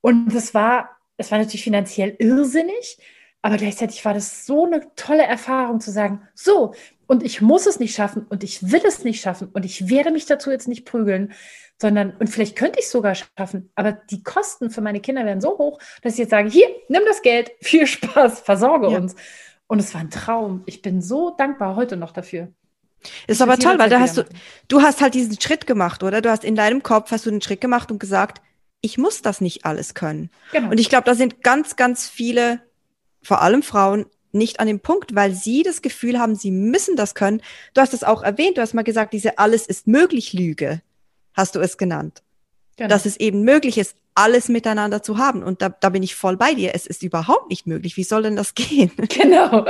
Und 0.00 0.34
das 0.34 0.54
war, 0.54 0.90
es 1.16 1.30
war 1.30 1.38
natürlich 1.38 1.62
finanziell 1.64 2.16
irrsinnig, 2.18 2.98
aber 3.42 3.56
gleichzeitig 3.56 4.04
war 4.04 4.14
das 4.14 4.46
so 4.46 4.66
eine 4.66 4.94
tolle 4.96 5.22
Erfahrung 5.22 5.80
zu 5.80 5.90
sagen, 5.90 6.22
so, 6.34 6.74
und 7.06 7.22
ich 7.22 7.40
muss 7.40 7.66
es 7.66 7.78
nicht 7.78 7.94
schaffen 7.94 8.26
und 8.28 8.44
ich 8.44 8.70
will 8.70 8.82
es 8.86 9.04
nicht 9.04 9.20
schaffen 9.20 9.48
und 9.52 9.64
ich 9.64 9.88
werde 9.88 10.10
mich 10.10 10.26
dazu 10.26 10.50
jetzt 10.50 10.68
nicht 10.68 10.84
prügeln, 10.84 11.32
sondern, 11.80 12.12
und 12.18 12.28
vielleicht 12.28 12.56
könnte 12.56 12.80
ich 12.80 12.86
es 12.86 12.90
sogar 12.90 13.14
schaffen, 13.14 13.70
aber 13.74 13.92
die 13.92 14.22
Kosten 14.22 14.70
für 14.70 14.80
meine 14.80 15.00
Kinder 15.00 15.24
werden 15.24 15.40
so 15.40 15.56
hoch, 15.58 15.78
dass 16.02 16.14
ich 16.14 16.18
jetzt 16.18 16.30
sage, 16.30 16.50
hier, 16.50 16.66
nimm 16.88 17.02
das 17.06 17.22
Geld, 17.22 17.52
viel 17.60 17.86
Spaß, 17.86 18.40
versorge 18.40 18.90
ja. 18.90 18.98
uns. 18.98 19.14
Und 19.68 19.78
es 19.78 19.92
war 19.94 20.00
ein 20.00 20.10
Traum. 20.10 20.62
Ich 20.64 20.80
bin 20.80 21.02
so 21.02 21.30
dankbar 21.30 21.76
heute 21.76 21.96
noch 21.96 22.12
dafür. 22.12 22.48
Ist 23.26 23.42
aber 23.42 23.58
toll, 23.58 23.78
weil 23.78 23.90
da 23.90 24.00
hast 24.00 24.16
du, 24.16 24.24
du 24.66 24.82
hast 24.82 25.00
halt 25.00 25.14
diesen 25.14 25.40
Schritt 25.40 25.66
gemacht, 25.66 26.02
oder? 26.02 26.20
Du 26.20 26.30
hast 26.30 26.42
in 26.42 26.56
deinem 26.56 26.82
Kopf 26.82 27.10
hast 27.10 27.26
du 27.26 27.30
den 27.30 27.42
Schritt 27.42 27.60
gemacht 27.60 27.92
und 27.92 28.00
gesagt, 28.00 28.40
ich 28.80 28.98
muss 28.98 29.22
das 29.22 29.40
nicht 29.40 29.64
alles 29.64 29.94
können. 29.94 30.30
Genau. 30.52 30.70
Und 30.70 30.80
ich 30.80 30.88
glaube, 30.88 31.04
da 31.04 31.14
sind 31.14 31.42
ganz, 31.42 31.76
ganz 31.76 32.08
viele, 32.08 32.60
vor 33.28 33.42
allem 33.42 33.62
Frauen, 33.62 34.06
nicht 34.32 34.58
an 34.58 34.66
dem 34.66 34.80
Punkt, 34.80 35.14
weil 35.14 35.32
sie 35.32 35.62
das 35.62 35.82
Gefühl 35.82 36.18
haben, 36.18 36.34
sie 36.34 36.50
müssen 36.50 36.96
das 36.96 37.14
können. 37.14 37.42
Du 37.74 37.82
hast 37.82 37.92
es 37.92 38.04
auch 38.04 38.22
erwähnt, 38.22 38.56
du 38.56 38.62
hast 38.62 38.72
mal 38.74 38.82
gesagt, 38.82 39.12
diese 39.12 39.38
alles 39.38 39.66
ist 39.66 39.86
möglich 39.86 40.32
Lüge 40.32 40.80
hast 41.34 41.54
du 41.54 41.60
es 41.60 41.76
genannt. 41.76 42.22
Genau. 42.76 42.88
Dass 42.88 43.06
es 43.06 43.18
eben 43.18 43.42
möglich 43.42 43.76
ist, 43.76 43.96
alles 44.14 44.48
miteinander 44.48 45.02
zu 45.02 45.18
haben. 45.18 45.42
Und 45.44 45.62
da, 45.62 45.68
da 45.68 45.90
bin 45.90 46.02
ich 46.02 46.16
voll 46.16 46.36
bei 46.36 46.54
dir. 46.54 46.72
Es 46.74 46.86
ist 46.86 47.04
überhaupt 47.04 47.50
nicht 47.50 47.66
möglich. 47.68 47.96
Wie 47.96 48.02
soll 48.02 48.22
denn 48.22 48.34
das 48.34 48.54
gehen? 48.54 48.90
Genau. 49.08 49.64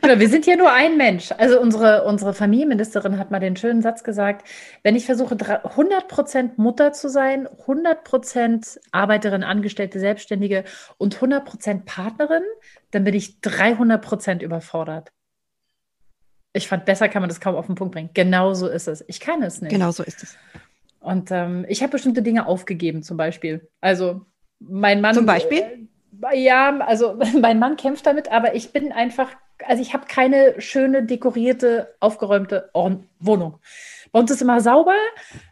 genau. 0.00 0.18
Wir 0.18 0.28
sind 0.28 0.46
ja 0.46 0.56
nur 0.56 0.72
ein 0.72 0.96
Mensch. 0.96 1.30
Also 1.38 1.60
unsere, 1.60 2.04
unsere 2.04 2.34
Familienministerin 2.34 3.18
hat 3.18 3.30
mal 3.30 3.40
den 3.40 3.56
schönen 3.56 3.82
Satz 3.82 4.02
gesagt, 4.02 4.46
wenn 4.82 4.96
ich 4.96 5.06
versuche, 5.06 5.36
100 5.36 6.08
Prozent 6.08 6.58
Mutter 6.58 6.92
zu 6.92 7.08
sein, 7.08 7.46
100 7.46 8.04
Prozent 8.04 8.80
Arbeiterin, 8.90 9.44
Angestellte, 9.44 10.00
Selbstständige 10.00 10.64
und 10.98 11.16
100 11.16 11.44
Prozent 11.44 11.84
Partnerin, 11.84 12.42
dann 12.92 13.04
bin 13.04 13.14
ich 13.14 13.40
300 13.40 14.00
Prozent 14.00 14.42
überfordert. 14.42 15.12
Ich 16.52 16.68
fand, 16.68 16.84
besser 16.84 17.08
kann 17.08 17.22
man 17.22 17.28
das 17.28 17.40
kaum 17.40 17.56
auf 17.56 17.66
den 17.66 17.74
Punkt 17.74 17.94
bringen. 17.94 18.10
Genau 18.14 18.54
so 18.54 18.68
ist 18.68 18.86
es. 18.86 19.04
Ich 19.08 19.20
kann 19.20 19.42
es 19.42 19.60
nicht. 19.60 19.72
Genau 19.72 19.90
so 19.90 20.02
ist 20.02 20.22
es. 20.22 20.36
Und 21.00 21.30
ähm, 21.30 21.64
ich 21.68 21.82
habe 21.82 21.92
bestimmte 21.92 22.22
Dinge 22.22 22.46
aufgegeben, 22.46 23.02
zum 23.02 23.16
Beispiel. 23.16 23.68
Also 23.80 24.26
mein 24.60 25.00
Mann. 25.00 25.14
Zum 25.14 25.26
Beispiel? 25.26 25.88
Äh, 26.30 26.38
ja, 26.42 26.78
also 26.80 27.18
mein 27.40 27.58
Mann 27.58 27.76
kämpft 27.76 28.06
damit, 28.06 28.30
aber 28.30 28.54
ich 28.54 28.72
bin 28.72 28.92
einfach, 28.92 29.30
also 29.66 29.82
ich 29.82 29.94
habe 29.94 30.06
keine 30.06 30.60
schöne, 30.60 31.04
dekorierte, 31.04 31.94
aufgeräumte 32.00 32.70
Wohnung. 33.18 33.58
Bei 34.12 34.20
uns 34.20 34.30
ist 34.30 34.42
immer 34.42 34.60
sauber, 34.60 34.96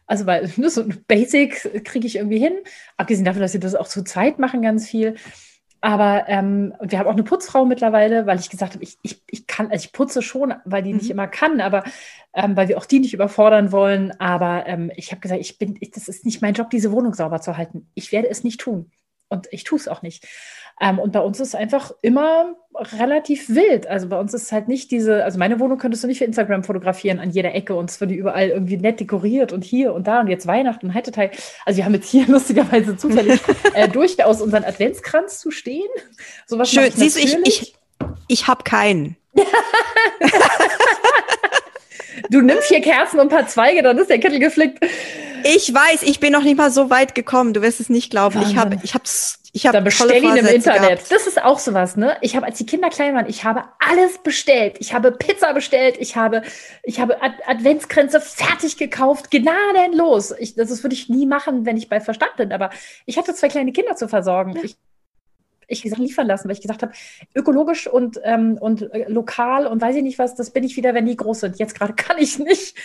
also 0.06 0.26
weil 0.26 0.50
ne, 0.56 0.68
so 0.68 0.84
Basic 1.08 1.84
kriege 1.84 2.06
ich 2.06 2.16
irgendwie 2.16 2.38
hin. 2.38 2.58
Abgesehen 2.98 3.24
davon, 3.24 3.40
dass 3.40 3.52
sie 3.52 3.60
das 3.60 3.74
auch 3.74 3.88
zu 3.88 4.04
zweit 4.04 4.38
machen, 4.38 4.60
ganz 4.60 4.86
viel. 4.86 5.16
Aber 5.80 6.24
ähm, 6.28 6.74
wir 6.80 6.98
haben 6.98 7.06
auch 7.06 7.12
eine 7.12 7.22
Putzfrau 7.22 7.64
mittlerweile, 7.64 8.26
weil 8.26 8.38
ich 8.38 8.50
gesagt 8.50 8.74
habe, 8.74 8.84
ich, 8.84 8.98
ich, 9.02 9.22
ich 9.26 9.46
kann, 9.46 9.70
also 9.70 9.84
ich 9.84 9.92
putze 9.92 10.20
schon, 10.20 10.54
weil 10.64 10.82
die 10.82 10.92
mhm. 10.92 10.98
nicht 10.98 11.10
immer 11.10 11.26
kann, 11.26 11.60
aber 11.60 11.84
ähm, 12.34 12.56
weil 12.56 12.68
wir 12.68 12.76
auch 12.76 12.84
die 12.84 13.00
nicht 13.00 13.14
überfordern 13.14 13.72
wollen. 13.72 14.12
Aber 14.20 14.66
ähm, 14.66 14.90
ich 14.96 15.10
habe 15.10 15.20
gesagt, 15.20 15.40
ich 15.40 15.58
bin, 15.58 15.76
ich, 15.80 15.90
das 15.90 16.08
ist 16.08 16.24
nicht 16.24 16.42
mein 16.42 16.54
Job, 16.54 16.70
diese 16.70 16.92
Wohnung 16.92 17.14
sauber 17.14 17.40
zu 17.40 17.56
halten. 17.56 17.88
Ich 17.94 18.12
werde 18.12 18.28
es 18.28 18.44
nicht 18.44 18.60
tun. 18.60 18.90
Und 19.30 19.48
ich 19.50 19.64
tue 19.64 19.78
es 19.78 19.88
auch 19.88 20.02
nicht. 20.02 20.26
Ähm, 20.80 20.98
und 20.98 21.12
bei 21.12 21.20
uns 21.20 21.40
ist 21.40 21.54
einfach 21.54 21.92
immer 22.02 22.56
relativ 22.74 23.48
wild. 23.50 23.86
Also 23.86 24.08
bei 24.08 24.18
uns 24.18 24.32
ist 24.32 24.50
halt 24.50 24.66
nicht 24.66 24.90
diese, 24.90 25.24
also 25.24 25.38
meine 25.38 25.60
Wohnung 25.60 25.78
könntest 25.78 26.02
du 26.02 26.08
nicht 26.08 26.18
für 26.18 26.24
Instagram 26.24 26.64
fotografieren 26.64 27.18
an 27.18 27.30
jeder 27.30 27.54
Ecke 27.54 27.74
und 27.74 27.90
es 27.90 28.00
wird 28.00 28.10
überall 28.10 28.48
irgendwie 28.48 28.78
nett 28.78 28.98
dekoriert 28.98 29.52
und 29.52 29.62
hier 29.62 29.92
und 29.92 30.06
da 30.06 30.20
und 30.20 30.28
jetzt 30.28 30.46
Weihnachten 30.46 30.86
und 30.86 30.94
Heiteteil. 30.94 31.30
Also 31.66 31.76
wir 31.78 31.84
haben 31.84 31.94
jetzt 31.94 32.10
hier 32.10 32.26
lustigerweise 32.28 32.96
zufällig 32.96 33.40
äh, 33.74 33.88
durchaus 33.88 34.40
unseren 34.40 34.64
Adventskranz 34.64 35.38
zu 35.38 35.50
stehen. 35.50 35.88
Sowas 36.46 36.70
Schön, 36.70 36.90
siehst 36.90 37.16
du, 37.16 37.20
ich, 37.20 37.36
ich, 37.44 37.74
ich 38.28 38.48
habe 38.48 38.64
keinen. 38.64 39.16
du 42.28 42.40
nimmst 42.40 42.68
vier 42.68 42.80
Kerzen 42.80 43.18
und 43.18 43.26
ein 43.26 43.36
paar 43.36 43.46
Zweige, 43.46 43.82
dann 43.82 43.98
ist 43.98 44.10
der 44.10 44.18
Kittel 44.18 44.38
geflickt. 44.38 44.84
Ich 45.44 45.72
weiß, 45.72 46.02
ich 46.02 46.20
bin 46.20 46.32
noch 46.32 46.42
nicht 46.42 46.56
mal 46.56 46.70
so 46.70 46.90
weit 46.90 47.14
gekommen. 47.14 47.54
Du 47.54 47.62
wirst 47.62 47.80
es 47.80 47.88
nicht 47.88 48.10
glauben. 48.10 48.34
Wahnsinn. 48.36 48.50
Ich 48.50 48.58
habe, 48.58 48.78
ich 48.82 48.94
habe, 48.94 49.04
ich 49.52 49.66
habe. 49.66 49.78
Da 49.78 49.80
bestell 49.80 50.22
ihn 50.22 50.36
im 50.36 50.46
Internet. 50.46 50.88
Gehabt. 50.90 51.10
Das 51.10 51.26
ist 51.26 51.42
auch 51.42 51.58
sowas, 51.58 51.96
ne? 51.96 52.16
Ich 52.20 52.36
habe, 52.36 52.46
als 52.46 52.58
die 52.58 52.66
Kinder 52.66 52.90
klein 52.90 53.14
waren, 53.14 53.28
ich 53.28 53.44
habe 53.44 53.64
alles 53.78 54.18
bestellt. 54.18 54.76
Ich 54.80 54.92
habe 54.92 55.12
Pizza 55.12 55.52
bestellt. 55.52 55.96
Ich 55.98 56.16
habe, 56.16 56.42
ich 56.82 57.00
habe 57.00 57.22
Ad 57.22 57.36
Adventskränze 57.46 58.20
fertig 58.20 58.76
gekauft, 58.76 59.30
gnadenlos. 59.30 60.34
Ich, 60.38 60.54
das 60.54 60.82
würde 60.82 60.94
ich 60.94 61.08
nie 61.08 61.26
machen, 61.26 61.64
wenn 61.64 61.76
ich 61.76 61.88
bei 61.88 62.00
Verstand 62.00 62.36
bin. 62.36 62.52
Aber 62.52 62.70
ich 63.06 63.16
hatte 63.18 63.34
zwei 63.34 63.48
kleine 63.48 63.72
Kinder 63.72 63.96
zu 63.96 64.08
versorgen. 64.08 64.56
Ja. 64.56 64.62
Ich, 64.64 64.76
ich 65.70 65.82
gesagt 65.82 66.02
liefern 66.02 66.26
lassen, 66.26 66.48
weil 66.48 66.56
ich 66.56 66.62
gesagt 66.62 66.82
habe, 66.82 66.92
ökologisch 67.34 67.86
und, 67.86 68.20
ähm, 68.24 68.58
und 68.60 68.92
äh, 68.92 69.08
lokal 69.08 69.66
und 69.66 69.80
weiß 69.80 69.96
ich 69.96 70.02
nicht 70.02 70.18
was, 70.18 70.34
das 70.34 70.50
bin 70.50 70.64
ich 70.64 70.76
wieder, 70.76 70.94
wenn 70.94 71.06
die 71.06 71.16
groß 71.16 71.40
sind. 71.40 71.58
Jetzt 71.58 71.74
gerade 71.74 71.94
kann 71.96 72.18
ich 72.18 72.38
nicht 72.38 72.76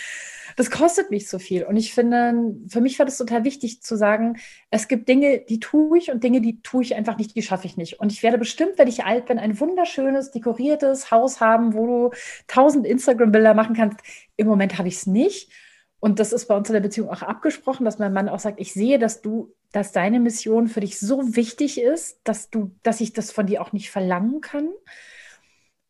das 0.56 0.70
kostet 0.70 1.10
mich 1.10 1.28
so 1.28 1.38
viel. 1.38 1.64
Und 1.64 1.76
ich 1.76 1.92
finde, 1.92 2.56
für 2.68 2.80
mich 2.80 2.98
war 2.98 3.04
das 3.04 3.18
total 3.18 3.44
wichtig 3.44 3.82
zu 3.82 3.94
sagen, 3.94 4.38
es 4.70 4.88
gibt 4.88 5.06
Dinge, 5.06 5.44
die 5.46 5.60
tue 5.60 5.98
ich 5.98 6.10
und 6.10 6.24
Dinge, 6.24 6.40
die 6.40 6.62
tue 6.62 6.82
ich 6.82 6.96
einfach 6.96 7.18
nicht, 7.18 7.36
die 7.36 7.42
schaffe 7.42 7.66
ich 7.66 7.76
nicht. 7.76 8.00
Und 8.00 8.10
ich 8.10 8.22
werde 8.22 8.38
bestimmt, 8.38 8.78
wenn 8.78 8.88
ich 8.88 9.04
alt 9.04 9.26
bin, 9.26 9.38
ein 9.38 9.60
wunderschönes, 9.60 10.30
dekoriertes 10.30 11.10
Haus 11.10 11.40
haben, 11.40 11.74
wo 11.74 11.86
du 11.86 12.10
tausend 12.46 12.86
Instagram-Bilder 12.86 13.52
machen 13.52 13.76
kannst. 13.76 14.00
Im 14.36 14.46
Moment 14.46 14.78
habe 14.78 14.88
ich 14.88 14.96
es 14.96 15.06
nicht. 15.06 15.52
Und 16.00 16.20
das 16.20 16.32
ist 16.32 16.46
bei 16.46 16.56
uns 16.56 16.68
in 16.68 16.74
der 16.74 16.80
Beziehung 16.80 17.10
auch 17.10 17.22
abgesprochen, 17.22 17.84
dass 17.84 17.98
mein 17.98 18.12
Mann 18.12 18.28
auch 18.28 18.38
sagt, 18.38 18.58
ich 18.58 18.72
sehe, 18.72 18.98
dass 18.98 19.20
du, 19.20 19.54
dass 19.72 19.92
deine 19.92 20.20
Mission 20.20 20.68
für 20.68 20.80
dich 20.80 20.98
so 20.98 21.36
wichtig 21.36 21.80
ist, 21.80 22.20
dass 22.24 22.50
du, 22.50 22.72
dass 22.82 23.00
ich 23.00 23.12
das 23.12 23.32
von 23.32 23.46
dir 23.46 23.62
auch 23.62 23.72
nicht 23.72 23.90
verlangen 23.90 24.40
kann. 24.40 24.68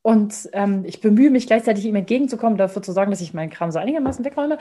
Und 0.02 0.48
ähm, 0.52 0.84
ich 0.84 1.00
bemühe 1.00 1.30
mich 1.30 1.48
gleichzeitig 1.48 1.84
ihm 1.84 1.96
entgegenzukommen, 1.96 2.56
dafür 2.56 2.80
zu 2.80 2.92
sorgen, 2.92 3.10
dass 3.10 3.20
ich 3.20 3.34
meinen 3.34 3.50
Kram 3.50 3.72
so 3.72 3.80
einigermaßen 3.80 4.24
wegräume. 4.24 4.56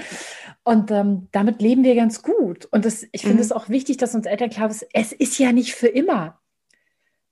Und 0.63 0.89
ähm, 0.89 1.28
damit 1.32 1.61
leben 1.61 1.84
wir 1.84 1.93
ganz 1.93 2.24
gut. 2.24 2.66
Und 2.72 2.84
das, 2.84 3.05
ich 3.11 3.22
finde 3.22 3.36
mhm. 3.36 3.41
es 3.41 3.51
auch 3.51 3.70
wichtig, 3.70 3.97
dass 3.97 4.16
uns 4.16 4.26
Eltern 4.26 4.49
klar 4.49 4.72
ist, 4.72 4.88
es 4.91 5.11
ist 5.11 5.38
ja 5.38 5.51
nicht 5.51 5.76
für 5.76 5.88
immer. 5.88 6.39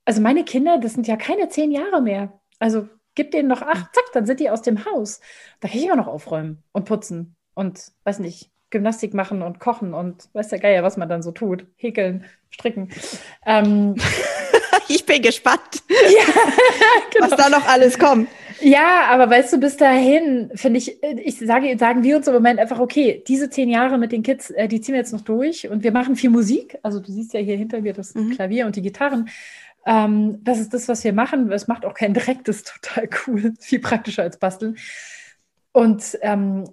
Also 0.06 0.22
meine 0.22 0.46
Kinder, 0.46 0.78
das 0.78 0.94
sind 0.94 1.08
ja 1.08 1.18
keine 1.18 1.50
zehn 1.50 1.72
Jahre 1.72 2.04
mehr. 2.04 2.40
Also 2.60 2.88
gib 3.16 3.32
denen 3.32 3.50
noch 3.50 3.64
acht, 3.64 3.96
zack, 3.96 4.06
dann 4.14 4.28
sind 4.28 4.40
die 4.40 4.52
aus 4.52 4.62
dem 4.62 4.86
Haus. 4.86 5.20
Da 5.60 5.68
kann 5.68 5.80
ich 5.80 5.86
immer 5.86 5.96
noch 5.96 6.08
aufräumen 6.08 6.64
und 6.72 6.86
putzen 6.86 7.36
und 7.56 7.94
weiß 8.04 8.20
nicht, 8.20 8.53
Gymnastik 8.74 9.14
machen 9.14 9.42
und 9.42 9.60
kochen 9.60 9.94
und 9.94 10.28
weiß 10.34 10.50
der 10.50 10.60
Geier, 10.60 10.84
was 10.84 10.98
man 10.98 11.08
dann 11.08 11.24
so 11.24 11.32
tut. 11.32 11.66
Häkeln, 11.78 12.26
stricken. 12.50 12.90
Ähm, 13.46 13.96
ich 14.90 15.06
bin 15.06 15.22
gespannt, 15.22 15.62
ja, 15.90 16.34
genau. 17.14 17.32
was 17.32 17.38
da 17.38 17.50
noch 17.50 17.66
alles 17.68 17.98
kommt. 17.98 18.28
Ja, 18.60 19.08
aber 19.10 19.30
weißt 19.30 19.54
du, 19.54 19.60
bis 19.60 19.78
dahin 19.78 20.52
finde 20.56 20.80
ich, 20.80 21.02
ich 21.04 21.38
sage, 21.38 21.78
sagen 21.78 22.04
wir 22.04 22.18
uns 22.18 22.28
im 22.28 22.34
Moment 22.34 22.60
einfach, 22.60 22.80
okay, 22.80 23.24
diese 23.28 23.50
zehn 23.50 23.70
Jahre 23.70 23.98
mit 23.98 24.12
den 24.12 24.24
Kids, 24.24 24.52
äh, 24.52 24.68
die 24.68 24.82
ziehen 24.82 24.94
wir 24.94 25.00
jetzt 25.00 25.14
noch 25.14 25.22
durch 25.22 25.70
und 25.70 25.84
wir 25.84 25.92
machen 25.92 26.16
viel 26.16 26.30
Musik. 26.30 26.78
Also 26.82 27.00
du 27.00 27.12
siehst 27.12 27.34
ja 27.34 27.40
hier 27.40 27.58
hinter 27.58 27.82
mir 27.82 27.94
das 27.94 28.16
mhm. 28.16 28.32
Klavier 28.32 28.66
und 28.66 28.76
die 28.76 28.82
Gitarren. 28.82 29.30
Ähm, 29.86 30.40
das 30.44 30.60
ist 30.60 30.74
das, 30.74 30.88
was 30.88 31.04
wir 31.04 31.14
machen. 31.14 31.52
Es 31.52 31.68
macht 31.68 31.86
auch 31.86 31.94
das 32.00 32.56
ist 32.56 32.74
total 32.82 33.10
cool, 33.28 33.54
viel 33.60 33.80
praktischer 33.80 34.24
als 34.24 34.38
basteln. 34.38 34.78
Und 35.74 36.18
ähm, 36.22 36.66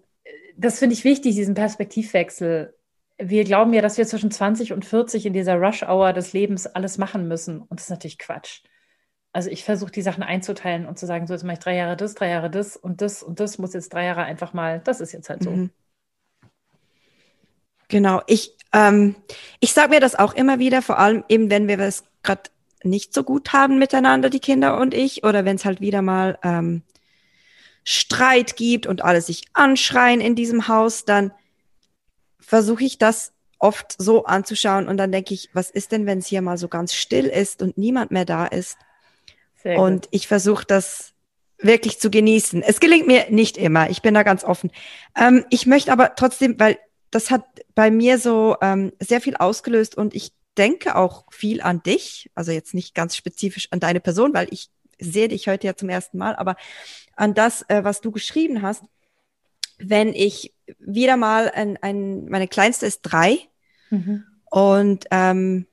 das 0.61 0.79
finde 0.79 0.95
ich 0.95 1.05
wichtig, 1.05 1.35
diesen 1.35 1.55
Perspektivwechsel 1.55 2.75
wir 3.21 3.45
glauben 3.45 3.73
ja, 3.73 3.83
dass 3.83 3.99
wir 3.99 4.07
zwischen 4.07 4.31
20 4.31 4.73
und 4.73 4.85
40 4.85 5.27
in 5.27 5.33
dieser 5.33 5.57
Rush-Hour 5.57 6.13
des 6.13 6.33
Lebens 6.33 6.67
alles 6.67 6.99
machen 6.99 7.29
müssen. 7.29 7.61
Und 7.61 7.79
das 7.79 7.85
ist 7.85 7.91
natürlich 7.91 8.19
Quatsch. 8.19 8.63
Also 9.33 9.51
ich 9.51 9.63
versuche 9.63 9.93
die 9.93 10.03
Sachen 10.03 10.23
einzuteilen 10.23 10.87
und 10.87 10.99
zu 10.99 11.07
sagen, 11.07 11.27
so 11.27 11.35
jetzt 11.35 11.45
mache 11.45 11.55
ich 11.55 11.61
drei 11.61 11.77
Jahre 11.77 11.97
das, 11.97 12.15
drei 12.15 12.31
Jahre 12.31 12.51
das 12.51 12.77
und 12.77 13.01
das 13.01 13.23
und 13.23 13.39
das 13.39 13.59
muss 13.59 13.75
jetzt 13.75 13.93
drei 13.93 14.07
Jahre 14.07 14.25
einfach 14.25 14.55
mal, 14.55 14.81
das 14.83 15.01
ist 15.01 15.13
jetzt 15.13 15.31
halt 15.31 15.45
so. 15.45 15.51
Mhm. 15.51 15.71
Genau, 17.89 18.23
ich, 18.27 18.57
ähm, 18.73 19.15
ich 19.61 19.73
sage 19.73 19.91
mir 19.91 20.01
das 20.01 20.17
auch 20.17 20.35
immer 20.35 20.59
wieder, 20.59 20.83
vor 20.83 20.99
allem 20.99 21.25
eben, 21.29 21.51
wenn 21.51 21.69
wir 21.69 21.79
es 21.79 22.05
gerade 22.23 22.51
nicht 22.83 23.15
so 23.15 23.23
gut 23.23 23.53
haben 23.53 23.79
miteinander, 23.79 24.31
die 24.31 24.41
Kinder 24.41 24.79
und 24.79 24.95
ich, 24.95 25.23
oder 25.23 25.45
wenn 25.45 25.57
es 25.57 25.65
halt 25.65 25.81
wieder 25.81 26.03
mal 26.03 26.39
ähm, 26.43 26.83
Streit 27.85 28.57
gibt 28.57 28.87
und 28.87 29.03
alle 29.03 29.21
sich 29.21 29.45
anschreien 29.53 30.21
in 30.21 30.35
diesem 30.35 30.69
Haus, 30.69 31.05
dann 31.05 31.33
versuche 32.39 32.85
ich 32.85 32.99
das 32.99 33.33
oft 33.59 33.95
so 33.99 34.25
anzuschauen 34.25 34.89
und 34.89 34.97
dann 34.97 35.13
denke 35.13 35.35
ich, 35.35 35.51
was 35.53 35.71
ist 35.71 35.93
denn, 35.93 36.07
wenn 36.07 36.19
es 36.19 36.27
hier 36.27 36.43
mal 36.43 36.59
so 36.59 36.69
ganz 36.69 36.95
still 36.95 37.27
ist 37.27 37.63
und 37.63 37.79
niemand 37.79 38.11
mehr 38.11 38.25
da 38.25 38.47
ist? 38.47 38.79
Sehr 39.63 39.79
und 39.79 40.03
gut. 40.03 40.09
ich 40.13 40.27
versuche 40.27 40.65
das 40.67 41.13
wirklich 41.59 42.01
zu 42.01 42.11
genießen. 42.11 42.63
Es 42.63 42.81
gelingt 42.81 43.07
mir 43.07 43.27
nicht 43.31 43.59
immer, 43.59 43.91
ich 43.91 44.01
bin 44.01 44.15
da 44.15 44.23
ganz 44.23 44.45
offen. 44.45 44.71
Ähm, 45.15 45.45
ich 45.51 45.67
möchte 45.67 45.93
aber 45.93 46.15
trotzdem, 46.15 46.59
weil 46.59 46.79
das 47.11 47.31
hat 47.31 47.45
bei 47.75 47.91
mir 47.91 48.19
so 48.19 48.57
ähm, 48.63 48.93
sehr 48.99 49.21
viel 49.21 49.37
ausgelöst 49.37 49.97
und 49.97 50.15
ich 50.15 50.33
denke 50.57 50.97
auch 50.97 51.25
viel 51.31 51.61
an 51.61 51.83
dich, 51.83 52.31
also 52.35 52.53
jetzt 52.53 52.75
nicht 52.75 52.95
ganz 52.95 53.17
spezifisch 53.17 53.69
an 53.71 53.81
deine 53.81 54.01
Person, 54.01 54.35
weil 54.35 54.49
ich 54.51 54.71
sehe 55.01 55.29
dich 55.29 55.49
heute 55.49 55.67
ja 55.67 55.75
zum 55.75 55.89
ersten 55.89 56.19
Mal, 56.19 56.37
aber 56.37 56.57
an 57.17 57.35
das, 57.35 57.63
äh, 57.69 57.85
was 57.85 58.01
du 58.01 58.11
geschrieben 58.11 58.63
hast 58.63 58.85
wenn 59.81 60.13
ich 60.15 60.55
wieder 60.79 61.17
mal 61.17 61.51
ein, 61.51 61.79
ein 61.81 62.27
meine 62.27 62.49
kleinste 62.49 62.87
ist 62.87 63.01
drei 63.03 63.39
mhm. 63.91 64.25
und 64.51 65.07
ähm, 65.11 65.67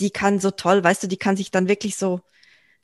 die 0.00 0.10
kann 0.10 0.40
so 0.40 0.50
toll, 0.50 0.82
weißt 0.82 1.04
du, 1.04 1.06
die 1.06 1.16
kann 1.16 1.36
sich 1.36 1.50
dann 1.50 1.68
wirklich 1.68 1.96
so 1.96 2.20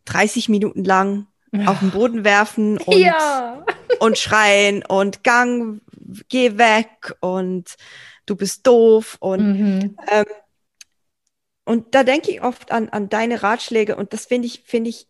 30 0.05 0.49
Minuten 0.49 0.85
lang 0.85 1.27
ja. 1.51 1.67
auf 1.67 1.81
den 1.81 1.91
Boden 1.91 2.25
werfen 2.25 2.79
und, 2.87 2.97
ja. 2.97 3.65
und 3.99 4.19
schreien 4.19 4.85
und 4.85 5.25
Gang, 5.25 5.81
geh 6.29 6.59
weg 6.59 7.15
und 7.21 7.77
du 8.27 8.37
bist 8.37 8.67
doof 8.67 9.17
und 9.21 9.59
mhm. 9.59 9.97
ähm, 10.11 10.25
und 11.65 11.95
da 11.95 12.03
denke 12.03 12.33
ich 12.33 12.43
oft 12.43 12.73
an, 12.73 12.89
an 12.89 13.09
deine 13.09 13.45
Ratschläge 13.45 13.95
und 13.95 14.13
das 14.13 14.27
finde 14.27 14.47
ich, 14.47 14.63
finde 14.65 14.91
ich 14.91 15.07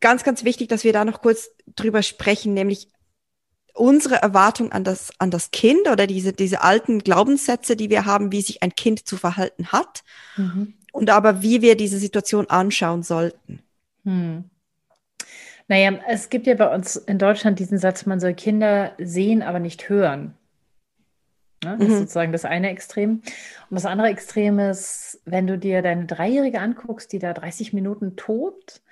ganz, 0.00 0.24
ganz 0.24 0.44
wichtig, 0.44 0.68
dass 0.68 0.84
wir 0.84 0.92
da 0.92 1.04
noch 1.04 1.20
kurz 1.20 1.50
drüber 1.76 2.02
sprechen, 2.02 2.54
nämlich 2.54 2.88
unsere 3.74 4.16
Erwartung 4.16 4.72
an 4.72 4.84
das, 4.84 5.12
an 5.18 5.30
das 5.30 5.50
Kind 5.50 5.88
oder 5.90 6.06
diese, 6.06 6.32
diese 6.32 6.62
alten 6.62 7.00
Glaubenssätze, 7.00 7.76
die 7.76 7.90
wir 7.90 8.06
haben, 8.06 8.32
wie 8.32 8.40
sich 8.40 8.62
ein 8.62 8.74
Kind 8.74 9.06
zu 9.06 9.16
verhalten 9.16 9.72
hat 9.72 10.04
mhm. 10.36 10.74
und 10.92 11.10
aber 11.10 11.42
wie 11.42 11.60
wir 11.60 11.76
diese 11.76 11.98
Situation 11.98 12.48
anschauen 12.48 13.02
sollten. 13.02 13.60
Hm. 14.04 14.44
Naja, 15.66 15.98
es 16.08 16.28
gibt 16.28 16.46
ja 16.46 16.54
bei 16.54 16.72
uns 16.72 16.96
in 16.96 17.18
Deutschland 17.18 17.58
diesen 17.58 17.78
Satz, 17.78 18.06
man 18.06 18.20
soll 18.20 18.34
Kinder 18.34 18.92
sehen, 18.98 19.42
aber 19.42 19.58
nicht 19.58 19.88
hören. 19.88 20.34
Ja, 21.64 21.76
das 21.76 21.88
mhm. 21.88 21.94
ist 21.94 21.98
sozusagen 22.00 22.32
das 22.32 22.44
eine 22.44 22.68
Extrem. 22.68 23.22
Und 23.70 23.74
das 23.74 23.86
andere 23.86 24.08
Extrem 24.08 24.58
ist, 24.58 25.22
wenn 25.24 25.46
du 25.46 25.58
dir 25.58 25.80
deine 25.80 26.04
Dreijährige 26.04 26.60
anguckst, 26.60 27.12
die 27.12 27.18
da 27.18 27.32
30 27.32 27.72
Minuten 27.72 28.16
tobt, 28.16 28.82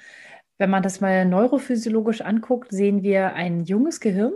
wenn 0.63 0.71
man 0.71 0.85
das 0.85 1.01
mal 1.01 1.25
neurophysiologisch 1.25 2.21
anguckt, 2.21 2.71
sehen 2.71 3.03
wir 3.03 3.35
ein 3.35 3.65
junges 3.65 3.99
Gehirn, 3.99 4.33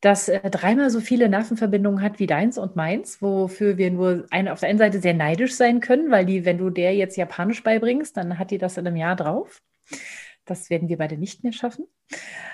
das 0.00 0.30
äh, 0.30 0.48
dreimal 0.48 0.88
so 0.88 1.00
viele 1.00 1.28
Nervenverbindungen 1.28 2.00
hat 2.00 2.18
wie 2.18 2.26
deins 2.26 2.56
und 2.56 2.76
meins, 2.76 3.20
wofür 3.20 3.76
wir 3.76 3.90
nur 3.90 4.24
eine, 4.30 4.54
auf 4.54 4.60
der 4.60 4.70
einen 4.70 4.78
Seite 4.78 5.00
sehr 5.00 5.12
neidisch 5.12 5.54
sein 5.54 5.80
können, 5.80 6.10
weil 6.10 6.24
die, 6.24 6.46
wenn 6.46 6.56
du 6.56 6.70
der 6.70 6.94
jetzt 6.94 7.18
Japanisch 7.18 7.62
beibringst, 7.62 8.16
dann 8.16 8.38
hat 8.38 8.50
die 8.50 8.56
das 8.56 8.78
in 8.78 8.86
einem 8.86 8.96
Jahr 8.96 9.16
drauf. 9.16 9.60
Das 10.48 10.70
werden 10.70 10.88
wir 10.88 10.96
beide 10.96 11.16
nicht 11.16 11.44
mehr 11.44 11.52
schaffen. 11.52 11.86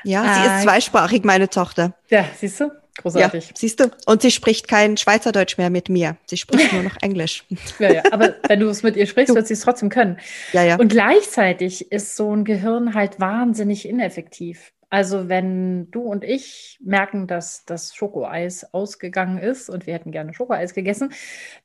Ja, 0.03 0.23
sie 0.23 0.49
äh, 0.49 0.57
ist 0.57 0.63
zweisprachig, 0.65 1.25
meine 1.25 1.49
Tochter. 1.49 1.95
Ja, 2.11 2.25
siehst 2.37 2.61
du? 2.61 2.71
Großartig. 2.99 3.49
Ja, 3.49 3.53
siehst 3.57 3.81
du? 3.81 3.91
Und 4.07 4.23
sie 4.23 4.31
spricht 4.31 4.69
kein 4.69 4.97
Schweizerdeutsch 4.97 5.59
mehr 5.59 5.71
mit 5.71 5.89
mir. 5.89 6.17
Sie 6.27 6.37
spricht 6.37 6.73
nur 6.75 6.83
noch 6.83 6.97
Englisch. 7.01 7.45
Ja, 7.79 7.93
ja. 7.93 8.03
Aber 8.11 8.35
wenn 8.49 8.61
du 8.61 8.69
es 8.69 8.83
mit 8.83 8.97
ihr 8.97 9.07
sprichst, 9.07 9.31
du. 9.31 9.35
wird 9.35 9.47
sie 9.47 9.55
es 9.55 9.61
trotzdem 9.61 9.89
können. 9.89 10.19
Ja, 10.53 10.63
ja. 10.63 10.77
Und 10.77 10.89
gleichzeitig 10.89 11.91
ist 11.91 12.17
so 12.17 12.35
ein 12.35 12.45
Gehirn 12.45 12.95
halt 12.95 13.21
wahnsinnig 13.21 13.89
ineffektiv. 13.89 14.73
Also 14.95 15.29
wenn 15.29 15.91
du 15.91 16.03
und 16.03 16.23
ich 16.23 16.79
merken, 16.81 17.27
dass 17.27 17.65
das 17.65 17.97
Schokoeis 17.97 18.73
ausgegangen 18.73 19.39
ist 19.39 19.69
und 19.69 19.89
wir 19.89 19.95
hätten 19.95 20.13
gerne 20.13 20.33
Schokoeis 20.35 20.73
gegessen, 20.73 21.13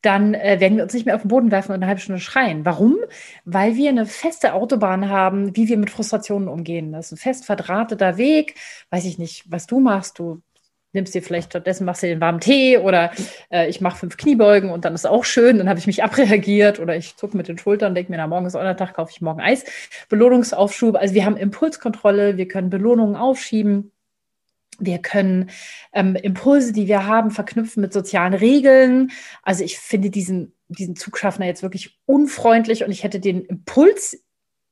dann 0.02 0.34
äh, 0.34 0.60
werden 0.60 0.78
wir 0.78 0.84
uns 0.84 0.96
nicht 0.96 1.06
mehr 1.06 1.14
auf 1.14 1.22
den 1.22 1.28
Boden 1.28 1.52
werfen 1.52 1.74
und 1.74 1.76
eine 1.76 1.86
halbe 1.86 2.02
Stunde 2.02 2.20
schreien. 2.20 2.66
Warum? 2.66 2.98
Weil 3.46 3.76
wir 3.76 3.90
eine 3.90 4.08
feste 4.08 4.54
Autobahn 4.56 5.10
haben, 5.10 5.56
wie 5.56 5.68
wir 5.68 5.78
mit 5.78 5.92
Frustrationen 5.92 6.48
umgehen. 6.48 6.92
Das 6.92 7.06
ist 7.06 7.12
ein 7.12 7.18
fest 7.18 7.46
verdrahteter 7.46 8.18
Weg. 8.18 8.56
Weiß 8.90 9.06
ich 9.06 9.20
nicht, 9.20 9.46
was 9.52 9.68
du 9.68 9.80
machst. 9.80 10.18
Du 10.18 10.42
nimmst 10.94 11.14
dir 11.14 11.22
vielleicht 11.22 11.52
stattdessen, 11.52 11.86
machst 11.86 12.04
dir 12.04 12.08
den 12.08 12.22
warmen 12.22 12.40
Tee 12.40 12.78
oder 12.78 13.12
äh, 13.52 13.70
ich 13.70 13.82
mache 13.82 13.98
fünf 13.98 14.18
Kniebeugen 14.18 14.72
und 14.72 14.86
dann 14.86 14.96
ist 14.96 15.06
auch 15.06 15.24
schön, 15.24 15.58
dann 15.58 15.70
habe 15.70 15.80
ich 15.80 15.88
mich 15.88 16.04
abreagiert 16.04 16.80
oder 16.80 16.96
ich 16.96 17.16
zucke 17.16 17.38
mit 17.38 17.48
den 17.48 17.58
Schultern, 17.58 17.96
denke 17.96 18.12
mir, 18.12 18.18
na, 18.18 18.28
morgen 18.28 18.46
ist 18.46 18.56
auch 18.56 18.62
der 18.62 18.78
Tag, 18.78 18.96
kaufe 18.96 19.12
ich 19.14 19.22
morgen 19.22 19.42
Eis. 19.42 19.66
Belohnungsaufschub, 20.10 20.96
also 20.96 21.14
wir 21.14 21.26
haben 21.26 21.38
Impulskontrolle, 21.38 22.38
wir 22.38 22.48
können 22.48 22.70
Belohnungen 22.70 23.16
aufschieben. 23.16 23.92
Wir 24.82 25.00
können 25.00 25.50
ähm, 25.92 26.16
Impulse, 26.16 26.72
die 26.72 26.88
wir 26.88 27.06
haben, 27.06 27.32
verknüpfen 27.32 27.82
mit 27.82 27.92
sozialen 27.92 28.34
Regeln. 28.34 29.12
Also 29.44 29.62
ich 29.64 29.78
finde 29.78 30.10
diesen, 30.10 30.54
diesen 30.70 30.96
Zugschaffner 30.96 31.46
jetzt 31.46 31.64
wirklich 31.64 32.00
unfreundlich 32.06 32.86
und 32.86 32.92
ich 32.92 33.04
hätte 33.04 33.20
den 33.20 33.44
Impuls 33.44 34.24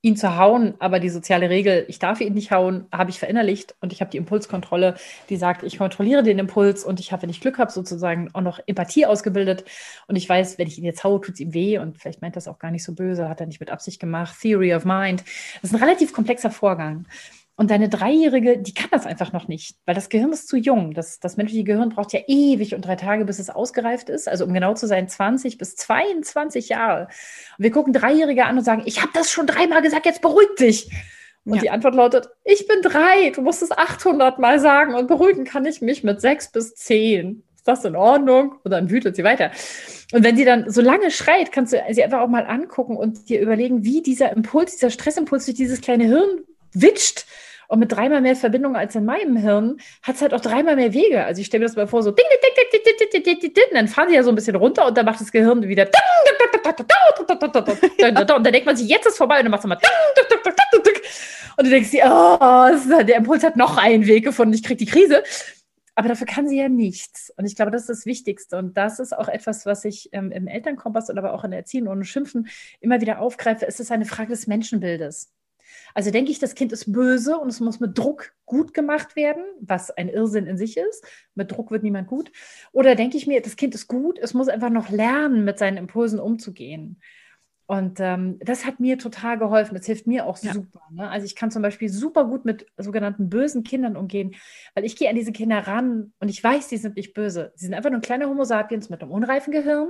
ihn 0.01 0.15
zu 0.15 0.37
hauen, 0.37 0.75
aber 0.79 0.99
die 0.99 1.09
soziale 1.09 1.49
Regel, 1.49 1.85
ich 1.87 1.99
darf 1.99 2.21
ihn 2.21 2.33
nicht 2.33 2.51
hauen, 2.51 2.85
habe 2.91 3.09
ich 3.09 3.19
verinnerlicht 3.19 3.75
und 3.81 3.91
ich 3.91 4.01
habe 4.01 4.11
die 4.11 4.17
Impulskontrolle, 4.17 4.95
die 5.29 5.37
sagt, 5.37 5.63
ich 5.63 5.77
kontrolliere 5.77 6.23
den 6.23 6.39
Impuls 6.39 6.83
und 6.83 6.99
ich 6.99 7.11
habe, 7.11 7.23
wenn 7.23 7.29
ich 7.29 7.41
Glück 7.41 7.57
habe, 7.57 7.71
sozusagen 7.71 8.29
auch 8.33 8.41
noch 8.41 8.59
Empathie 8.67 9.05
ausgebildet 9.05 9.65
und 10.07 10.15
ich 10.15 10.29
weiß, 10.29 10.57
wenn 10.59 10.67
ich 10.67 10.77
ihn 10.77 10.85
jetzt 10.85 11.03
haue, 11.03 11.19
tut 11.19 11.35
es 11.35 11.39
ihm 11.39 11.53
weh 11.53 11.79
und 11.79 11.97
vielleicht 11.97 12.21
meint 12.21 12.35
das 12.35 12.47
auch 12.47 12.59
gar 12.59 12.71
nicht 12.71 12.83
so 12.83 12.93
böse, 12.93 13.27
hat 13.27 13.39
er 13.39 13.47
nicht 13.47 13.59
mit 13.59 13.71
Absicht 13.71 13.99
gemacht. 13.99 14.35
Theory 14.39 14.73
of 14.75 14.85
Mind. 14.85 15.23
Das 15.61 15.71
ist 15.71 15.73
ein 15.73 15.83
relativ 15.83 16.13
komplexer 16.13 16.51
Vorgang. 16.51 17.05
Und 17.59 17.71
deine 17.71 17.89
Dreijährige, 17.89 18.59
die 18.59 18.75
kann 18.75 18.91
das 18.91 19.07
einfach 19.07 19.33
noch 19.33 19.47
nicht, 19.47 19.77
weil 19.85 19.95
das 19.95 20.09
Gehirn 20.09 20.31
ist 20.31 20.47
zu 20.47 20.57
jung. 20.57 20.93
Das, 20.93 21.19
das 21.19 21.37
menschliche 21.37 21.63
Gehirn 21.63 21.89
braucht 21.89 22.13
ja 22.13 22.19
ewig 22.27 22.75
und 22.75 22.85
drei 22.85 22.95
Tage, 22.95 23.25
bis 23.25 23.39
es 23.39 23.49
ausgereift 23.49 24.09
ist. 24.09 24.29
Also 24.29 24.45
um 24.45 24.53
genau 24.53 24.75
zu 24.75 24.85
sein, 24.85 25.09
20 25.09 25.57
bis 25.57 25.75
22 25.75 26.69
Jahre. 26.69 27.07
Und 27.57 27.63
wir 27.63 27.71
gucken 27.71 27.93
Dreijährige 27.93 28.45
an 28.45 28.59
und 28.59 28.63
sagen, 28.63 28.83
ich 28.85 29.01
habe 29.01 29.11
das 29.15 29.31
schon 29.31 29.47
dreimal 29.47 29.81
gesagt, 29.81 30.05
jetzt 30.05 30.21
beruhig 30.21 30.49
dich. 30.59 30.91
Und 31.45 31.55
ja. 31.55 31.61
die 31.61 31.69
Antwort 31.71 31.95
lautet, 31.95 32.29
ich 32.43 32.67
bin 32.67 32.83
drei, 32.83 33.31
du 33.31 33.41
musst 33.41 33.63
es 33.63 33.71
800 33.71 34.37
Mal 34.37 34.59
sagen 34.59 34.93
und 34.93 35.07
beruhigen 35.07 35.43
kann 35.43 35.65
ich 35.65 35.81
mich 35.81 36.03
mit 36.03 36.21
sechs 36.21 36.51
bis 36.51 36.75
zehn. 36.75 37.41
Ist 37.55 37.67
das 37.67 37.83
in 37.85 37.95
Ordnung? 37.95 38.57
Und 38.63 38.69
dann 38.69 38.91
wütet 38.91 39.15
sie 39.15 39.23
weiter. 39.23 39.49
Und 40.11 40.23
wenn 40.23 40.37
sie 40.37 40.45
dann 40.45 40.69
so 40.69 40.81
lange 40.81 41.09
schreit, 41.09 41.51
kannst 41.51 41.73
du 41.73 41.81
sie 41.89 42.03
einfach 42.03 42.19
auch 42.19 42.27
mal 42.27 42.45
angucken 42.45 42.95
und 42.95 43.29
dir 43.29 43.41
überlegen, 43.41 43.83
wie 43.83 44.03
dieser 44.03 44.31
Impuls, 44.31 44.73
dieser 44.73 44.91
Stressimpuls 44.91 45.45
durch 45.45 45.57
dieses 45.57 45.81
kleine 45.81 46.03
Hirn 46.03 46.43
witscht. 46.81 47.25
Und 47.69 47.79
mit 47.79 47.91
dreimal 47.91 48.21
mehr 48.21 48.37
Verbindung 48.37 48.77
als 48.77 48.95
in 48.95 49.03
meinem 49.03 49.35
Hirn 49.35 49.77
hat 50.01 50.15
es 50.15 50.21
halt 50.21 50.33
auch 50.33 50.39
dreimal 50.39 50.77
mehr 50.77 50.93
Wege. 50.93 51.25
Also 51.25 51.41
ich 51.41 51.47
stelle 51.47 51.59
mir 51.61 51.67
das 51.67 51.75
mal 51.75 51.85
vor, 51.85 52.01
so 52.01 52.11
ding, 52.11 52.25
ding, 52.31 52.39
ding, 52.55 52.81
ding, 52.85 53.23
ding, 53.23 53.39
ding, 53.41 53.53
ding, 53.53 53.63
dann 53.73 53.89
fahren 53.89 54.07
sie 54.07 54.15
ja 54.15 54.23
so 54.23 54.29
ein 54.29 54.35
bisschen 54.35 54.55
runter 54.55 54.87
und 54.87 54.97
dann 54.97 55.05
macht 55.05 55.19
das 55.19 55.33
Gehirn 55.33 55.61
wieder 55.67 55.89
und 58.05 58.29
dann 58.29 58.43
denkt 58.43 58.65
man 58.65 58.77
sich, 58.77 58.87
jetzt 58.87 59.05
ist 59.05 59.17
vorbei 59.17 59.39
und 59.39 59.43
dann 59.43 59.51
macht 59.51 59.65
es 59.65 59.69
nochmal 59.69 59.79
und 61.57 61.65
du 61.65 61.71
denkst 61.71 61.89
dir, 61.89 62.03
oh, 62.05 63.03
der 63.03 63.15
Impuls 63.17 63.43
hat 63.43 63.57
noch 63.57 63.77
einen 63.77 64.05
Weg 64.05 64.23
gefunden, 64.23 64.53
ich 64.53 64.63
krieg 64.63 64.77
die 64.77 64.85
Krise. 64.85 65.23
Aber 65.95 66.07
dafür 66.07 66.27
kann 66.27 66.47
sie 66.47 66.59
ja 66.59 66.69
nichts. 66.69 67.33
Und 67.35 67.45
ich 67.45 67.55
glaube, 67.55 67.71
das 67.71 67.81
ist 67.81 67.89
das 67.89 68.05
Wichtigste. 68.05 68.57
Und 68.57 68.77
das 68.77 68.99
ist 68.99 69.17
auch 69.17 69.27
etwas, 69.27 69.65
was 69.65 69.83
ich 69.83 70.09
ähm, 70.11 70.31
im 70.31 70.47
Elternkompass 70.47 71.09
oder 71.09 71.23
aber 71.23 71.33
auch 71.33 71.43
in 71.43 71.49
der 71.49 71.61
Erziehung 71.61 71.87
und 71.87 72.05
Schimpfen 72.05 72.47
immer 72.79 73.01
wieder 73.01 73.19
aufgreife. 73.19 73.65
Es 73.65 73.79
ist 73.79 73.91
eine 73.91 74.05
Frage 74.05 74.29
des 74.29 74.45
Menschenbildes. 74.45 75.31
Also 75.97 76.11
denke 76.11 76.29
ich, 76.29 76.37
das 76.37 76.53
Kind 76.53 76.71
ist 76.71 76.93
böse 76.93 77.39
und 77.39 77.49
es 77.49 77.59
muss 77.59 77.79
mit 77.79 77.97
Druck 77.97 78.31
gut 78.45 78.75
gemacht 78.75 79.15
werden, 79.15 79.43
was 79.61 79.89
ein 79.89 80.09
Irrsinn 80.09 80.45
in 80.45 80.55
sich 80.55 80.77
ist. 80.77 81.03
Mit 81.33 81.51
Druck 81.51 81.71
wird 81.71 81.81
niemand 81.81 82.07
gut. 82.07 82.31
Oder 82.71 82.93
denke 82.93 83.17
ich 83.17 83.25
mir, 83.25 83.41
das 83.41 83.55
Kind 83.55 83.73
ist 83.73 83.87
gut, 83.87 84.19
es 84.19 84.35
muss 84.35 84.47
einfach 84.47 84.69
noch 84.69 84.91
lernen, 84.91 85.43
mit 85.43 85.57
seinen 85.57 85.77
Impulsen 85.77 86.19
umzugehen. 86.19 87.01
Und 87.65 87.99
ähm, 87.99 88.37
das 88.41 88.63
hat 88.63 88.79
mir 88.79 88.99
total 88.99 89.39
geholfen. 89.39 89.73
Das 89.73 89.87
hilft 89.87 90.05
mir 90.05 90.27
auch 90.27 90.37
ja. 90.43 90.53
super. 90.53 90.83
Ne? 90.91 91.09
Also 91.09 91.25
ich 91.25 91.35
kann 91.35 91.49
zum 91.49 91.63
Beispiel 91.63 91.89
super 91.89 92.25
gut 92.25 92.45
mit 92.45 92.67
sogenannten 92.77 93.27
bösen 93.27 93.63
Kindern 93.63 93.97
umgehen, 93.97 94.35
weil 94.75 94.85
ich 94.85 94.97
gehe 94.97 95.09
an 95.09 95.15
diese 95.15 95.31
Kinder 95.31 95.65
ran 95.65 96.13
und 96.19 96.29
ich 96.29 96.43
weiß, 96.43 96.67
die 96.67 96.77
sind 96.77 96.95
nicht 96.95 97.15
böse. 97.15 97.53
Sie 97.55 97.65
sind 97.65 97.73
einfach 97.73 97.89
nur 97.89 98.01
kleine 98.01 98.29
Homo 98.29 98.43
sapiens 98.43 98.91
mit 98.91 99.01
einem 99.01 99.09
unreifen 99.09 99.51
Gehirn 99.51 99.89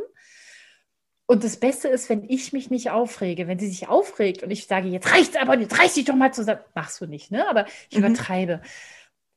und 1.28 1.44
das 1.44 1.58
Beste 1.58 1.90
ist, 1.90 2.10
wenn 2.10 2.24
ich 2.28 2.54
mich 2.54 2.72
nicht 2.72 2.90
aufrege, 2.90 3.48
wenn 3.48 3.60
sie 3.60 3.68
sich 3.68 3.90
aufregt 3.90 4.44
und 4.44 4.50
ich 4.50 4.66
sage, 4.66 4.88
jetzt 4.88 5.12
reicht's 5.12 5.36
aber, 5.36 5.60
jetzt 5.60 5.78
reiß 5.78 5.94
dich 5.94 6.06
doch 6.06 6.16
mal 6.16 6.34
zusammen. 6.34 6.62
Machst 6.74 7.02
du 7.02 7.06
nicht, 7.06 7.32
ne? 7.32 7.48
Aber 7.50 7.66
ich 7.90 7.98
mhm. 7.98 8.06
übertreibe. 8.06 8.62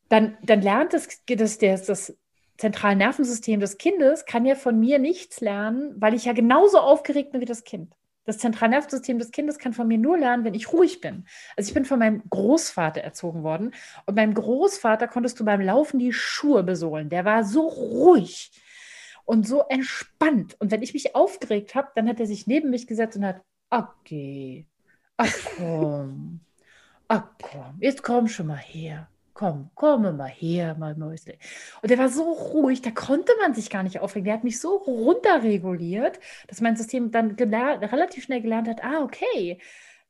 Dann, 0.08 0.38
dann 0.42 0.62
lernt 0.62 0.92
das, 0.92 1.08
das, 1.26 1.58
das, 1.58 1.86
das 1.86 2.16
zentrale 2.56 2.94
Nervensystem 2.94 3.58
des 3.58 3.76
Kindes, 3.76 4.24
kann 4.24 4.46
ja 4.46 4.54
von 4.54 4.78
mir 4.78 5.00
nichts 5.00 5.40
lernen, 5.40 5.94
weil 5.96 6.14
ich 6.14 6.26
ja 6.26 6.32
genauso 6.32 6.78
aufgeregt 6.78 7.32
bin 7.32 7.40
wie 7.40 7.46
das 7.46 7.64
Kind. 7.64 7.92
Das 8.24 8.38
zentrale 8.38 8.70
Nervensystem 8.70 9.18
des 9.18 9.32
Kindes 9.32 9.58
kann 9.58 9.72
von 9.72 9.88
mir 9.88 9.98
nur 9.98 10.16
lernen, 10.16 10.44
wenn 10.44 10.54
ich 10.54 10.72
ruhig 10.72 11.00
bin. 11.00 11.26
Also 11.56 11.68
ich 11.68 11.74
bin 11.74 11.84
von 11.84 11.98
meinem 11.98 12.22
Großvater 12.30 13.00
erzogen 13.00 13.42
worden 13.42 13.74
und 14.06 14.14
beim 14.14 14.34
Großvater 14.34 15.08
konntest 15.08 15.40
du 15.40 15.44
beim 15.44 15.60
Laufen 15.60 15.98
die 15.98 16.12
Schuhe 16.12 16.62
besohlen. 16.62 17.08
Der 17.08 17.24
war 17.24 17.42
so 17.42 17.66
ruhig 17.66 18.52
und 19.30 19.46
so 19.46 19.62
entspannt. 19.68 20.56
Und 20.58 20.72
wenn 20.72 20.82
ich 20.82 20.92
mich 20.92 21.14
aufgeregt 21.14 21.76
habe, 21.76 21.86
dann 21.94 22.08
hat 22.08 22.18
er 22.18 22.26
sich 22.26 22.48
neben 22.48 22.68
mich 22.68 22.88
gesetzt 22.88 23.16
und 23.16 23.24
hat, 23.24 23.40
okay, 23.70 24.66
ach 25.16 25.32
komm, 25.56 26.40
ach 27.06 27.26
komm, 27.40 27.76
jetzt 27.78 28.02
komm 28.02 28.26
schon 28.26 28.48
mal 28.48 28.56
her. 28.56 29.08
Komm, 29.32 29.70
komm 29.76 30.02
mal 30.16 30.28
her, 30.28 30.74
mein 30.76 30.98
Mäusle. 30.98 31.38
Und 31.80 31.92
er 31.92 31.98
war 31.98 32.08
so 32.08 32.24
ruhig, 32.24 32.82
da 32.82 32.90
konnte 32.90 33.32
man 33.40 33.54
sich 33.54 33.70
gar 33.70 33.84
nicht 33.84 34.00
aufregen. 34.00 34.24
Der 34.24 34.34
hat 34.34 34.42
mich 34.42 34.58
so 34.58 34.76
runterreguliert, 34.78 36.18
dass 36.48 36.60
mein 36.60 36.74
System 36.74 37.12
dann 37.12 37.30
relativ 37.36 38.24
schnell 38.24 38.42
gelernt 38.42 38.66
hat, 38.66 38.82
ah, 38.82 39.04
okay, 39.04 39.60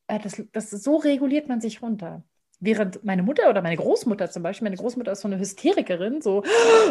äh, 0.06 0.18
das, 0.18 0.42
das, 0.52 0.70
so 0.70 0.96
reguliert 0.96 1.46
man 1.46 1.60
sich 1.60 1.82
runter. 1.82 2.24
Während 2.62 3.02
meine 3.02 3.22
Mutter 3.22 3.48
oder 3.48 3.62
meine 3.62 3.76
Großmutter 3.76 4.30
zum 4.30 4.42
Beispiel, 4.42 4.66
meine 4.66 4.76
Großmutter 4.76 5.12
ist 5.12 5.22
so 5.22 5.28
eine 5.28 5.38
Hysterikerin, 5.38 6.20
so, 6.20 6.42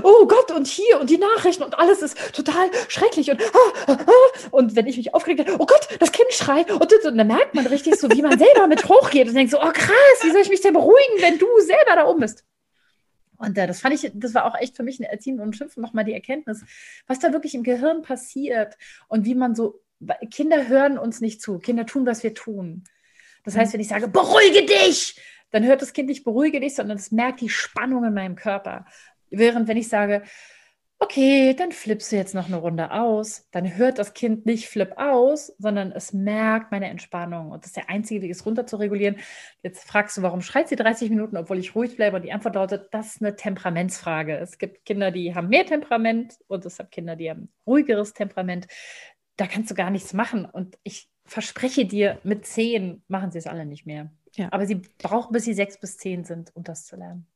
oh 0.02 0.26
Gott, 0.26 0.52
und 0.52 0.66
hier 0.66 1.00
und 1.00 1.12
die 1.12 1.20
Nachrichten 1.20 1.62
und 1.62 1.78
alles 1.78 2.02
ist 2.02 2.18
total 2.34 2.72
schrecklich 2.88 3.30
und, 3.30 3.40
ah, 3.40 3.92
ah, 3.92 3.98
ah. 4.08 4.48
und 4.50 4.76
wenn 4.76 4.88
ich 4.88 4.98
mich 4.98 5.14
aufgeregt 5.14 5.42
habe, 5.42 5.62
oh 5.62 5.68
Gott, 5.68 5.88
das 6.00 6.12
Kind 6.12 6.32
schreit 6.32 6.72
und, 6.72 6.82
und, 6.82 7.18
dann 7.18 7.28
merkt 7.28 7.54
man 7.54 7.68
richtig 7.68 7.98
so, 7.98 8.10
wie 8.10 8.24
man 8.24 8.40
selber 8.40 8.66
mit 8.66 8.90
hochgeht 8.90 9.28
und 9.28 9.36
denkt 9.36 9.52
so, 9.52 9.60
oh 9.60 9.72
krass, 9.72 10.24
wie 10.24 10.32
soll 10.32 10.42
ich 10.42 10.50
mich 10.50 10.62
denn 10.62 10.74
beruhigen, 10.74 11.22
wenn 11.22 11.38
du 11.38 11.46
selber 11.60 11.96
da 11.96 12.08
oben 12.08 12.22
bist? 12.22 12.44
Und 13.38 13.58
äh, 13.58 13.68
das 13.68 13.80
fand 13.80 13.94
ich, 13.94 14.12
das 14.14 14.34
war 14.34 14.46
auch 14.46 14.60
echt 14.60 14.76
für 14.76 14.84
mich 14.84 15.00
ein 15.00 15.04
Erziehen 15.04 15.40
und 15.40 15.56
Schimpfen 15.56 15.82
nochmal 15.82 16.04
die 16.04 16.14
Erkenntnis, 16.14 16.64
was 17.08 17.20
da 17.20 17.32
wirklich 17.32 17.54
im 17.54 17.64
Gehirn 17.64 18.02
passiert 18.02 18.76
und 19.08 19.26
wie 19.26 19.36
man 19.36 19.54
so, 19.56 19.82
Kinder 20.32 20.68
hören 20.68 20.98
uns 20.98 21.22
nicht 21.22 21.42
zu, 21.42 21.60
Kinder 21.60 21.86
tun, 21.86 22.06
was 22.06 22.24
wir 22.24 22.34
tun. 22.34 22.84
Das 23.46 23.56
heißt, 23.56 23.74
wenn 23.74 23.80
ich 23.80 23.88
sage, 23.88 24.08
beruhige 24.08 24.66
dich, 24.66 25.16
dann 25.52 25.66
hört 25.66 25.82
das 25.82 25.94
Kind 25.94 26.10
nicht 26.10 26.24
beruhige 26.24 26.60
dich, 26.60 26.76
sondern 26.76 26.98
es 26.98 27.12
merkt 27.12 27.42
die 27.42 27.50
Spannung 27.50 28.04
in 28.04 28.14
meinem 28.14 28.36
Körper. 28.36 28.86
Während 29.30 29.68
wenn 29.68 29.78
ich 29.78 29.90
sage, 29.90 30.24
okay, 31.02 31.54
dann 31.54 31.72
flippst 31.72 32.12
du 32.12 32.18
jetzt 32.18 32.36
noch 32.36 32.48
eine 32.48 32.58
Runde 32.58 32.92
aus, 32.92 33.48
dann 33.52 33.78
hört 33.78 34.00
das 34.00 34.14
Kind 34.14 34.46
nicht 34.46 34.68
flip 34.68 34.94
aus, 34.98 35.48
sondern 35.58 35.94
es 35.94 36.12
merkt 36.12 36.72
meine 36.72 36.90
Entspannung. 36.90 37.52
Und 37.52 37.64
das 37.64 37.70
ist 37.70 37.78
der 37.78 37.90
einzige 37.90 38.22
Weg, 38.22 38.32
es 38.32 38.46
runter 38.46 38.68
zu 38.68 38.76
regulieren. 38.76 39.16
Jetzt 39.64 39.88
fragst 39.88 40.18
du, 40.18 40.22
warum 40.24 40.42
schreit 40.42 40.68
sie 40.68 40.76
30 40.76 41.10
Minuten, 41.10 41.38
obwohl 41.38 41.58
ich 41.58 41.74
ruhig 41.74 41.96
bleibe? 41.96 42.18
Und 42.18 42.24
die 42.24 42.34
Antwort 42.34 42.56
lautet, 42.56 42.94
das 42.94 43.16
ist 43.16 43.22
eine 43.22 43.36
Temperamentsfrage. 43.38 44.38
Es 44.38 44.58
gibt 44.58 44.86
Kinder, 44.86 45.12
die 45.12 45.34
haben 45.34 45.48
mehr 45.48 45.66
Temperament 45.66 46.38
und 46.48 46.66
es 46.66 46.78
gibt 46.78 46.92
Kinder, 46.92 47.16
die 47.16 47.30
haben 47.30 47.50
ruhigeres 47.66 48.14
Temperament. 48.14 48.68
Da 49.38 49.48
kannst 49.48 49.72
du 49.72 49.76
gar 49.76 49.92
nichts 49.92 50.12
machen. 50.12 50.44
Und 50.44 50.78
ich 50.84 51.10
verspreche 51.24 51.86
dir, 51.86 52.20
mit 52.24 52.46
zehn 52.46 53.04
machen 53.08 53.32
sie 53.32 53.38
es 53.38 53.48
alle 53.48 53.66
nicht 53.66 53.86
mehr. 53.86 54.12
Ja. 54.40 54.48
Aber 54.52 54.66
sie 54.66 54.82
brauchen, 54.98 55.34
bis 55.34 55.44
sie 55.44 55.54
sechs 55.54 55.78
bis 55.78 55.98
zehn 55.98 56.24
sind, 56.24 56.56
um 56.56 56.64
das 56.64 56.86
zu 56.86 56.96
lernen. 56.96 57.28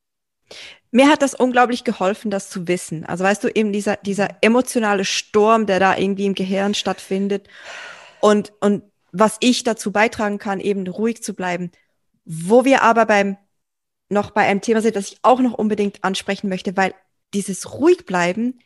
Mir 0.91 1.10
hat 1.10 1.22
das 1.22 1.34
unglaublich 1.34 1.84
geholfen, 1.84 2.32
das 2.32 2.49
zu 2.49 2.68
wissen. 2.68 3.06
Also 3.06 3.24
weißt 3.26 3.43
du, 3.43 3.49
eben 3.49 3.74
dieser, 3.74 3.97
dieser 3.97 4.38
emotionale 4.41 5.04
Sturm, 5.04 5.66
der 5.66 5.80
da 5.80 5.97
irgendwie 5.97 6.26
im 6.26 6.34
Gehirn 6.34 6.74
stattfindet 6.74 7.49
und, 8.22 8.54
und 8.62 8.84
was 9.12 9.38
ich 9.41 9.64
dazu 9.64 9.91
beitragen 9.91 10.38
kann, 10.38 10.60
eben 10.62 10.88
ruhig 10.88 11.22
zu 11.22 11.34
bleiben. 11.34 11.72
Wo 12.24 12.64
wir 12.64 12.84
aber 12.84 13.06
beim, 13.06 13.38
noch 14.10 14.32
bei 14.32 14.43
einem 14.43 14.62
Thema 14.62 14.82
sind, 14.82 14.95
das 14.95 15.12
ich 15.12 15.18
auch 15.24 15.41
noch 15.41 15.54
unbedingt 15.54 16.04
ansprechen 16.04 16.47
möchte, 16.47 16.78
weil 16.78 16.93
dieses 17.34 17.74
ruhig 17.74 18.06
bleiben 18.06 18.60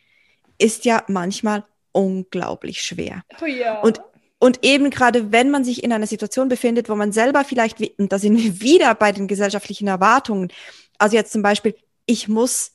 ist 0.58 0.84
ja 0.84 1.02
manchmal 1.08 1.64
unglaublich 1.90 2.82
schwer. 2.82 3.24
Oh 3.42 3.46
ja. 3.46 3.80
Und 3.80 4.00
Und 4.40 4.64
eben 4.64 4.90
gerade, 4.90 5.32
wenn 5.32 5.50
man 5.50 5.64
sich 5.64 5.82
in 5.82 5.92
einer 5.92 6.06
Situation 6.06 6.48
befindet, 6.48 6.88
wo 6.88 6.94
man 6.94 7.12
selber 7.12 7.44
vielleicht, 7.44 7.80
und 7.98 8.12
da 8.12 8.18
sind 8.18 8.36
wir 8.36 8.60
wieder 8.60 8.94
bei 8.94 9.12
den 9.12 9.28
gesellschaftlichen 9.28 9.88
Erwartungen, 9.88 10.52
also 10.98 11.16
jetzt 11.16 11.32
zum 11.32 11.42
Beispiel, 11.42 11.74
ich 12.06 12.28
muss 12.28 12.72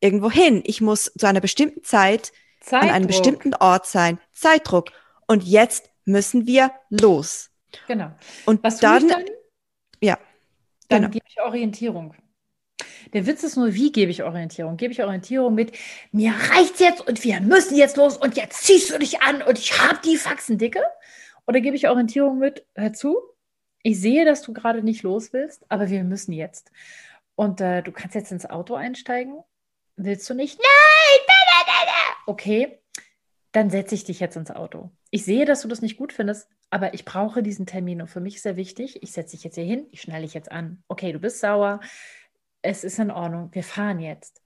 irgendwo 0.00 0.30
hin, 0.30 0.62
ich 0.64 0.80
muss 0.80 1.12
zu 1.16 1.26
einer 1.26 1.40
bestimmten 1.40 1.84
Zeit 1.84 2.32
Zeitdruck. 2.60 2.82
an 2.82 2.94
einem 2.94 3.06
bestimmten 3.06 3.54
Ort 3.54 3.86
sein, 3.86 4.18
Zeitdruck. 4.32 4.90
Und 5.26 5.44
jetzt 5.44 5.90
müssen 6.04 6.46
wir 6.46 6.72
los. 6.88 7.50
Genau. 7.86 8.10
Und 8.46 8.62
Was 8.64 8.80
dann, 8.80 9.08
dann? 9.08 9.24
Ja. 10.00 10.18
Dann 10.88 11.02
genau. 11.02 11.12
gebe 11.12 11.24
ich 11.28 11.40
Orientierung. 11.40 12.14
Der 13.12 13.26
Witz 13.26 13.42
ist 13.42 13.56
nur, 13.56 13.74
wie 13.74 13.92
gebe 13.92 14.10
ich 14.10 14.22
Orientierung? 14.22 14.76
Gebe 14.76 14.92
ich 14.92 15.02
Orientierung 15.02 15.54
mit, 15.54 15.72
mir 16.12 16.32
reicht's 16.32 16.80
jetzt 16.80 17.06
und 17.06 17.24
wir 17.24 17.40
müssen 17.40 17.76
jetzt 17.76 17.96
los 17.96 18.16
und 18.16 18.36
jetzt 18.36 18.64
ziehst 18.64 18.90
du 18.90 18.98
dich 18.98 19.22
an 19.22 19.42
und 19.42 19.58
ich 19.58 19.78
habe 19.80 19.98
die 20.04 20.16
Faxen 20.16 20.58
dicke? 20.58 20.82
Oder 21.46 21.60
gebe 21.60 21.76
ich 21.76 21.88
Orientierung 21.88 22.38
mit, 22.38 22.64
hör 22.74 22.92
zu, 22.92 23.16
ich 23.82 24.00
sehe, 24.00 24.24
dass 24.24 24.42
du 24.42 24.52
gerade 24.52 24.82
nicht 24.82 25.02
los 25.02 25.32
willst, 25.32 25.64
aber 25.68 25.88
wir 25.90 26.04
müssen 26.04 26.32
jetzt. 26.32 26.70
Und 27.34 27.60
äh, 27.60 27.82
du 27.82 27.92
kannst 27.92 28.14
jetzt 28.14 28.30
ins 28.30 28.48
Auto 28.48 28.74
einsteigen. 28.74 29.42
Willst 29.96 30.28
du 30.28 30.34
nicht? 30.34 30.58
Nein! 30.58 31.26
Da, 31.26 31.64
da, 31.66 31.86
da. 31.86 32.16
Okay, 32.26 32.78
dann 33.52 33.70
setze 33.70 33.94
ich 33.94 34.04
dich 34.04 34.20
jetzt 34.20 34.36
ins 34.36 34.50
Auto. 34.50 34.90
Ich 35.10 35.24
sehe, 35.24 35.44
dass 35.44 35.62
du 35.62 35.68
das 35.68 35.82
nicht 35.82 35.96
gut 35.96 36.12
findest, 36.12 36.48
aber 36.70 36.94
ich 36.94 37.04
brauche 37.04 37.42
diesen 37.42 37.66
Termin 37.66 38.00
und 38.00 38.08
für 38.08 38.20
mich 38.20 38.36
ist 38.36 38.46
er 38.46 38.56
wichtig. 38.56 39.02
Ich 39.02 39.12
setze 39.12 39.34
dich 39.34 39.44
jetzt 39.44 39.56
hier 39.56 39.64
hin, 39.64 39.86
ich 39.90 40.02
schnalle 40.02 40.22
dich 40.22 40.34
jetzt 40.34 40.52
an. 40.52 40.82
Okay, 40.86 41.12
du 41.12 41.18
bist 41.18 41.40
sauer, 41.40 41.80
es 42.62 42.84
ist 42.84 42.98
in 42.98 43.10
Ordnung, 43.10 43.50
wir 43.52 43.64
fahren 43.64 44.00
jetzt. 44.00 44.42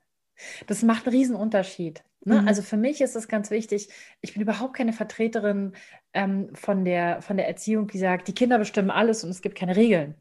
Das 0.66 0.82
macht 0.82 1.06
einen 1.06 1.16
riesen 1.16 1.36
Unterschied. 1.36 2.02
Ne? 2.24 2.42
Mhm. 2.42 2.48
Also 2.48 2.62
für 2.62 2.76
mich 2.76 3.00
ist 3.00 3.16
es 3.16 3.28
ganz 3.28 3.50
wichtig, 3.50 3.88
ich 4.20 4.32
bin 4.32 4.42
überhaupt 4.42 4.74
keine 4.74 4.92
Vertreterin 4.92 5.72
ähm, 6.12 6.54
von, 6.54 6.84
der, 6.84 7.22
von 7.22 7.36
der 7.36 7.46
Erziehung, 7.46 7.88
die 7.88 7.98
sagt, 7.98 8.28
die 8.28 8.34
Kinder 8.34 8.58
bestimmen 8.58 8.90
alles 8.90 9.24
und 9.24 9.30
es 9.30 9.42
gibt 9.42 9.58
keine 9.58 9.76
Regeln. 9.76 10.14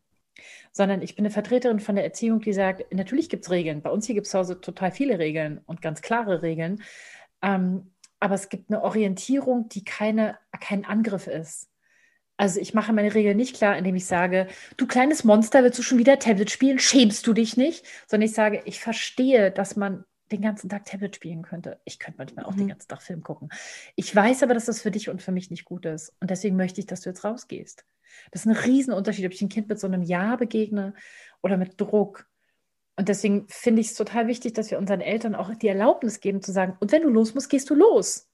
Sondern 0.71 1.01
ich 1.01 1.15
bin 1.15 1.25
eine 1.25 1.33
Vertreterin 1.33 1.79
von 1.79 1.95
der 1.95 2.03
Erziehung, 2.03 2.41
die 2.41 2.53
sagt, 2.53 2.91
natürlich 2.93 3.29
gibt 3.29 3.45
es 3.45 3.51
Regeln. 3.51 3.81
Bei 3.81 3.91
uns 3.91 4.05
hier 4.05 4.15
gibt 4.15 4.25
es 4.25 4.31
zu 4.31 4.39
Hause 4.39 4.59
total 4.59 4.91
viele 4.91 5.19
Regeln 5.19 5.61
und 5.65 5.81
ganz 5.81 6.01
klare 6.01 6.41
Regeln. 6.41 6.81
Ähm, 7.41 7.91
aber 8.19 8.35
es 8.35 8.49
gibt 8.49 8.71
eine 8.71 8.81
Orientierung, 8.81 9.69
die 9.69 9.83
keine, 9.83 10.39
kein 10.59 10.85
Angriff 10.85 11.27
ist. 11.27 11.69
Also 12.38 12.59
ich 12.59 12.73
mache 12.73 12.93
meine 12.93 13.13
Regeln 13.13 13.38
nicht 13.38 13.55
klar, 13.55 13.77
indem 13.77 13.95
ich 13.95 14.05
sage, 14.05 14.47
du 14.77 14.88
kleines 14.88 15.23
Monster, 15.23 15.63
willst 15.63 15.77
du 15.77 15.84
schon 15.84 15.99
wieder 15.99 16.17
Tablet 16.19 16.49
spielen? 16.49 16.79
Schämst 16.79 17.27
du 17.27 17.34
dich 17.34 17.57
nicht? 17.57 17.86
Sondern 18.07 18.27
ich 18.27 18.34
sage, 18.34 18.61
ich 18.65 18.79
verstehe, 18.79 19.51
dass 19.51 19.75
man 19.75 20.03
den 20.31 20.41
ganzen 20.41 20.67
Tag 20.67 20.86
Tablet 20.86 21.15
spielen 21.15 21.43
könnte. 21.43 21.79
Ich 21.86 21.99
könnte 21.99 22.17
manchmal 22.17 22.45
auch 22.45 22.53
mhm. 22.53 22.59
den 22.59 22.67
ganzen 22.69 22.88
Tag 22.88 23.03
Film 23.03 23.21
gucken. 23.21 23.49
Ich 23.95 24.13
weiß 24.15 24.41
aber, 24.43 24.55
dass 24.55 24.65
das 24.65 24.81
für 24.81 24.89
dich 24.89 25.09
und 25.09 25.21
für 25.21 25.31
mich 25.31 25.51
nicht 25.51 25.65
gut 25.65 25.86
ist. 25.86 26.13
Und 26.19 26.31
deswegen 26.31 26.55
möchte 26.55 26.81
ich, 26.81 26.88
dass 26.88 27.01
du 27.01 27.09
jetzt 27.09 27.23
rausgehst. 27.23 27.86
Das 28.31 28.41
ist 28.41 28.47
ein 28.47 28.55
Riesenunterschied, 28.55 29.25
ob 29.25 29.31
ich 29.34 29.41
ein 29.41 29.49
Kind 29.49 29.69
mit 29.69 29.79
so 29.79 29.88
einem 29.88 30.01
Ja 30.01 30.36
begegne 30.36 30.95
oder 31.41 31.57
mit 31.57 31.79
Druck. 31.79 32.27
Und 32.95 33.09
deswegen 33.09 33.47
finde 33.47 33.81
ich 33.81 33.88
es 33.88 33.95
total 33.95 34.27
wichtig, 34.27 34.53
dass 34.53 34.71
wir 34.71 34.79
unseren 34.79 35.01
Eltern 35.01 35.36
auch 35.36 35.53
die 35.55 35.67
Erlaubnis 35.67 36.19
geben 36.19 36.41
zu 36.41 36.51
sagen, 36.51 36.77
und 36.79 36.91
wenn 36.91 37.03
du 37.03 37.09
los 37.09 37.34
musst, 37.36 37.49
gehst 37.49 37.69
du 37.69 37.75
los 37.75 38.27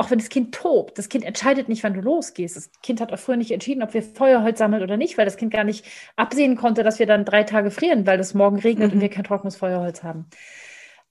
auch 0.00 0.10
wenn 0.10 0.18
das 0.18 0.30
Kind 0.30 0.54
tobt, 0.54 0.96
das 0.96 1.10
Kind 1.10 1.26
entscheidet 1.26 1.68
nicht, 1.68 1.84
wann 1.84 1.92
du 1.92 2.00
losgehst. 2.00 2.56
Das 2.56 2.70
Kind 2.82 3.02
hat 3.02 3.12
auch 3.12 3.18
früher 3.18 3.36
nicht 3.36 3.50
entschieden, 3.50 3.82
ob 3.82 3.92
wir 3.92 4.02
Feuerholz 4.02 4.58
sammeln 4.58 4.82
oder 4.82 4.96
nicht, 4.96 5.18
weil 5.18 5.26
das 5.26 5.36
Kind 5.36 5.52
gar 5.52 5.62
nicht 5.62 5.84
absehen 6.16 6.56
konnte, 6.56 6.82
dass 6.82 6.98
wir 6.98 7.04
dann 7.04 7.26
drei 7.26 7.42
Tage 7.42 7.70
frieren, 7.70 8.06
weil 8.06 8.18
es 8.18 8.32
morgen 8.32 8.58
regnet 8.58 8.88
mhm. 8.88 8.94
und 8.94 9.00
wir 9.02 9.10
kein 9.10 9.24
trockenes 9.24 9.56
Feuerholz 9.56 10.02
haben. 10.02 10.24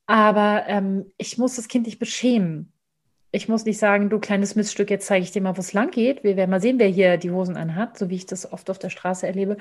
Aber 0.08 0.64
ähm, 0.66 1.06
ich 1.18 1.38
muss 1.38 1.56
das 1.56 1.68
Kind 1.68 1.86
nicht 1.86 2.00
beschämen. 2.00 2.74
Ich 3.32 3.48
muss 3.48 3.64
nicht 3.64 3.78
sagen, 3.78 4.10
du 4.10 4.18
kleines 4.18 4.56
Miststück, 4.56 4.90
jetzt 4.90 5.06
zeige 5.06 5.24
ich 5.24 5.32
dir 5.32 5.44
mal, 5.44 5.56
wo 5.56 5.60
es 5.60 5.74
lang 5.74 5.92
geht. 5.92 6.24
Wir 6.24 6.36
werden 6.36 6.50
mal 6.50 6.60
sehen, 6.60 6.80
wer 6.80 6.88
hier 6.88 7.18
die 7.18 7.30
Hosen 7.30 7.58
anhat, 7.58 7.96
so 7.96 8.10
wie 8.10 8.16
ich 8.16 8.26
das 8.26 8.52
oft 8.52 8.72
auf 8.72 8.80
der 8.80 8.90
Straße 8.90 9.28
erlebe. 9.28 9.58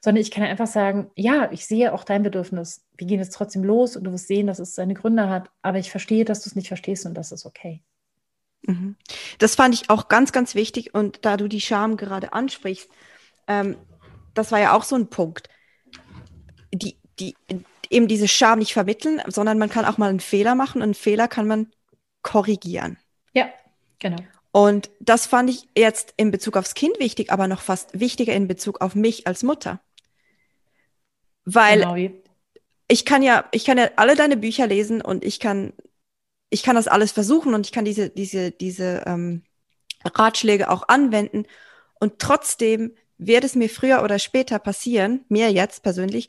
Sondern 0.00 0.22
ich 0.22 0.30
kann 0.30 0.44
einfach 0.44 0.68
sagen, 0.68 1.10
ja, 1.16 1.50
ich 1.50 1.66
sehe 1.66 1.92
auch 1.92 2.04
dein 2.04 2.22
Bedürfnis. 2.22 2.86
Wir 2.96 3.08
gehen 3.08 3.18
jetzt 3.18 3.34
trotzdem 3.34 3.64
los 3.64 3.96
und 3.96 4.04
du 4.04 4.12
wirst 4.12 4.28
sehen, 4.28 4.46
dass 4.46 4.60
es 4.60 4.76
seine 4.76 4.94
Gründe 4.94 5.28
hat. 5.28 5.50
Aber 5.62 5.78
ich 5.78 5.90
verstehe, 5.90 6.24
dass 6.24 6.44
du 6.44 6.50
es 6.50 6.54
nicht 6.54 6.68
verstehst 6.68 7.04
und 7.06 7.14
das 7.14 7.32
ist 7.32 7.44
okay. 7.44 7.82
Mhm. 8.62 8.96
Das 9.38 9.54
fand 9.54 9.74
ich 9.74 9.90
auch 9.90 10.08
ganz, 10.08 10.32
ganz 10.32 10.54
wichtig. 10.54 10.94
Und 10.94 11.24
da 11.24 11.36
du 11.36 11.48
die 11.48 11.60
Scham 11.60 11.96
gerade 11.96 12.32
ansprichst, 12.32 12.88
ähm, 13.46 13.76
das 14.34 14.52
war 14.52 14.60
ja 14.60 14.74
auch 14.74 14.84
so 14.84 14.96
ein 14.96 15.08
Punkt. 15.08 15.48
Die, 16.72 16.96
die, 17.18 17.34
eben 17.90 18.08
diese 18.08 18.28
Scham 18.28 18.58
nicht 18.58 18.72
vermitteln, 18.72 19.22
sondern 19.26 19.58
man 19.58 19.70
kann 19.70 19.84
auch 19.84 19.98
mal 19.98 20.10
einen 20.10 20.20
Fehler 20.20 20.54
machen 20.54 20.78
und 20.78 20.84
einen 20.84 20.94
Fehler 20.94 21.28
kann 21.28 21.46
man 21.46 21.70
korrigieren. 22.22 22.98
Ja, 23.32 23.48
genau. 23.98 24.18
Und 24.50 24.90
das 25.00 25.26
fand 25.26 25.50
ich 25.50 25.68
jetzt 25.76 26.14
in 26.16 26.30
Bezug 26.30 26.56
aufs 26.56 26.74
Kind 26.74 26.98
wichtig, 26.98 27.30
aber 27.30 27.48
noch 27.48 27.60
fast 27.60 27.98
wichtiger 27.98 28.32
in 28.32 28.48
Bezug 28.48 28.80
auf 28.80 28.94
mich 28.94 29.26
als 29.26 29.42
Mutter. 29.42 29.80
Weil 31.44 31.80
genau. 31.80 32.14
ich 32.88 33.04
kann 33.04 33.22
ja, 33.22 33.44
ich 33.52 33.64
kann 33.64 33.78
ja 33.78 33.90
alle 33.96 34.16
deine 34.16 34.36
Bücher 34.36 34.66
lesen 34.66 35.00
und 35.00 35.24
ich 35.24 35.40
kann 35.40 35.72
ich 36.50 36.62
kann 36.62 36.76
das 36.76 36.88
alles 36.88 37.12
versuchen 37.12 37.54
und 37.54 37.66
ich 37.66 37.72
kann 37.72 37.84
diese, 37.84 38.10
diese, 38.10 38.50
diese 38.50 39.02
ähm, 39.06 39.42
Ratschläge 40.04 40.70
auch 40.70 40.88
anwenden. 40.88 41.44
Und 42.00 42.18
trotzdem 42.18 42.92
wird 43.18 43.44
es 43.44 43.54
mir 43.54 43.68
früher 43.68 44.02
oder 44.02 44.18
später 44.18 44.58
passieren, 44.58 45.24
mir 45.28 45.50
jetzt 45.50 45.82
persönlich, 45.82 46.28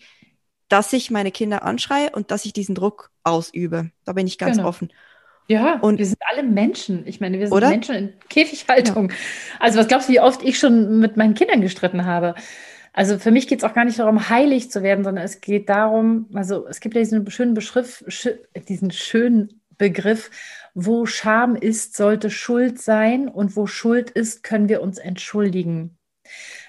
dass 0.68 0.94
ich 0.94 1.12
meine 1.12 1.32
Kinder 1.32 1.64
anschreie 1.64 2.12
und 2.12 2.32
dass 2.32 2.46
ich 2.46 2.54
diesen 2.54 2.76
Druck 2.76 3.12
ausübe. 3.24 3.92
Da 4.06 4.14
bin 4.14 4.28
ich 4.28 4.38
ganz 4.38 4.58
genau. 4.58 4.70
offen. 4.70 4.92
Ja, 5.48 5.80
und 5.80 5.98
wir 5.98 6.06
sind 6.06 6.20
alle 6.30 6.44
Menschen. 6.44 7.08
Ich 7.08 7.20
meine, 7.22 7.40
wir 7.40 7.48
sind 7.48 7.56
oder? 7.56 7.70
Menschen 7.70 7.96
in 7.96 8.14
Käfighaltung. 8.30 9.10
Ja. 9.10 9.16
Also 9.60 9.80
was 9.80 9.88
glaubst 9.88 10.08
du, 10.08 10.14
wie 10.14 10.20
oft 10.20 10.44
ich 10.44 10.60
schon 10.60 11.00
mit 11.00 11.18
meinen 11.18 11.34
Kindern 11.34 11.62
gestritten 11.62 12.06
habe? 12.06 12.36
Also 12.94 13.18
für 13.18 13.32
mich 13.32 13.48
geht 13.48 13.60
es 13.60 13.64
auch 13.64 13.74
gar 13.74 13.86
nicht 13.86 13.98
darum, 13.98 14.30
heilig 14.30 14.70
zu 14.70 14.84
werden, 14.84 15.04
sondern 15.04 15.24
es 15.24 15.42
geht 15.42 15.70
darum, 15.70 16.28
also 16.34 16.68
es 16.68 16.80
gibt 16.80 16.96
ja 16.96 17.02
diesen 17.02 17.30
schönen 17.32 17.54
Beschrift, 17.54 18.04
diesen 18.68 18.92
schönen 18.92 19.59
Begriff, 19.80 20.30
wo 20.76 21.08
Scham 21.08 21.56
ist, 21.56 21.96
sollte 21.96 22.30
Schuld 22.30 22.80
sein 22.80 23.28
und 23.28 23.56
wo 23.56 23.66
Schuld 23.66 24.12
ist, 24.12 24.44
können 24.44 24.70
wir 24.70 24.82
uns 24.82 25.00
entschuldigen. 25.00 25.98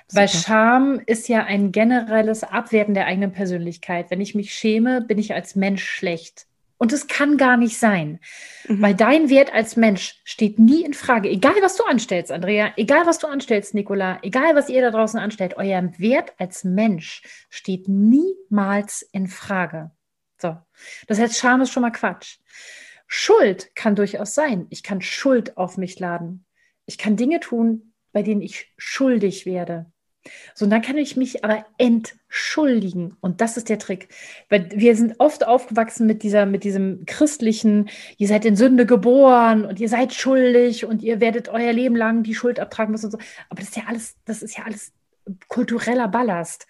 Super. 0.09 0.23
Weil 0.23 0.29
Scham 0.29 1.01
ist 1.05 1.29
ja 1.29 1.45
ein 1.45 1.73
generelles 1.73 2.43
Abwerten 2.43 2.95
der 2.95 3.05
eigenen 3.05 3.33
Persönlichkeit. 3.33 4.11
Wenn 4.11 4.23
ich 4.23 4.35
mich 4.35 4.55
schäme, 4.55 5.03
bin 5.03 5.19
ich 5.19 5.35
als 5.35 5.55
Mensch 5.55 5.85
schlecht. 5.85 6.47
Und 6.79 6.95
es 6.95 7.09
kann 7.09 7.37
gar 7.37 7.59
nicht 7.59 7.79
sein, 7.79 8.21
mhm. 8.67 8.81
weil 8.81 8.95
dein 8.95 9.29
Wert 9.29 9.53
als 9.53 9.77
Mensch 9.77 10.19
steht 10.25 10.59
nie 10.59 10.83
in 10.83 10.95
Frage. 10.95 11.29
Egal, 11.29 11.57
was 11.61 11.77
du 11.77 11.85
anstellst, 11.85 12.33
Andrea, 12.33 12.73
egal, 12.79 13.05
was 13.07 13.19
du 13.19 13.27
anstellst, 13.27 13.75
Nicola, 13.75 14.19
egal, 14.23 14.55
was 14.55 14.71
ihr 14.71 14.81
da 14.81 14.91
draußen 14.91 15.21
anstellt, 15.21 15.59
euer 15.59 15.93
Wert 15.99 16.33
als 16.39 16.65
Mensch 16.65 17.23
steht 17.51 17.87
niemals 17.87 19.03
in 19.13 19.27
Frage. 19.27 19.91
So. 20.39 20.57
Das 21.07 21.19
heißt, 21.19 21.37
Scham 21.37 21.61
ist 21.61 21.71
schon 21.71 21.83
mal 21.83 21.91
Quatsch. 21.91 22.39
Schuld 23.13 23.75
kann 23.75 23.97
durchaus 23.97 24.37
sein. 24.37 24.69
Ich 24.71 24.85
kann 24.85 25.01
Schuld 25.01 25.57
auf 25.57 25.77
mich 25.77 25.99
laden. 25.99 26.45
Ich 26.87 26.97
kann 26.97 27.17
Dinge 27.17 27.41
tun, 27.41 27.93
bei 28.13 28.23
denen 28.23 28.41
ich 28.41 28.73
schuldig 28.79 29.47
werde. 29.47 29.91
So, 30.55 30.65
und 30.65 30.71
dann 30.71 30.81
kann 30.81 30.97
ich 30.97 31.17
mich 31.17 31.45
aber 31.45 31.67
entschuldigen. 31.77 33.17
Und 33.21 33.41
das 33.41 33.57
ist 33.57 33.69
der 33.69 33.81
Trick. 33.81 34.11
Weil 34.49 34.69
wir 34.73 34.95
sind 34.95 35.17
oft 35.19 35.45
aufgewachsen 35.45 36.07
mit 36.07 36.23
dieser, 36.23 36.47
mit 36.47 36.63
diesem 36.63 37.05
christlichen, 37.05 37.89
ihr 38.17 38.29
seid 38.29 38.45
in 38.45 38.55
Sünde 38.55 38.87
geboren 38.87 39.65
und 39.65 39.81
ihr 39.81 39.89
seid 39.89 40.15
schuldig 40.15 40.85
und 40.85 41.03
ihr 41.03 41.21
werdet 41.21 41.49
euer 41.49 41.73
Leben 41.73 41.97
lang 41.97 42.23
die 42.23 42.37
Schuld 42.37 42.61
abtragen 42.61 42.93
müssen 42.93 43.07
und 43.07 43.13
so. 43.13 43.19
Aber 43.49 43.59
das 43.61 43.71
ist 43.71 43.77
ja 43.77 43.85
alles, 43.89 44.17
das 44.25 44.41
ist 44.41 44.57
ja 44.57 44.65
alles 44.67 44.93
kultureller 45.49 46.07
Ballast. 46.07 46.69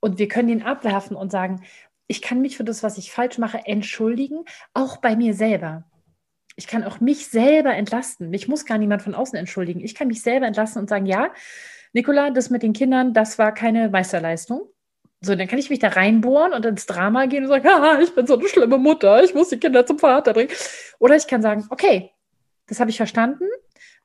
Und 0.00 0.18
wir 0.18 0.28
können 0.28 0.50
ihn 0.50 0.62
abwerfen 0.62 1.16
und 1.16 1.32
sagen, 1.32 1.62
ich 2.08 2.22
kann 2.22 2.40
mich 2.40 2.56
für 2.56 2.64
das, 2.64 2.82
was 2.82 2.98
ich 2.98 3.12
falsch 3.12 3.38
mache, 3.38 3.60
entschuldigen, 3.64 4.44
auch 4.74 4.96
bei 4.96 5.14
mir 5.14 5.34
selber. 5.34 5.84
Ich 6.56 6.66
kann 6.66 6.82
auch 6.82 6.98
mich 6.98 7.28
selber 7.28 7.74
entlasten. 7.74 8.30
Mich 8.30 8.48
muss 8.48 8.64
gar 8.64 8.78
niemand 8.78 9.02
von 9.02 9.14
außen 9.14 9.38
entschuldigen. 9.38 9.80
Ich 9.80 9.94
kann 9.94 10.08
mich 10.08 10.22
selber 10.22 10.46
entlasten 10.46 10.82
und 10.82 10.88
sagen, 10.88 11.06
ja, 11.06 11.30
Nicola, 11.92 12.30
das 12.30 12.50
mit 12.50 12.62
den 12.62 12.72
Kindern, 12.72 13.14
das 13.14 13.38
war 13.38 13.52
keine 13.54 13.90
Meisterleistung. 13.90 14.62
So, 15.20 15.34
dann 15.34 15.48
kann 15.48 15.58
ich 15.58 15.70
mich 15.70 15.78
da 15.78 15.88
reinbohren 15.88 16.52
und 16.52 16.64
ins 16.64 16.86
Drama 16.86 17.26
gehen 17.26 17.44
und 17.44 17.50
sagen, 17.50 17.68
ah, 17.70 18.00
ich 18.00 18.14
bin 18.14 18.26
so 18.26 18.38
eine 18.38 18.48
schlimme 18.48 18.78
Mutter, 18.78 19.22
ich 19.22 19.34
muss 19.34 19.50
die 19.50 19.58
Kinder 19.58 19.86
zum 19.86 19.98
Vater 19.98 20.32
bringen. 20.32 20.50
Oder 20.98 21.16
ich 21.16 21.26
kann 21.26 21.42
sagen, 21.42 21.66
okay, 21.70 22.10
das 22.66 22.80
habe 22.80 22.90
ich 22.90 22.96
verstanden, 22.96 23.44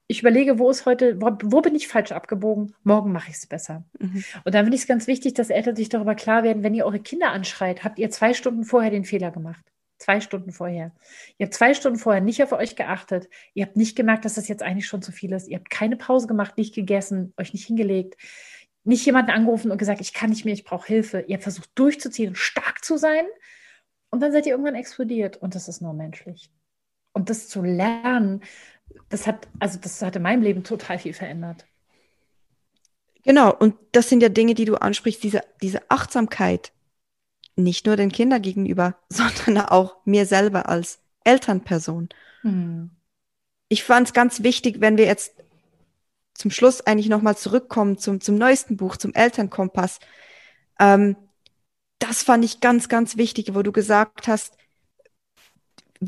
ich 0.08 0.20
überlege, 0.20 0.60
wo 0.60 0.70
ist 0.70 0.86
heute, 0.86 1.22
wo, 1.22 1.32
wo 1.44 1.62
bin 1.62 1.76
ich 1.76 1.88
falsch 1.88 2.12
abgebogen? 2.12 2.76
Morgen 2.84 3.12
mache 3.12 3.30
ich 3.30 3.36
es 3.36 3.48
besser. 3.48 3.86
Mhm. 4.00 4.24
Und 4.44 4.54
dann 4.54 4.66
finde 4.66 4.76
ich 4.76 4.82
es 4.82 4.88
ganz 4.88 5.08
wichtig, 5.08 5.34
dass 5.34 5.50
Eltern 5.50 5.76
sich 5.76 5.90
darüber 5.90 6.16
klar 6.16 6.44
werden, 6.44 6.64
wenn 6.64 6.74
ihr 6.74 6.86
eure 6.86 7.00
Kinder 7.00 7.32
anschreit, 7.32 7.84
habt 7.84 8.00
ihr 8.00 8.10
zwei 8.10 8.34
Stunden 8.34 8.66
vorher 8.66 8.92
den 8.92 9.06
Fehler 9.06 9.32
gemacht. 9.32 9.64
Zwei 9.98 10.20
Stunden 10.20 10.52
vorher. 10.52 10.92
Ihr 11.38 11.46
habt 11.46 11.54
zwei 11.54 11.74
Stunden 11.74 11.98
vorher 11.98 12.22
nicht 12.22 12.44
auf 12.44 12.52
euch 12.52 12.76
geachtet. 12.76 13.30
Ihr 13.54 13.66
habt 13.66 13.78
nicht 13.78 13.96
gemerkt, 13.96 14.26
dass 14.26 14.34
das 14.34 14.50
jetzt 14.50 14.62
eigentlich 14.62 14.88
schon 14.88 15.02
zu 15.02 15.14
viel 15.14 15.32
ist. 15.32 15.48
Ihr 15.48 15.58
habt 15.58 15.70
keine 15.70 15.96
Pause 15.96 16.28
gemacht, 16.28 16.58
nicht 16.58 16.76
gegessen, 16.76 17.34
euch 17.38 17.54
nicht 17.54 17.66
hingelegt, 17.66 18.18
nicht 18.84 19.06
jemanden 19.06 19.32
angerufen 19.32 19.72
und 19.72 19.78
gesagt, 19.78 20.02
ich 20.02 20.14
kann 20.14 20.30
nicht 20.30 20.44
mehr, 20.44 20.54
ich 20.54 20.66
brauche 20.66 20.88
Hilfe. 20.88 21.22
Ihr 21.22 21.36
habt 21.36 21.44
versucht 21.44 21.70
durchzuziehen 21.76 22.36
stark 22.36 22.84
zu 22.84 22.98
sein. 22.98 23.24
Und 24.10 24.20
dann 24.22 24.34
seid 24.34 24.46
ihr 24.46 24.52
irgendwann 24.52 24.76
explodiert. 24.76 25.38
Und 25.38 25.56
das 25.56 25.70
ist 25.70 25.82
nur 25.82 25.94
menschlich. 25.94 26.52
Und 27.14 27.30
das 27.30 27.48
zu 27.48 27.62
lernen, 27.62 28.42
das 29.10 29.28
hat, 29.28 29.48
also 29.60 29.80
das 29.80 30.02
hat 30.02 30.16
in 30.16 30.22
meinem 30.22 30.42
Leben 30.42 30.64
total 30.64 31.00
viel 31.00 31.14
verändert. 31.14 31.66
Genau, 33.24 33.54
und 33.56 33.76
das 33.92 34.10
sind 34.10 34.22
ja 34.22 34.30
Dinge, 34.30 34.54
die 34.54 34.66
du 34.66 34.76
ansprichst, 34.76 35.24
diese, 35.24 35.42
diese 35.62 35.82
Achtsamkeit, 35.90 36.74
nicht 37.56 37.86
nur 37.86 37.96
den 37.96 38.12
Kindern 38.12 38.42
gegenüber, 38.42 38.98
sondern 39.10 39.66
auch 39.66 39.98
mir 40.06 40.26
selber 40.26 40.68
als 40.68 41.00
Elternperson. 41.24 42.10
Hm. 42.42 42.90
Ich 43.70 43.84
fand 43.84 44.08
es 44.08 44.14
ganz 44.14 44.44
wichtig, 44.44 44.82
wenn 44.82 44.98
wir 44.98 45.06
jetzt 45.06 45.34
zum 46.34 46.52
Schluss 46.52 46.82
eigentlich 46.82 47.10
nochmal 47.10 47.38
zurückkommen 47.38 47.98
zum, 47.98 48.20
zum 48.20 48.36
neuesten 48.36 48.76
Buch, 48.76 48.98
zum 48.98 49.14
Elternkompass. 49.14 50.00
Ähm, 50.80 51.16
das 52.00 52.24
fand 52.24 52.44
ich 52.44 52.60
ganz, 52.60 52.90
ganz 52.90 53.18
wichtig, 53.18 53.54
wo 53.54 53.62
du 53.62 53.72
gesagt 53.72 54.28
hast, 54.28 54.58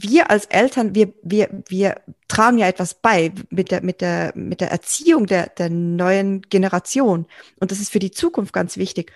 wir 0.03 0.29
als 0.29 0.45
Eltern, 0.45 0.95
wir, 0.95 1.13
wir, 1.23 1.63
wir 1.67 2.01
tragen 2.27 2.57
ja 2.57 2.67
etwas 2.67 2.95
bei 2.95 3.31
mit 3.49 3.71
der, 3.71 3.83
mit 3.83 4.01
der, 4.01 4.33
mit 4.35 4.61
der 4.61 4.71
Erziehung 4.71 5.25
der, 5.25 5.47
der 5.47 5.69
neuen 5.69 6.41
Generation. 6.43 7.25
Und 7.59 7.71
das 7.71 7.79
ist 7.79 7.91
für 7.91 7.99
die 7.99 8.11
Zukunft 8.11 8.53
ganz 8.53 8.77
wichtig. 8.77 9.11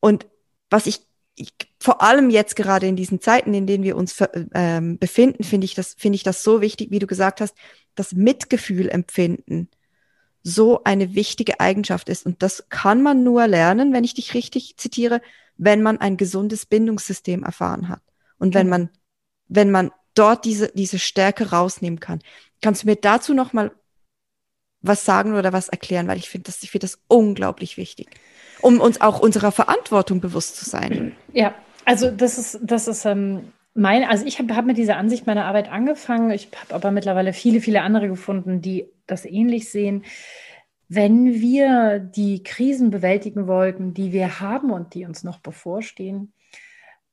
Und 0.00 0.26
was 0.70 0.86
ich, 0.86 1.00
ich 1.34 1.52
vor 1.78 2.02
allem 2.02 2.30
jetzt 2.30 2.56
gerade 2.56 2.86
in 2.86 2.96
diesen 2.96 3.20
Zeiten, 3.20 3.54
in 3.54 3.66
denen 3.66 3.84
wir 3.84 3.96
uns 3.96 4.16
ähm, 4.54 4.98
befinden, 4.98 5.44
finde 5.44 5.64
ich 5.64 5.74
das, 5.74 5.94
finde 5.94 6.16
ich 6.16 6.22
das 6.22 6.42
so 6.42 6.60
wichtig, 6.60 6.90
wie 6.90 6.98
du 6.98 7.06
gesagt 7.06 7.40
hast, 7.40 7.54
das 7.94 8.12
Mitgefühl 8.12 8.88
empfinden 8.88 9.68
so 10.42 10.82
eine 10.84 11.14
wichtige 11.14 11.60
Eigenschaft 11.60 12.08
ist. 12.08 12.26
Und 12.26 12.42
das 12.42 12.68
kann 12.68 13.02
man 13.02 13.22
nur 13.22 13.46
lernen, 13.46 13.92
wenn 13.92 14.04
ich 14.04 14.14
dich 14.14 14.34
richtig 14.34 14.76
zitiere, 14.76 15.20
wenn 15.56 15.82
man 15.82 15.98
ein 15.98 16.16
gesundes 16.16 16.66
Bindungssystem 16.66 17.44
erfahren 17.44 17.88
hat. 17.88 18.02
Und 18.38 18.54
wenn 18.54 18.68
man, 18.68 18.90
wenn 19.48 19.70
man 19.70 19.90
dort 20.14 20.44
diese, 20.44 20.72
diese 20.74 20.98
Stärke 20.98 21.50
rausnehmen 21.50 22.00
kann. 22.00 22.20
Kannst 22.60 22.82
du 22.82 22.86
mir 22.86 22.96
dazu 22.96 23.34
noch 23.34 23.52
mal 23.52 23.72
was 24.80 25.04
sagen 25.04 25.34
oder 25.34 25.52
was 25.52 25.68
erklären? 25.68 26.08
Weil 26.08 26.18
ich 26.18 26.28
finde 26.28 26.44
das, 26.44 26.62
ich 26.62 26.70
finde 26.70 26.86
das 26.86 27.00
unglaublich 27.08 27.76
wichtig, 27.76 28.08
um 28.60 28.80
uns 28.80 29.00
auch 29.00 29.20
unserer 29.20 29.52
Verantwortung 29.52 30.20
bewusst 30.20 30.56
zu 30.56 30.68
sein. 30.68 31.16
Ja, 31.32 31.54
also 31.84 32.10
das 32.10 32.38
ist, 32.38 32.60
das 32.62 32.88
ist, 32.88 33.04
ähm, 33.04 33.52
mein, 33.74 34.04
also 34.04 34.26
ich 34.26 34.38
habe 34.38 34.54
hab 34.54 34.66
mit 34.66 34.76
dieser 34.76 34.96
Ansicht 34.96 35.26
meiner 35.26 35.46
Arbeit 35.46 35.70
angefangen. 35.70 36.30
Ich 36.30 36.48
habe 36.60 36.74
aber 36.74 36.90
mittlerweile 36.90 37.32
viele, 37.32 37.60
viele 37.60 37.82
andere 37.82 38.08
gefunden, 38.08 38.60
die 38.60 38.86
das 39.06 39.24
ähnlich 39.24 39.70
sehen. 39.70 40.04
Wenn 40.88 41.40
wir 41.40 41.98
die 41.98 42.42
Krisen 42.42 42.90
bewältigen 42.90 43.46
wollten, 43.46 43.94
die 43.94 44.12
wir 44.12 44.40
haben 44.40 44.70
und 44.70 44.92
die 44.94 45.06
uns 45.06 45.24
noch 45.24 45.38
bevorstehen, 45.38 46.34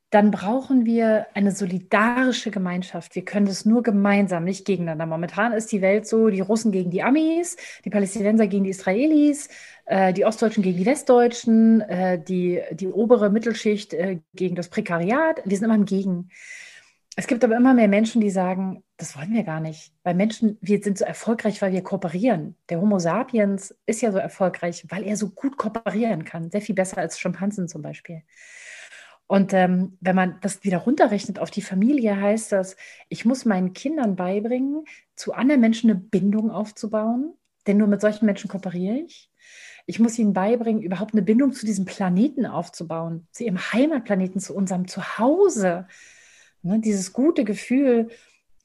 dann 0.10 0.32
brauchen 0.32 0.86
wir 0.86 1.28
eine 1.36 1.52
solidarische 1.52 2.50
Gemeinschaft. 2.50 3.14
Wir 3.16 3.24
können 3.24 3.46
das 3.46 3.66
nur 3.66 3.84
gemeinsam, 3.84 4.44
nicht 4.44 4.66
gegeneinander. 4.66 5.06
Momentan 5.06 5.54
ist 5.54 5.72
die 5.72 5.82
Welt 5.82 6.08
so, 6.08 6.30
die 6.30 6.42
Russen 6.42 6.72
gegen 6.72 6.90
die 6.90 7.04
Amis, 7.04 7.58
die 7.86 7.92
Palästinenser 7.92 8.48
gegen 8.48 8.64
die 8.64 8.72
Israelis, 8.72 9.50
äh, 9.86 10.12
die 10.12 10.26
Ostdeutschen 10.26 10.64
gegen 10.64 10.78
die 10.78 10.86
Westdeutschen, 10.86 11.82
äh, 11.82 12.22
die, 12.22 12.62
die 12.72 12.88
obere 12.88 13.30
Mittelschicht 13.30 13.94
äh, 13.94 14.20
gegen 14.34 14.56
das 14.56 14.70
Prekariat. 14.70 15.42
Wir 15.46 15.58
sind 15.58 15.66
immer 15.66 15.76
im 15.76 15.86
Gegen. 15.86 16.30
Es 17.16 17.28
gibt 17.28 17.44
aber 17.44 17.58
immer 17.58 17.74
mehr 17.74 17.90
Menschen, 17.90 18.22
die 18.22 18.30
sagen, 18.32 18.82
das 18.98 19.16
wollen 19.16 19.34
wir 19.34 19.44
gar 19.44 19.60
nicht. 19.60 19.92
Weil 20.04 20.16
Menschen, 20.16 20.58
wir 20.62 20.82
sind 20.82 20.98
so 20.98 21.06
erfolgreich, 21.06 21.62
weil 21.62 21.74
wir 21.74 21.84
kooperieren. 21.84 22.56
Der 22.70 22.82
Homo 22.82 22.98
sapiens 22.98 23.76
ist 23.86 24.02
ja 24.02 24.12
so 24.12 24.18
erfolgreich, 24.18 24.86
weil 24.90 25.04
er 25.04 25.18
so 25.18 25.30
gut 25.30 25.58
kooperieren 25.58 26.24
kann. 26.24 26.50
Sehr 26.50 26.62
viel 26.62 26.76
besser 26.76 26.98
als 26.98 27.20
Schimpansen 27.20 27.68
zum 27.68 27.82
Beispiel. 27.82 28.24
Und 29.30 29.54
ähm, 29.54 29.96
wenn 30.02 30.16
man 30.16 30.40
das 30.42 30.64
wieder 30.64 30.80
runterrechnet 30.80 31.38
auf 31.38 31.52
die 31.52 31.62
Familie, 31.62 32.20
heißt 32.20 32.52
das, 32.52 32.76
ich 33.10 33.26
muss 33.26 33.46
meinen 33.46 33.74
Kindern 33.74 34.16
beibringen, 34.16 34.86
zu 35.16 35.34
anderen 35.34 35.62
Menschen 35.62 35.92
eine 35.92 36.00
Bindung 36.00 36.50
aufzubauen, 36.50 37.36
denn 37.68 37.78
nur 37.78 37.86
mit 37.86 38.02
solchen 38.02 38.26
Menschen 38.26 38.50
kooperiere 38.50 38.96
ich. 38.96 39.30
Ich 39.86 40.00
muss 40.00 40.18
ihnen 40.18 40.34
beibringen, 40.34 40.82
überhaupt 40.82 41.14
eine 41.14 41.22
Bindung 41.22 41.54
zu 41.54 41.68
diesem 41.68 41.86
Planeten 41.86 42.48
aufzubauen, 42.48 43.28
zu 43.32 43.44
ihrem 43.44 43.60
Heimatplaneten, 43.60 44.42
zu 44.42 44.56
unserem 44.56 44.88
Zuhause. 44.88 45.86
Ne, 46.64 46.80
dieses 46.80 47.14
gute 47.14 47.44
Gefühl, 47.44 48.10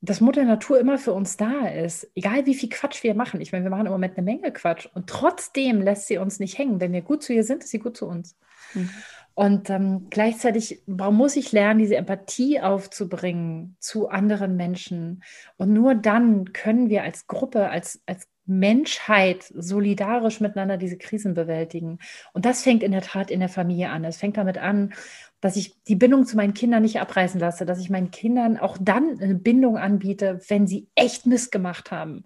dass 0.01 0.23
Mutter 0.23 0.45
Natur 0.45 0.81
immer 0.81 0.97
für 0.97 1.13
uns 1.13 1.37
da 1.37 1.67
ist, 1.67 2.11
egal 2.15 2.47
wie 2.47 2.55
viel 2.55 2.71
Quatsch 2.71 3.03
wir 3.03 3.15
machen. 3.15 3.43
Ich 3.43 3.53
meine, 3.53 3.65
wir 3.65 3.71
machen 3.71 3.85
im 3.85 3.93
Moment 3.93 4.17
eine 4.17 4.25
Menge 4.25 4.51
Quatsch 4.51 4.89
und 4.95 5.11
trotzdem 5.11 5.83
lässt 5.83 6.07
sie 6.07 6.17
uns 6.17 6.41
nicht 6.41 6.57
hängen. 6.57 6.81
Wenn 6.81 6.93
wir 6.93 7.03
gut 7.03 7.23
zu 7.23 7.35
ihr 7.35 7.45
sind, 7.45 7.65
ist 7.65 7.71
sie 7.71 7.81
gut 7.81 7.99
zu 7.99 8.07
uns. 8.07 8.35
Mhm. 8.73 8.89
Und 9.35 9.69
ähm, 9.69 10.07
gleichzeitig 10.11 10.83
muss 10.87 11.35
ich 11.37 11.51
lernen, 11.51 11.81
diese 11.81 11.97
Empathie 11.97 12.61
aufzubringen 12.61 13.77
zu 13.81 14.09
anderen 14.09 14.57
Menschen. 14.57 15.25
Und 15.57 15.73
nur 15.73 15.97
dann 15.97 16.53
können 16.53 16.89
wir 16.89 17.03
als 17.03 17.27
Gruppe, 17.27 17.69
als, 17.69 18.01
als 18.07 18.29
Menschheit 18.47 19.45
solidarisch 19.55 20.41
miteinander 20.41 20.77
diese 20.77 20.99
Krisen 20.99 21.35
bewältigen. 21.35 21.99
Und 22.33 22.45
das 22.45 22.63
fängt 22.63 22.83
in 22.83 22.93
der 22.93 23.03
Tat 23.03 23.31
in 23.31 23.41
der 23.41 23.49
Familie 23.49 23.91
an. 23.91 24.05
Es 24.05 24.19
fängt 24.19 24.37
damit 24.37 24.59
an, 24.59 24.93
dass 25.41 25.57
ich 25.57 25.83
die 25.85 25.97
Bindung 25.97 26.27
zu 26.27 26.37
meinen 26.37 26.55
Kindern 26.55 26.83
nicht 26.83 27.01
abreißen 27.01 27.41
lasse, 27.41 27.67
dass 27.67 27.81
ich 27.81 27.91
meinen 27.91 28.11
Kindern 28.11 28.57
auch 28.57 28.79
dann 28.81 29.19
eine 29.21 29.35
Bindung 29.35 29.79
anbiete, 29.79 30.41
wenn 30.49 30.67
sie 30.67 30.89
echt 30.95 31.27
Mist 31.27 31.53
gemacht 31.53 31.91
haben. 31.91 32.25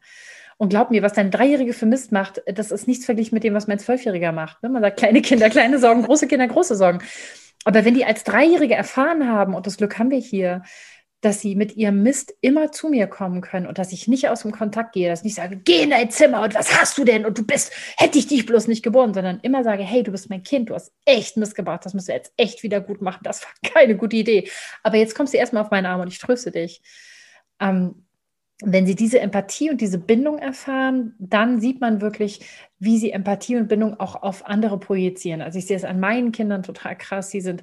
Und 0.59 0.71
glaub 0.71 0.91
mir, 0.91 1.03
was 1.03 1.13
dein 1.13 1.31
Dreijährige 1.31 1.73
für 1.73 1.87
Mist 1.87 2.11
macht, 2.11 2.43
das 2.47 2.73
ist 2.73 2.89
nichts 2.89 3.05
verglichen 3.05 3.35
mit 3.35 3.45
dem, 3.45 3.55
was 3.55 3.69
mein 3.69 3.79
Zwölfjähriger 3.79 4.33
macht. 4.33 4.63
Ne? 4.63 4.69
Man 4.69 4.83
sagt, 4.83 4.99
kleine 4.99 5.23
Kinder, 5.23 5.49
kleine 5.51 5.79
Sorgen, 5.79 6.03
große 6.03 6.27
Kinder, 6.27 6.49
große 6.49 6.75
Sorgen. 6.75 6.99
Aber 7.65 7.85
wenn 7.85 7.95
die 7.95 8.05
als 8.05 8.25
Dreijährige 8.25 8.75
erfahren 8.75 9.29
haben, 9.29 9.55
und 9.55 9.67
das 9.67 9.77
Glück 9.77 9.99
haben 9.99 10.11
wir 10.11 10.19
hier, 10.19 10.63
dass 11.21 11.41
sie 11.41 11.57
mit 11.57 11.77
ihrem 11.77 12.03
Mist 12.03 12.35
immer 12.41 12.71
zu 12.71 12.89
mir 12.89 13.09
kommen 13.09 13.41
können 13.41 13.67
und 13.67 13.79
dass 13.79 13.93
ich 13.93 14.07
nicht 14.07 14.29
aus 14.29 14.43
dem 14.43 14.53
Kontakt 14.53 14.93
gehe, 14.93 15.09
dass 15.09 15.21
ich 15.21 15.25
nicht 15.25 15.35
sage, 15.35 15.57
geh 15.57 15.83
in 15.83 15.91
dein 15.91 16.11
Zimmer 16.11 16.43
und 16.43 16.55
was 16.55 16.81
hast 16.81 16.97
du 16.97 17.05
denn 17.05 17.27
und 17.27 17.37
du 17.37 17.45
bist, 17.45 17.73
hätte 17.97 18.19
ich 18.19 18.29
dich 18.29 18.47
bloß 18.47 18.69
nicht 18.69 18.85
geboren, 18.85 19.15
sondern 19.15 19.41
immer 19.41 19.65
sage, 19.65 19.83
hey, 19.83 20.05
du 20.05 20.13
bist 20.13 20.31
mein 20.31 20.45
Kind, 20.45 20.71
du 20.71 20.75
hast 20.75 20.93
echt 21.05 21.37
Mist 21.37 21.57
gebracht, 21.57 21.85
das 21.85 21.95
musst 21.95 22.09
du 22.09 22.13
jetzt 22.13 22.33
echt 22.37 22.63
wieder 22.63 22.81
gut 22.81 23.03
machen, 23.03 23.21
das 23.25 23.43
war 23.43 23.51
keine 23.73 23.97
gute 23.97 24.17
Idee. 24.17 24.49
Aber 24.85 24.97
jetzt 24.97 25.17
kommst 25.17 25.35
du 25.35 25.39
erstmal 25.39 25.65
auf 25.65 25.71
meinen 25.71 25.87
Arm 25.87 26.01
und 26.01 26.09
ich 26.09 26.19
tröste 26.19 26.53
dich. 26.53 26.83
Ähm, 27.61 28.07
wenn 28.63 28.87
sie 28.87 28.97
diese 28.97 29.21
Empathie 29.21 29.71
und 29.71 29.81
diese 29.81 29.99
Bindung 29.99 30.39
erfahren, 30.39 31.15
dann 31.19 31.61
sieht 31.61 31.81
man 31.81 32.01
wirklich, 32.01 32.41
wie 32.81 32.99
sie 32.99 33.13
Empathie 33.13 33.57
und 33.57 33.69
Bindung 33.69 34.01
auch 34.01 34.23
auf 34.23 34.47
andere 34.47 34.81
projizieren. 34.81 35.43
Also 35.43 35.59
ich 35.59 35.67
sehe 35.67 35.77
es 35.77 35.85
an 35.85 36.01
meinen 36.01 36.33
Kindern 36.33 36.65
total 36.65 36.97
krass. 36.97 37.31
Die 37.31 37.41
sind, 37.41 37.63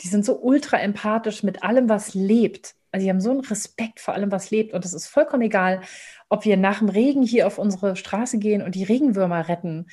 die 0.00 0.08
sind 0.08 0.24
so 0.24 0.40
ultra 0.40 0.78
empathisch 0.78 1.44
mit 1.44 1.62
allem, 1.62 1.88
was 1.88 2.14
lebt. 2.14 2.74
Also 2.90 3.04
sie 3.04 3.10
haben 3.10 3.20
so 3.20 3.30
einen 3.30 3.40
Respekt 3.40 4.00
vor 4.00 4.14
allem, 4.14 4.32
was 4.32 4.50
lebt. 4.50 4.74
Und 4.74 4.84
es 4.84 4.92
ist 4.92 5.06
vollkommen 5.06 5.42
egal, 5.42 5.80
ob 6.28 6.44
wir 6.44 6.56
nach 6.56 6.80
dem 6.80 6.88
Regen 6.88 7.22
hier 7.22 7.46
auf 7.46 7.58
unsere 7.58 7.94
Straße 7.94 8.38
gehen 8.38 8.62
und 8.62 8.74
die 8.74 8.84
Regenwürmer 8.84 9.48
retten 9.48 9.86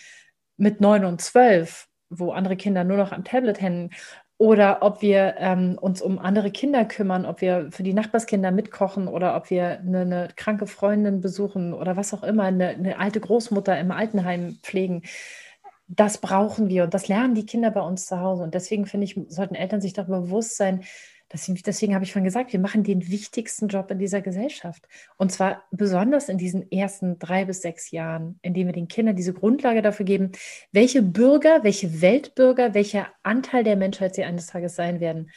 mit 0.58 0.82
neun 0.82 1.06
und 1.06 1.22
zwölf, 1.22 1.88
wo 2.10 2.32
andere 2.32 2.58
Kinder 2.58 2.84
nur 2.84 2.98
noch 2.98 3.12
am 3.12 3.24
Tablet 3.24 3.62
hängen, 3.62 3.92
oder 4.40 4.82
ob 4.84 5.02
wir 5.02 5.36
ähm, 5.38 5.78
uns 5.80 6.02
um 6.02 6.18
andere 6.18 6.50
Kinder 6.50 6.86
kümmern, 6.86 7.26
ob 7.26 7.42
wir 7.42 7.68
für 7.72 7.84
die 7.84 7.94
Nachbarskinder 7.94 8.52
mitkochen 8.52 9.10
oder 9.10 9.36
ob 9.36 9.50
wir 9.50 9.80
eine, 9.80 10.00
eine 10.00 10.30
kranke 10.34 10.66
Freundin 10.66 11.20
besuchen 11.20 11.74
oder 11.74 11.98
was 11.98 12.14
auch 12.14 12.24
immer, 12.24 12.44
eine, 12.44 12.70
eine, 12.70 12.98
alte 13.00 13.20
Großmutter 13.20 13.78
im 13.78 13.92
Altenheim 13.92 14.58
pflegen. 14.64 15.04
Das 15.90 16.20
brauchen 16.20 16.70
wir 16.70 16.86
und 16.86 16.94
das 16.94 17.10
lernen 17.10 17.36
die 17.36 17.46
Kinder 17.46 17.70
bei 17.70 17.82
uns 17.82 18.06
zu 18.06 18.22
Hause. 18.22 18.44
Und 18.44 18.54
deswegen 18.54 18.86
finde 18.86 19.06
ich, 19.06 19.20
sollten 19.28 19.56
Eltern 19.56 19.82
sich 19.82 19.92
darüber 19.92 20.22
bewusst 20.22 20.56
sein, 20.56 20.84
Deswegen, 21.32 21.62
deswegen 21.64 21.94
habe 21.94 22.04
ich 22.04 22.12
schon 22.12 22.24
gesagt, 22.24 22.54
wir 22.54 22.60
machen 22.60 22.84
den 22.84 23.08
wichtigsten 23.08 23.68
Job 23.68 23.92
in 23.92 24.00
dieser 24.00 24.22
Gesellschaft. 24.22 24.88
Und 25.18 25.32
zwar 25.32 25.64
besonders 25.72 26.28
in 26.28 26.40
diesen 26.40 26.72
ersten 26.72 27.20
drei 27.20 27.46
bis 27.46 27.62
sechs 27.62 27.92
Jahren, 27.92 28.40
indem 28.42 28.68
wir 28.68 28.74
den 28.74 28.88
Kindern 28.88 29.16
diese 29.16 29.34
Grundlage 29.34 29.82
dafür 29.82 30.06
geben, 30.06 30.32
welche 30.72 31.04
Bürger, 31.04 31.64
welche 31.64 32.02
Weltbürger, 32.02 32.74
welcher 32.74 33.08
Anteil 33.22 33.64
der 33.64 33.76
Menschheit 33.76 34.16
sie 34.16 34.24
eines 34.24 34.48
Tages 34.48 34.76
sein 34.76 35.00
werden. 35.00 35.30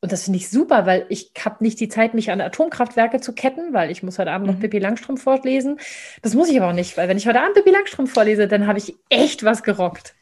Und 0.00 0.12
das 0.12 0.24
finde 0.24 0.38
ich 0.38 0.48
super, 0.48 0.86
weil 0.86 1.06
ich 1.08 1.32
habe 1.44 1.62
nicht 1.62 1.80
die 1.80 1.88
Zeit, 1.88 2.14
mich 2.14 2.30
an 2.30 2.40
Atomkraftwerke 2.40 3.20
zu 3.20 3.34
ketten, 3.34 3.72
weil 3.74 3.90
ich 3.90 4.02
muss 4.02 4.18
heute 4.18 4.30
Abend 4.30 4.46
noch 4.46 4.54
mhm. 4.54 4.60
Pippi 4.60 4.78
Langstrumpf 4.78 5.22
vorlesen. 5.22 5.78
Das 6.22 6.34
muss 6.34 6.48
ich 6.48 6.56
aber 6.56 6.70
auch 6.70 6.74
nicht, 6.74 6.96
weil 6.96 7.08
wenn 7.08 7.16
ich 7.18 7.26
heute 7.26 7.40
Abend 7.40 7.54
Pippi 7.54 7.70
Langstrumpf 7.70 8.12
vorlese, 8.12 8.46
dann 8.46 8.66
habe 8.66 8.78
ich 8.78 8.94
echt 9.08 9.44
was 9.44 9.62
gerockt. 9.64 10.14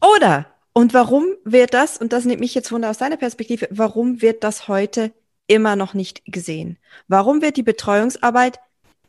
Oder 0.00 0.46
und 0.76 0.92
warum 0.92 1.24
wird 1.42 1.72
das, 1.72 1.96
und 1.96 2.12
das 2.12 2.26
nimmt 2.26 2.40
mich 2.40 2.54
jetzt 2.54 2.70
wunder 2.70 2.90
aus 2.90 2.98
deiner 2.98 3.16
Perspektive, 3.16 3.66
warum 3.70 4.20
wird 4.20 4.44
das 4.44 4.68
heute 4.68 5.10
immer 5.46 5.74
noch 5.74 5.94
nicht 5.94 6.22
gesehen? 6.26 6.76
Warum 7.08 7.40
wird 7.40 7.56
die 7.56 7.62
Betreuungsarbeit 7.62 8.60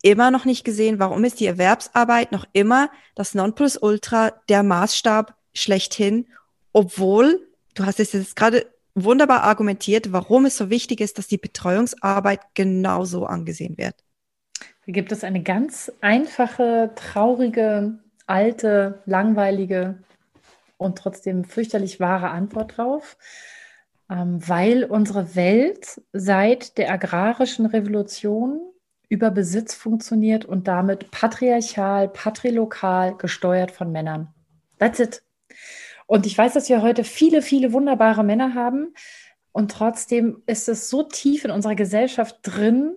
immer 0.01 0.31
noch 0.31 0.45
nicht 0.45 0.63
gesehen? 0.63 0.97
Warum 0.97 1.25
ist 1.25 1.41
die 1.41 1.45
Erwerbsarbeit 1.45 2.31
noch 2.31 2.45
immer 2.53 2.89
das 3.15 3.35
Nonplusultra, 3.35 4.31
der 4.47 4.63
Maßstab 4.63 5.35
schlechthin, 5.53 6.27
obwohl, 6.71 7.45
du 7.75 7.85
hast 7.85 7.99
es 7.99 8.13
jetzt 8.13 8.37
gerade 8.37 8.65
wunderbar 8.95 9.43
argumentiert, 9.43 10.13
warum 10.13 10.45
es 10.45 10.55
so 10.55 10.69
wichtig 10.69 11.01
ist, 11.01 11.17
dass 11.17 11.27
die 11.27 11.37
Betreuungsarbeit 11.37 12.39
genauso 12.53 13.25
angesehen 13.25 13.77
wird. 13.77 13.95
Hier 14.85 14.93
gibt 14.93 15.11
es 15.11 15.25
eine 15.25 15.43
ganz 15.43 15.91
einfache, 15.99 16.91
traurige, 16.95 17.99
alte, 18.25 19.01
langweilige 19.05 19.97
und 20.77 20.97
trotzdem 20.97 21.43
fürchterlich 21.43 21.99
wahre 21.99 22.29
Antwort 22.29 22.77
drauf, 22.77 23.17
ähm, 24.09 24.39
weil 24.47 24.83
unsere 24.83 25.35
Welt 25.35 26.01
seit 26.13 26.77
der 26.77 26.91
agrarischen 26.91 27.65
Revolution 27.65 28.61
über 29.09 29.31
Besitz 29.31 29.73
funktioniert 29.73 30.45
und 30.45 30.67
damit 30.67 31.11
patriarchal, 31.11 32.09
patrilokal 32.09 33.15
gesteuert 33.15 33.71
von 33.71 33.91
Männern. 33.91 34.33
That's 34.79 34.99
it. 34.99 35.23
Und 36.05 36.25
ich 36.25 36.37
weiß, 36.37 36.53
dass 36.53 36.69
wir 36.69 36.81
heute 36.81 37.03
viele, 37.03 37.41
viele 37.41 37.73
wunderbare 37.73 38.23
Männer 38.23 38.53
haben. 38.53 38.93
Und 39.51 39.71
trotzdem 39.71 40.43
ist 40.45 40.69
es 40.69 40.89
so 40.89 41.03
tief 41.03 41.43
in 41.43 41.51
unserer 41.51 41.75
Gesellschaft 41.75 42.39
drin, 42.43 42.95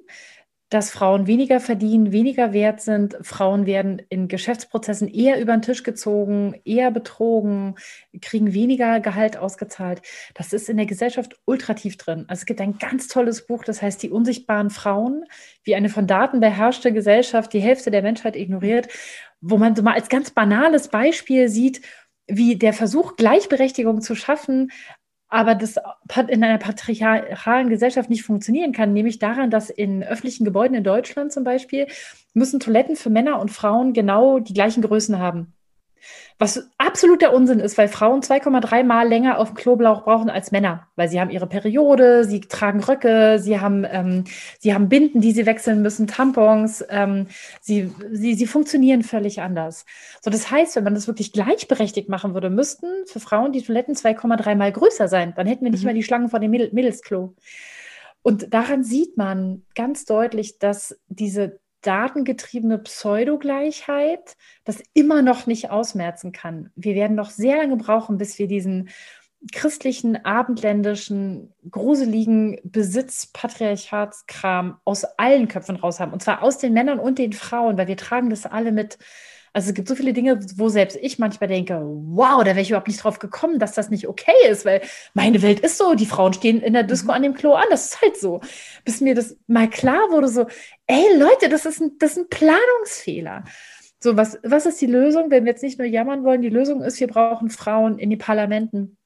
dass 0.70 0.92
Frauen 0.92 1.26
weniger 1.26 1.58
verdienen, 1.58 2.12
weniger 2.12 2.52
wert 2.52 2.80
sind. 2.80 3.16
Frauen 3.22 3.66
werden 3.66 4.00
in 4.08 4.28
Geschäftsprozessen 4.28 5.08
eher 5.08 5.40
über 5.40 5.52
den 5.52 5.62
Tisch 5.62 5.82
gezogen, 5.82 6.54
eher 6.64 6.92
betrogen, 6.92 7.74
kriegen 8.22 8.54
weniger 8.54 9.00
Gehalt 9.00 9.36
ausgezahlt. 9.36 10.00
Das 10.34 10.52
ist 10.52 10.68
in 10.68 10.76
der 10.76 10.86
Gesellschaft 10.86 11.38
ultrativ 11.44 11.96
drin. 11.96 12.24
Also 12.28 12.42
es 12.42 12.46
gibt 12.46 12.60
ein 12.60 12.78
ganz 12.78 13.08
tolles 13.08 13.46
Buch, 13.46 13.64
das 13.64 13.82
heißt 13.82 14.00
Die 14.02 14.10
unsichtbaren 14.10 14.70
Frauen, 14.70 15.24
wie 15.64 15.74
eine 15.74 15.88
von 15.88 16.06
Daten 16.06 16.38
beherrschte 16.38 16.92
Gesellschaft 16.92 17.52
die 17.52 17.60
Hälfte 17.60 17.90
der 17.90 18.02
Menschheit 18.02 18.36
ignoriert, 18.36 18.88
wo 19.40 19.58
man 19.58 19.74
so 19.74 19.82
mal 19.82 19.94
als 19.94 20.08
ganz 20.08 20.30
banales 20.30 20.88
Beispiel 20.88 21.48
sieht, 21.48 21.82
wie 22.28 22.56
der 22.56 22.72
Versuch, 22.72 23.16
Gleichberechtigung 23.16 24.02
zu 24.02 24.14
schaffen, 24.14 24.70
aber 25.30 25.54
das 25.54 25.76
in 26.28 26.44
einer 26.44 26.58
patriarchalen 26.58 27.70
Gesellschaft 27.70 28.10
nicht 28.10 28.24
funktionieren 28.24 28.72
kann, 28.72 28.92
nämlich 28.92 29.18
daran, 29.18 29.50
dass 29.50 29.70
in 29.70 30.02
öffentlichen 30.02 30.44
Gebäuden 30.44 30.76
in 30.76 30.84
Deutschland 30.84 31.32
zum 31.32 31.44
Beispiel 31.44 31.86
müssen 32.34 32.60
Toiletten 32.60 32.96
für 32.96 33.10
Männer 33.10 33.40
und 33.40 33.50
Frauen 33.50 33.92
genau 33.92 34.40
die 34.40 34.54
gleichen 34.54 34.82
Größen 34.82 35.18
haben. 35.18 35.54
Was 36.38 36.70
absoluter 36.78 37.32
Unsinn 37.32 37.60
ist, 37.60 37.76
weil 37.78 37.88
Frauen 37.88 38.22
2,3 38.22 38.82
Mal 38.82 39.08
länger 39.08 39.38
auf 39.38 39.48
dem 39.48 39.56
Kloblauch 39.56 40.04
brauchen 40.04 40.30
als 40.30 40.50
Männer, 40.52 40.88
weil 40.96 41.08
sie 41.08 41.20
haben 41.20 41.30
ihre 41.30 41.46
Periode, 41.46 42.24
sie 42.24 42.40
tragen 42.40 42.82
Röcke, 42.82 43.38
sie 43.38 43.60
haben, 43.60 43.86
ähm, 43.90 44.24
sie 44.58 44.74
haben 44.74 44.88
Binden, 44.88 45.20
die 45.20 45.32
sie 45.32 45.46
wechseln 45.46 45.82
müssen, 45.82 46.06
Tampons, 46.06 46.84
ähm, 46.88 47.26
sie, 47.60 47.92
sie, 48.10 48.34
sie 48.34 48.46
funktionieren 48.46 49.02
völlig 49.02 49.42
anders. 49.42 49.84
So, 50.22 50.30
das 50.30 50.50
heißt, 50.50 50.76
wenn 50.76 50.84
man 50.84 50.94
das 50.94 51.06
wirklich 51.06 51.32
gleichberechtigt 51.32 52.08
machen 52.08 52.34
würde, 52.34 52.50
müssten 52.50 52.86
für 53.06 53.20
Frauen 53.20 53.52
die 53.52 53.62
Toiletten 53.62 53.94
2,3 53.94 54.54
Mal 54.54 54.72
größer 54.72 55.08
sein. 55.08 55.34
Dann 55.36 55.46
hätten 55.46 55.64
wir 55.64 55.70
nicht 55.70 55.82
mhm. 55.82 55.86
mehr 55.86 55.94
die 55.94 56.02
Schlangen 56.02 56.30
vor 56.30 56.40
dem 56.40 56.50
Mädel 56.50 56.70
Mädelsklo. 56.72 57.34
Und 58.22 58.52
daran 58.52 58.84
sieht 58.84 59.16
man 59.16 59.62
ganz 59.74 60.04
deutlich, 60.04 60.58
dass 60.58 60.98
diese 61.08 61.59
datengetriebene 61.82 62.78
Pseudogleichheit 62.78 64.36
das 64.64 64.82
immer 64.92 65.22
noch 65.22 65.46
nicht 65.46 65.70
ausmerzen 65.70 66.32
kann. 66.32 66.70
Wir 66.76 66.94
werden 66.94 67.16
noch 67.16 67.30
sehr 67.30 67.56
lange 67.56 67.76
brauchen, 67.76 68.18
bis 68.18 68.38
wir 68.38 68.46
diesen 68.46 68.90
christlichen, 69.52 70.24
abendländischen, 70.24 71.52
gruseligen 71.70 72.58
Besitz-Patriarchatskram 72.62 74.76
aus 74.84 75.04
allen 75.18 75.48
Köpfen 75.48 75.76
raus 75.76 75.98
haben. 75.98 76.12
Und 76.12 76.22
zwar 76.22 76.42
aus 76.42 76.58
den 76.58 76.74
Männern 76.74 76.98
und 76.98 77.18
den 77.18 77.32
Frauen, 77.32 77.78
weil 77.78 77.88
wir 77.88 77.96
tragen 77.96 78.28
das 78.28 78.44
alle 78.44 78.72
mit. 78.72 78.98
Also 79.52 79.70
es 79.70 79.74
gibt 79.74 79.88
so 79.88 79.96
viele 79.96 80.12
Dinge, 80.12 80.38
wo 80.56 80.68
selbst 80.68 80.96
ich 81.00 81.18
manchmal 81.18 81.48
denke, 81.48 81.80
wow, 81.82 82.38
da 82.44 82.50
wäre 82.50 82.60
ich 82.60 82.70
überhaupt 82.70 82.86
nicht 82.86 83.02
drauf 83.02 83.18
gekommen, 83.18 83.58
dass 83.58 83.72
das 83.72 83.90
nicht 83.90 84.06
okay 84.06 84.32
ist, 84.48 84.64
weil 84.64 84.80
meine 85.12 85.42
Welt 85.42 85.60
ist 85.60 85.76
so, 85.76 85.94
die 85.94 86.06
Frauen 86.06 86.32
stehen 86.32 86.60
in 86.60 86.72
der 86.72 86.84
Disco 86.84 87.06
mhm. 87.06 87.10
an 87.10 87.22
dem 87.22 87.34
Klo 87.34 87.54
an, 87.54 87.64
das 87.70 87.86
ist 87.86 88.02
halt 88.02 88.16
so. 88.16 88.40
Bis 88.84 89.00
mir 89.00 89.14
das 89.14 89.36
mal 89.48 89.68
klar 89.68 90.10
wurde, 90.10 90.28
so, 90.28 90.46
ey 90.86 91.16
Leute, 91.16 91.48
das 91.48 91.66
ist 91.66 91.80
ein, 91.80 91.92
das 91.98 92.12
ist 92.12 92.18
ein 92.18 92.28
Planungsfehler. 92.28 93.44
So, 94.02 94.16
was, 94.16 94.38
was 94.42 94.66
ist 94.66 94.80
die 94.80 94.86
Lösung, 94.86 95.30
wenn 95.30 95.44
wir 95.44 95.52
jetzt 95.52 95.62
nicht 95.62 95.78
nur 95.78 95.86
jammern 95.86 96.24
wollen? 96.24 96.42
Die 96.42 96.48
Lösung 96.48 96.82
ist, 96.82 97.00
wir 97.00 97.08
brauchen 97.08 97.50
Frauen 97.50 97.98
in 97.98 98.08
den 98.08 98.18
Parlamenten. 98.18 98.96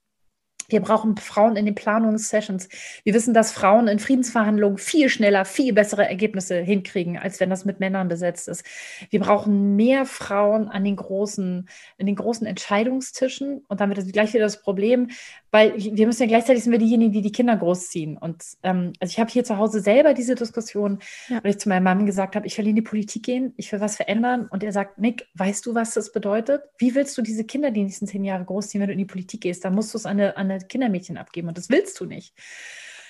Wir 0.68 0.80
brauchen 0.80 1.16
Frauen 1.16 1.56
in 1.56 1.64
den 1.64 1.74
Planungssessions. 1.74 2.68
Wir 3.04 3.14
wissen, 3.14 3.34
dass 3.34 3.52
Frauen 3.52 3.88
in 3.88 3.98
Friedensverhandlungen 3.98 4.78
viel 4.78 5.08
schneller, 5.08 5.44
viel 5.44 5.72
bessere 5.72 6.08
Ergebnisse 6.08 6.60
hinkriegen, 6.60 7.18
als 7.18 7.40
wenn 7.40 7.50
das 7.50 7.64
mit 7.64 7.80
Männern 7.80 8.08
besetzt 8.08 8.48
ist. 8.48 8.64
Wir 9.10 9.20
brauchen 9.20 9.76
mehr 9.76 10.06
Frauen 10.06 10.68
an 10.68 10.84
den 10.84 10.96
großen, 10.96 11.68
in 11.98 12.06
den 12.06 12.16
großen 12.16 12.46
Entscheidungstischen. 12.46 13.64
Und 13.68 13.80
damit 13.80 13.98
ist 13.98 14.12
gleich 14.12 14.32
wieder 14.32 14.44
das 14.44 14.62
Problem, 14.62 15.10
weil 15.54 15.72
wir 15.76 16.08
müssen 16.08 16.22
ja 16.22 16.26
gleichzeitig 16.26 16.64
sind 16.64 16.72
wir 16.72 16.80
diejenigen, 16.80 17.12
die 17.12 17.22
die 17.22 17.30
Kinder 17.30 17.56
großziehen. 17.56 18.18
Und 18.18 18.42
ähm, 18.64 18.92
also 18.98 19.12
ich 19.12 19.20
habe 19.20 19.30
hier 19.30 19.44
zu 19.44 19.56
Hause 19.56 19.78
selber 19.78 20.12
diese 20.12 20.34
Diskussion, 20.34 20.98
ja. 21.28 21.38
weil 21.44 21.52
ich 21.52 21.60
zu 21.60 21.68
meinem 21.68 21.84
Mann 21.84 22.06
gesagt 22.06 22.34
habe, 22.34 22.44
ich 22.44 22.58
will 22.58 22.66
in 22.66 22.74
die 22.74 22.82
Politik 22.82 23.22
gehen, 23.22 23.54
ich 23.56 23.70
will 23.70 23.78
was 23.78 23.94
verändern. 23.94 24.48
Und 24.50 24.64
er 24.64 24.72
sagt, 24.72 24.98
Nick, 24.98 25.28
weißt 25.34 25.64
du, 25.64 25.76
was 25.76 25.94
das 25.94 26.10
bedeutet? 26.10 26.62
Wie 26.78 26.96
willst 26.96 27.16
du 27.16 27.22
diese 27.22 27.44
Kinder 27.44 27.70
die 27.70 27.84
nächsten 27.84 28.08
zehn 28.08 28.24
Jahre 28.24 28.44
großziehen, 28.44 28.80
wenn 28.80 28.88
du 28.88 28.94
in 28.94 28.98
die 28.98 29.04
Politik 29.04 29.42
gehst? 29.42 29.64
Dann 29.64 29.76
musst 29.76 29.94
du 29.94 29.98
es 29.98 30.06
an 30.06 30.18
eine, 30.18 30.36
an 30.36 30.50
eine 30.50 30.58
Kindermädchen 30.58 31.16
abgeben 31.16 31.46
und 31.46 31.56
das 31.56 31.70
willst 31.70 32.00
du 32.00 32.04
nicht. 32.04 32.34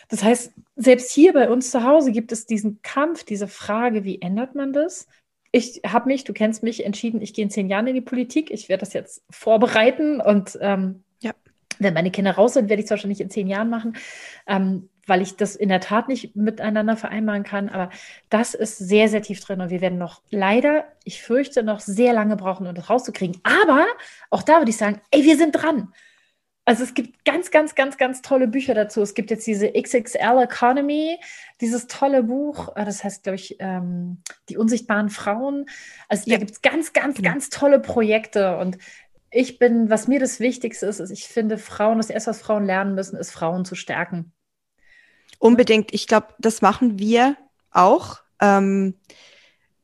Das 0.08 0.22
heißt, 0.22 0.52
selbst 0.76 1.12
hier 1.12 1.32
bei 1.32 1.48
uns 1.48 1.70
zu 1.70 1.82
Hause 1.82 2.12
gibt 2.12 2.30
es 2.30 2.44
diesen 2.44 2.82
Kampf, 2.82 3.24
diese 3.24 3.48
Frage, 3.48 4.04
wie 4.04 4.20
ändert 4.20 4.54
man 4.54 4.74
das? 4.74 5.08
Ich 5.50 5.80
habe 5.86 6.08
mich, 6.08 6.24
du 6.24 6.34
kennst 6.34 6.62
mich, 6.62 6.84
entschieden, 6.84 7.22
ich 7.22 7.32
gehe 7.32 7.44
in 7.44 7.50
zehn 7.50 7.70
Jahren 7.70 7.86
in 7.86 7.94
die 7.94 8.02
Politik. 8.02 8.50
Ich 8.50 8.68
werde 8.68 8.80
das 8.80 8.92
jetzt 8.92 9.22
vorbereiten 9.30 10.20
und 10.20 10.58
ähm. 10.60 11.03
Wenn 11.78 11.94
meine 11.94 12.10
Kinder 12.10 12.32
raus 12.32 12.54
sind, 12.54 12.68
werde 12.68 12.80
ich 12.80 12.86
es 12.86 12.90
wahrscheinlich 12.90 13.20
in 13.20 13.30
zehn 13.30 13.48
Jahren 13.48 13.70
machen, 13.70 13.96
ähm, 14.46 14.88
weil 15.06 15.22
ich 15.22 15.36
das 15.36 15.56
in 15.56 15.68
der 15.68 15.80
Tat 15.80 16.08
nicht 16.08 16.34
miteinander 16.36 16.96
vereinbaren 16.96 17.42
kann. 17.42 17.68
Aber 17.68 17.90
das 18.30 18.54
ist 18.54 18.78
sehr, 18.78 19.08
sehr 19.08 19.22
tief 19.22 19.40
drin 19.40 19.60
und 19.60 19.70
wir 19.70 19.80
werden 19.80 19.98
noch 19.98 20.22
leider, 20.30 20.84
ich 21.04 21.22
fürchte, 21.22 21.62
noch 21.62 21.80
sehr 21.80 22.12
lange 22.12 22.36
brauchen, 22.36 22.66
um 22.66 22.74
das 22.74 22.90
rauszukriegen. 22.90 23.40
Aber 23.42 23.86
auch 24.30 24.42
da 24.42 24.58
würde 24.58 24.70
ich 24.70 24.76
sagen, 24.76 25.00
ey, 25.10 25.24
wir 25.24 25.36
sind 25.36 25.52
dran. 25.52 25.92
Also 26.66 26.82
es 26.82 26.94
gibt 26.94 27.26
ganz, 27.26 27.50
ganz, 27.50 27.74
ganz, 27.74 27.98
ganz 27.98 28.22
tolle 28.22 28.48
Bücher 28.48 28.72
dazu. 28.72 29.02
Es 29.02 29.12
gibt 29.12 29.30
jetzt 29.30 29.46
diese 29.46 29.70
XXL 29.70 30.42
Economy, 30.42 31.18
dieses 31.60 31.88
tolle 31.88 32.22
Buch, 32.22 32.74
äh, 32.74 32.86
das 32.86 33.04
heißt, 33.04 33.22
glaube 33.22 33.36
ich, 33.36 33.56
ähm, 33.58 34.22
Die 34.48 34.56
unsichtbaren 34.56 35.10
Frauen. 35.10 35.66
Also 36.08 36.24
ja. 36.26 36.36
da 36.36 36.38
gibt 36.38 36.52
es 36.52 36.62
ganz, 36.62 36.94
ganz, 36.94 37.16
genau. 37.16 37.30
ganz 37.30 37.50
tolle 37.50 37.80
Projekte. 37.80 38.56
Und 38.56 38.78
ich 39.34 39.58
bin, 39.58 39.90
was 39.90 40.06
mir 40.06 40.20
das 40.20 40.38
Wichtigste 40.38 40.86
ist, 40.86 41.00
ist, 41.00 41.10
ich 41.10 41.26
finde, 41.26 41.58
Frauen, 41.58 41.98
das 41.98 42.08
erste, 42.08 42.30
was 42.30 42.40
Frauen 42.40 42.64
lernen 42.64 42.94
müssen, 42.94 43.16
ist, 43.16 43.32
Frauen 43.32 43.64
zu 43.64 43.74
stärken. 43.74 44.32
Unbedingt. 45.38 45.92
Ich 45.92 46.06
glaube, 46.06 46.28
das 46.38 46.62
machen 46.62 47.00
wir 47.00 47.36
auch. 47.70 48.20
Ähm, 48.40 48.94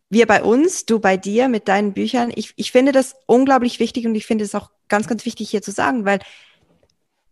wir 0.08 0.26
bei 0.26 0.42
uns, 0.42 0.86
du 0.86 1.00
bei 1.00 1.16
dir 1.16 1.48
mit 1.48 1.66
deinen 1.66 1.94
Büchern. 1.94 2.32
Ich, 2.34 2.52
ich 2.56 2.70
finde 2.70 2.92
das 2.92 3.16
unglaublich 3.26 3.80
wichtig 3.80 4.06
und 4.06 4.14
ich 4.14 4.24
finde 4.24 4.44
es 4.44 4.54
auch 4.54 4.70
ganz, 4.88 5.08
ganz 5.08 5.26
wichtig 5.26 5.50
hier 5.50 5.62
zu 5.62 5.72
sagen, 5.72 6.04
weil 6.04 6.20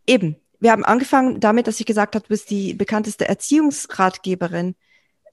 eben, 0.07 0.37
wir 0.59 0.73
haben 0.73 0.85
angefangen 0.85 1.39
damit, 1.39 1.69
dass 1.69 1.79
ich 1.79 1.87
gesagt 1.87 2.17
habe, 2.17 2.25
du 2.25 2.31
bist 2.31 2.51
die 2.51 2.75
bekannteste 2.75 3.29
Erziehungsratgeberin 3.29 4.75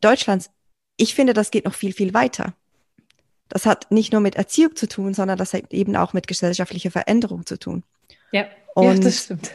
Deutschlands. 0.02 0.52
Ich 0.98 1.16
finde, 1.16 1.34
das 1.34 1.50
geht 1.50 1.66
noch 1.66 1.74
viel, 1.74 1.94
viel 1.94 2.14
weiter. 2.14 2.54
Das 3.50 3.66
hat 3.66 3.92
nicht 3.92 4.12
nur 4.12 4.22
mit 4.22 4.36
Erziehung 4.36 4.76
zu 4.76 4.88
tun, 4.88 5.14
sondern 5.14 5.38
das 5.38 5.54
hat 5.54 5.72
eben 5.74 5.96
auch 5.96 6.14
mit 6.14 6.28
gesellschaftlicher 6.28 6.92
Veränderung 6.92 7.46
zu 7.46 7.58
tun. 7.58 7.84
Ja, 8.32 8.46
und 8.74 8.98
ja 8.98 9.00
das 9.00 9.26
stimmt. 9.26 9.52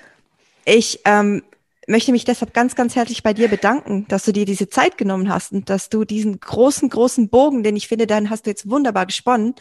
Ich 0.65 1.01
ähm, 1.05 1.43
möchte 1.87 2.13
mich 2.13 2.25
deshalb 2.25 2.55
ganz, 2.55 2.77
ganz 2.77 2.95
herzlich 2.95 3.23
bei 3.23 3.35
dir 3.35 3.49
bedanken, 3.49 4.07
dass 4.09 4.25
du 4.25 4.33
dir 4.33 4.45
diese 4.45 4.69
Zeit 4.69 4.97
genommen 4.97 5.29
hast 5.29 5.53
und 5.53 5.69
dass 5.69 5.89
du 5.89 6.05
diesen 6.05 6.39
großen, 6.39 6.89
großen 6.89 7.29
Bogen, 7.29 7.63
den 7.63 7.77
ich 7.77 7.89
finde, 7.89 8.07
dann 8.07 8.31
hast 8.31 8.47
du 8.47 8.51
jetzt 8.51 8.71
wunderbar 8.71 9.07
gesponnen 9.07 9.55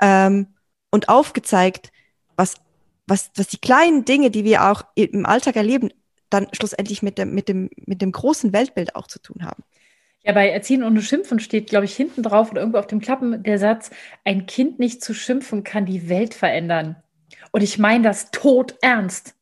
ähm, 0.00 0.46
und 0.90 1.08
aufgezeigt, 1.08 1.92
was 2.36 2.54
was, 3.06 3.30
was 3.36 3.48
die 3.48 3.58
kleinen 3.58 4.04
Dinge, 4.04 4.30
die 4.30 4.44
wir 4.44 4.70
auch 4.70 4.82
im 4.94 5.26
Alltag 5.26 5.56
erleben, 5.56 5.90
dann 6.30 6.48
schlussendlich 6.52 7.02
mit 7.02 7.18
dem, 7.18 7.34
mit 7.34 7.48
dem, 7.48 7.68
mit 7.76 8.00
dem 8.00 8.12
großen 8.12 8.52
Weltbild 8.52 8.96
auch 8.96 9.06
zu 9.06 9.20
tun 9.20 9.44
haben. 9.44 9.62
Ja, 10.24 10.32
bei 10.32 10.48
Erziehen 10.50 10.84
ohne 10.84 11.02
Schimpfen 11.02 11.40
steht, 11.40 11.68
glaube 11.68 11.84
ich, 11.84 11.96
hinten 11.96 12.22
drauf 12.22 12.50
oder 12.50 12.60
irgendwo 12.60 12.78
auf 12.78 12.86
dem 12.86 13.00
Klappen 13.00 13.42
der 13.42 13.58
Satz, 13.58 13.90
ein 14.24 14.46
Kind 14.46 14.78
nicht 14.78 15.02
zu 15.02 15.14
schimpfen 15.14 15.64
kann 15.64 15.84
die 15.84 16.08
Welt 16.08 16.34
verändern. 16.34 16.96
Und 17.50 17.62
ich 17.62 17.78
meine 17.78 18.04
das 18.04 18.30
tot 18.30 18.76
ernst. 18.82 19.34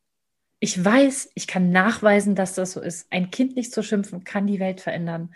Ich 0.59 0.83
weiß, 0.83 1.31
ich 1.35 1.47
kann 1.47 1.71
nachweisen, 1.71 2.35
dass 2.35 2.55
das 2.55 2.73
so 2.73 2.81
ist. 2.81 3.11
Ein 3.11 3.29
Kind 3.31 3.55
nicht 3.55 3.73
zu 3.73 3.83
schimpfen 3.83 4.23
kann 4.23 4.47
die 4.47 4.59
Welt 4.59 4.81
verändern. 4.81 5.33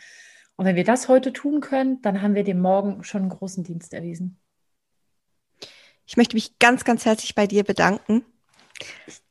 Und 0.55 0.65
wenn 0.65 0.75
wir 0.75 0.83
das 0.83 1.07
heute 1.07 1.31
tun 1.33 1.61
können, 1.61 2.01
dann 2.01 2.21
haben 2.21 2.35
wir 2.35 2.43
dem 2.43 2.61
Morgen 2.61 3.03
schon 3.03 3.21
einen 3.21 3.29
großen 3.29 3.63
Dienst 3.63 3.93
erwiesen. 3.93 4.39
Ich 6.07 6.17
möchte 6.17 6.35
mich 6.35 6.59
ganz, 6.59 6.83
ganz 6.83 7.05
herzlich 7.05 7.35
bei 7.35 7.47
dir 7.47 7.63
bedanken. 7.63 8.23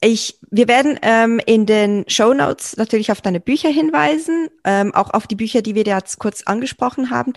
Ich, 0.01 0.39
wir 0.51 0.69
werden 0.69 0.99
ähm, 1.03 1.41
in 1.45 1.67
den 1.67 2.05
Show 2.09 2.35
Notes 2.35 2.77
natürlich 2.77 3.11
auf 3.11 3.21
deine 3.21 3.41
Bücher 3.41 3.69
hinweisen, 3.69 4.49
ähm, 4.65 4.95
auch 4.95 5.11
auf 5.11 5.27
die 5.27 5.35
Bücher, 5.35 5.63
die 5.63 5.75
wir 5.75 5.85
dir 5.85 5.97
jetzt 5.97 6.19
kurz 6.19 6.43
angesprochen 6.43 7.11
haben. 7.11 7.33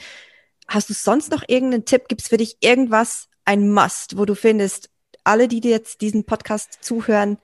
Hast 0.67 0.89
du 0.89 0.93
sonst 0.93 1.31
noch 1.31 1.43
irgendeinen 1.47 1.85
Tipp? 1.85 2.07
Gibt 2.07 2.21
es 2.21 2.27
für 2.27 2.37
dich 2.37 2.57
irgendwas, 2.59 3.29
ein 3.45 3.71
Must, 3.71 4.17
wo 4.17 4.25
du 4.25 4.35
findest, 4.35 4.89
alle, 5.23 5.47
die 5.47 5.61
dir 5.61 5.71
jetzt 5.71 6.01
diesen 6.01 6.25
Podcast 6.25 6.79
zuhören, 6.81 7.37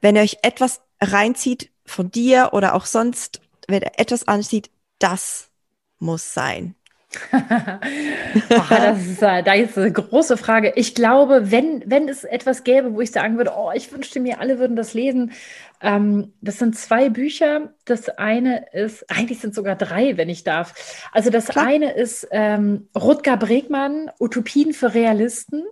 wenn 0.00 0.16
ihr 0.16 0.22
euch 0.22 0.38
etwas 0.42 0.80
reinzieht 1.00 1.70
von 1.86 2.10
dir 2.10 2.50
oder 2.52 2.74
auch 2.74 2.86
sonst, 2.86 3.40
wenn 3.68 3.82
ihr 3.82 3.92
etwas 3.96 4.26
ansieht, 4.28 4.70
das 4.98 5.50
muss 5.98 6.34
sein. 6.34 6.74
oh, 7.32 8.64
das 8.70 9.04
ist 9.04 9.20
da 9.20 9.54
jetzt 9.54 9.76
eine 9.76 9.90
große 9.90 10.36
Frage. 10.36 10.72
Ich 10.76 10.94
glaube, 10.94 11.50
wenn, 11.50 11.82
wenn 11.86 12.08
es 12.08 12.22
etwas 12.22 12.62
gäbe, 12.62 12.94
wo 12.94 13.00
ich 13.00 13.10
sagen 13.10 13.36
würde, 13.36 13.52
oh, 13.56 13.72
ich 13.74 13.90
wünschte 13.90 14.20
mir, 14.20 14.40
alle 14.40 14.60
würden 14.60 14.76
das 14.76 14.94
lesen. 14.94 15.32
Ähm, 15.80 16.32
das 16.40 16.58
sind 16.58 16.78
zwei 16.78 17.08
Bücher. 17.08 17.74
Das 17.84 18.08
eine 18.10 18.66
ist, 18.72 19.10
eigentlich 19.10 19.40
sind 19.40 19.56
sogar 19.56 19.74
drei, 19.74 20.16
wenn 20.16 20.28
ich 20.28 20.44
darf. 20.44 21.08
Also 21.10 21.30
das 21.30 21.48
Klar. 21.48 21.66
eine 21.66 21.92
ist 21.92 22.28
ähm, 22.30 22.88
Rutger 22.96 23.36
Bregmann, 23.36 24.10
Utopien 24.20 24.72
für 24.72 24.94
Realisten. 24.94 25.64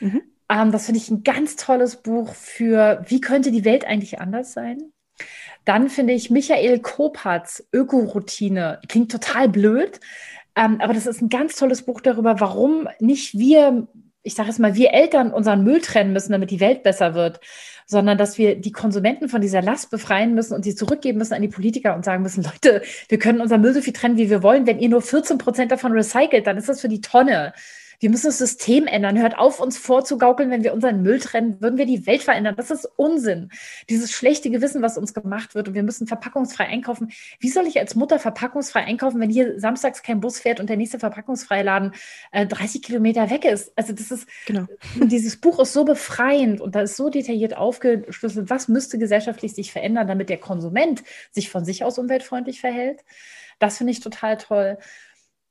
Mhm. 0.00 0.22
Ähm, 0.48 0.72
das 0.72 0.86
finde 0.86 1.00
ich 1.00 1.10
ein 1.10 1.22
ganz 1.22 1.54
tolles 1.54 1.96
Buch 2.02 2.34
für, 2.34 3.04
wie 3.06 3.20
könnte 3.20 3.52
die 3.52 3.64
Welt 3.64 3.84
eigentlich 3.84 4.20
anders 4.20 4.52
sein? 4.52 4.78
Dann 5.64 5.88
finde 5.88 6.12
ich 6.12 6.30
Michael 6.30 6.78
Kopatz, 6.80 7.66
Ökoroutine. 7.72 8.80
Klingt 8.88 9.10
total 9.10 9.48
blöd, 9.48 9.98
ähm, 10.56 10.80
aber 10.80 10.94
das 10.94 11.06
ist 11.06 11.20
ein 11.20 11.28
ganz 11.28 11.56
tolles 11.56 11.82
Buch 11.82 12.00
darüber, 12.00 12.40
warum 12.40 12.88
nicht 12.98 13.38
wir, 13.38 13.86
ich 14.22 14.34
sage 14.34 14.50
es 14.50 14.58
mal, 14.58 14.74
wir 14.74 14.92
Eltern 14.92 15.32
unseren 15.32 15.62
Müll 15.62 15.80
trennen 15.80 16.12
müssen, 16.12 16.32
damit 16.32 16.50
die 16.50 16.60
Welt 16.60 16.82
besser 16.82 17.14
wird, 17.14 17.40
sondern 17.86 18.18
dass 18.18 18.38
wir 18.38 18.56
die 18.56 18.72
Konsumenten 18.72 19.28
von 19.28 19.40
dieser 19.40 19.62
Last 19.62 19.90
befreien 19.90 20.34
müssen 20.34 20.54
und 20.54 20.64
sie 20.64 20.74
zurückgeben 20.74 21.18
müssen 21.18 21.34
an 21.34 21.42
die 21.42 21.48
Politiker 21.48 21.94
und 21.94 22.04
sagen 22.04 22.22
müssen, 22.22 22.42
Leute, 22.42 22.82
wir 23.08 23.18
können 23.18 23.40
unseren 23.40 23.60
Müll 23.60 23.74
so 23.74 23.80
viel 23.80 23.92
trennen, 23.92 24.16
wie 24.16 24.30
wir 24.30 24.42
wollen. 24.42 24.66
Wenn 24.66 24.80
ihr 24.80 24.88
nur 24.88 25.02
14 25.02 25.38
Prozent 25.38 25.70
davon 25.70 25.92
recycelt, 25.92 26.46
dann 26.46 26.56
ist 26.56 26.68
das 26.68 26.80
für 26.80 26.88
die 26.88 27.00
Tonne. 27.00 27.52
Wir 27.98 28.10
müssen 28.10 28.26
das 28.26 28.38
System 28.38 28.86
ändern. 28.86 29.18
Hört 29.18 29.38
auf, 29.38 29.60
uns 29.60 29.78
vorzugaukeln, 29.78 30.50
wenn 30.50 30.64
wir 30.64 30.74
unseren 30.74 31.02
Müll 31.02 31.20
trennen, 31.20 31.60
würden 31.60 31.78
wir 31.78 31.86
die 31.86 32.06
Welt 32.06 32.22
verändern. 32.22 32.54
Das 32.56 32.70
ist 32.70 32.88
Unsinn. 32.96 33.50
Dieses 33.88 34.12
schlechte 34.12 34.50
Gewissen, 34.50 34.82
was 34.82 34.98
uns 34.98 35.14
gemacht 35.14 35.54
wird 35.54 35.68
und 35.68 35.74
wir 35.74 35.82
müssen 35.82 36.06
verpackungsfrei 36.06 36.66
einkaufen. 36.66 37.12
Wie 37.40 37.48
soll 37.48 37.66
ich 37.66 37.78
als 37.78 37.94
Mutter 37.94 38.18
verpackungsfrei 38.18 38.84
einkaufen, 38.84 39.20
wenn 39.20 39.30
hier 39.30 39.58
samstags 39.60 40.02
kein 40.02 40.20
Bus 40.20 40.40
fährt 40.40 40.60
und 40.60 40.68
der 40.68 40.76
nächste 40.76 40.98
Verpackungsfreiladen 40.98 41.92
äh, 42.32 42.46
30 42.46 42.82
Kilometer 42.82 43.30
weg 43.30 43.44
ist? 43.44 43.72
Also 43.76 43.92
das 43.92 44.10
ist, 44.10 44.28
genau. 44.46 44.66
dieses 44.96 45.40
Buch 45.40 45.58
ist 45.60 45.72
so 45.72 45.84
befreiend 45.84 46.60
und 46.60 46.74
da 46.74 46.80
ist 46.82 46.96
so 46.96 47.10
detailliert 47.10 47.56
aufgeschlüsselt, 47.56 48.50
was 48.50 48.68
müsste 48.68 48.98
gesellschaftlich 48.98 49.54
sich 49.54 49.72
verändern, 49.72 50.08
damit 50.08 50.28
der 50.28 50.38
Konsument 50.38 51.02
sich 51.30 51.50
von 51.50 51.64
sich 51.64 51.84
aus 51.84 51.98
umweltfreundlich 51.98 52.60
verhält. 52.60 53.04
Das 53.58 53.78
finde 53.78 53.92
ich 53.92 54.00
total 54.00 54.36
toll. 54.36 54.78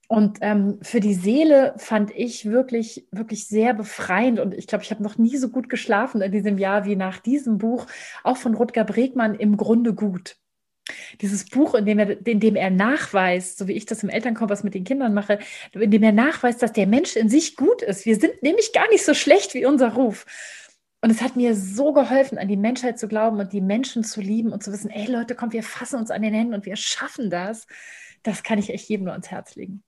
Und 0.08 0.38
ähm, 0.42 0.78
für 0.82 1.00
die 1.00 1.16
Seele 1.16 1.74
fand 1.78 2.12
ich 2.12 2.46
wirklich, 2.46 3.08
wirklich 3.12 3.48
sehr 3.48 3.74
befreiend. 3.74 4.40
Und 4.40 4.54
ich 4.54 4.68
glaube, 4.68 4.84
ich 4.84 4.92
habe 4.92 5.02
noch 5.02 5.18
nie 5.18 5.38
so 5.38 5.50
gut 5.50 5.70
geschlafen 5.70 6.22
in 6.22 6.32
diesem 6.32 6.58
Jahr 6.58 6.86
wie 6.86 6.96
nach 6.96 7.20
diesem 7.20 7.58
Buch, 7.58 7.88
auch 8.24 8.38
von 8.38 8.54
Rutger 8.54 8.84
Bregmann, 8.84 9.36
im 9.36 9.58
Grunde 9.58 9.94
gut. 9.94 10.38
Dieses 11.22 11.46
Buch, 11.46 11.74
in 11.74 11.86
dem, 11.86 11.98
er, 11.98 12.28
in 12.28 12.40
dem 12.40 12.56
er 12.56 12.70
nachweist, 12.70 13.58
so 13.58 13.68
wie 13.68 13.74
ich 13.74 13.88
das 13.88 14.04
im 14.04 14.10
Elternkompass 14.10 14.64
mit 14.64 14.76
den 14.76 14.84
Kindern 14.84 15.16
mache, 15.16 15.40
in 15.72 15.90
dem 15.90 16.04
er 16.04 16.12
nachweist, 16.12 16.62
dass 16.62 16.74
der 16.74 16.86
Mensch 16.86 17.16
in 17.16 17.28
sich 17.28 17.56
gut 17.56 17.82
ist. 17.82 18.06
Wir 18.06 18.20
sind 18.20 18.44
nämlich 18.44 18.72
gar 18.74 18.88
nicht 18.90 19.04
so 19.04 19.16
schlecht 19.16 19.56
wie 19.56 19.66
unser 19.66 19.94
Ruf. 19.94 20.28
Und 21.02 21.10
es 21.10 21.22
hat 21.22 21.36
mir 21.36 21.56
so 21.56 21.94
geholfen, 21.94 22.38
an 22.38 22.48
die 22.48 22.58
Menschheit 22.58 23.00
zu 23.00 23.08
glauben 23.08 23.40
und 23.40 23.54
die 23.54 23.62
Menschen 23.62 24.04
zu 24.04 24.22
lieben 24.22 24.52
und 24.52 24.64
zu 24.64 24.72
wissen, 24.72 24.92
ey 24.92 25.06
Leute, 25.06 25.34
komm, 25.34 25.54
wir 25.54 25.64
fassen 25.64 25.98
uns 25.98 26.12
an 26.12 26.22
den 26.22 26.34
Händen 26.34 26.54
und 26.54 26.66
wir 26.68 26.76
schaffen 26.76 27.32
das. 27.32 27.66
Das 28.22 28.44
kann 28.44 28.60
ich 28.60 28.72
echt 28.72 28.90
jedem 28.90 29.06
nur 29.06 29.14
ans 29.14 29.30
Herz 29.30 29.56
legen. 29.56 29.84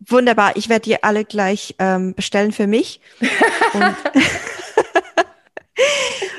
Wunderbar, 0.00 0.56
ich 0.56 0.68
werde 0.68 0.84
die 0.84 1.02
alle 1.02 1.24
gleich 1.24 1.74
ähm, 1.78 2.14
bestellen 2.14 2.52
für 2.52 2.66
mich. 2.66 3.00
Und, 3.74 3.96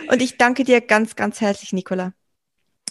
und, 0.11 0.21
ich 0.21 0.37
danke 0.37 0.63
dir 0.63 0.81
ganz, 0.81 1.15
ganz 1.15 1.41
herzlich, 1.41 1.71
Nicola. 1.71 2.13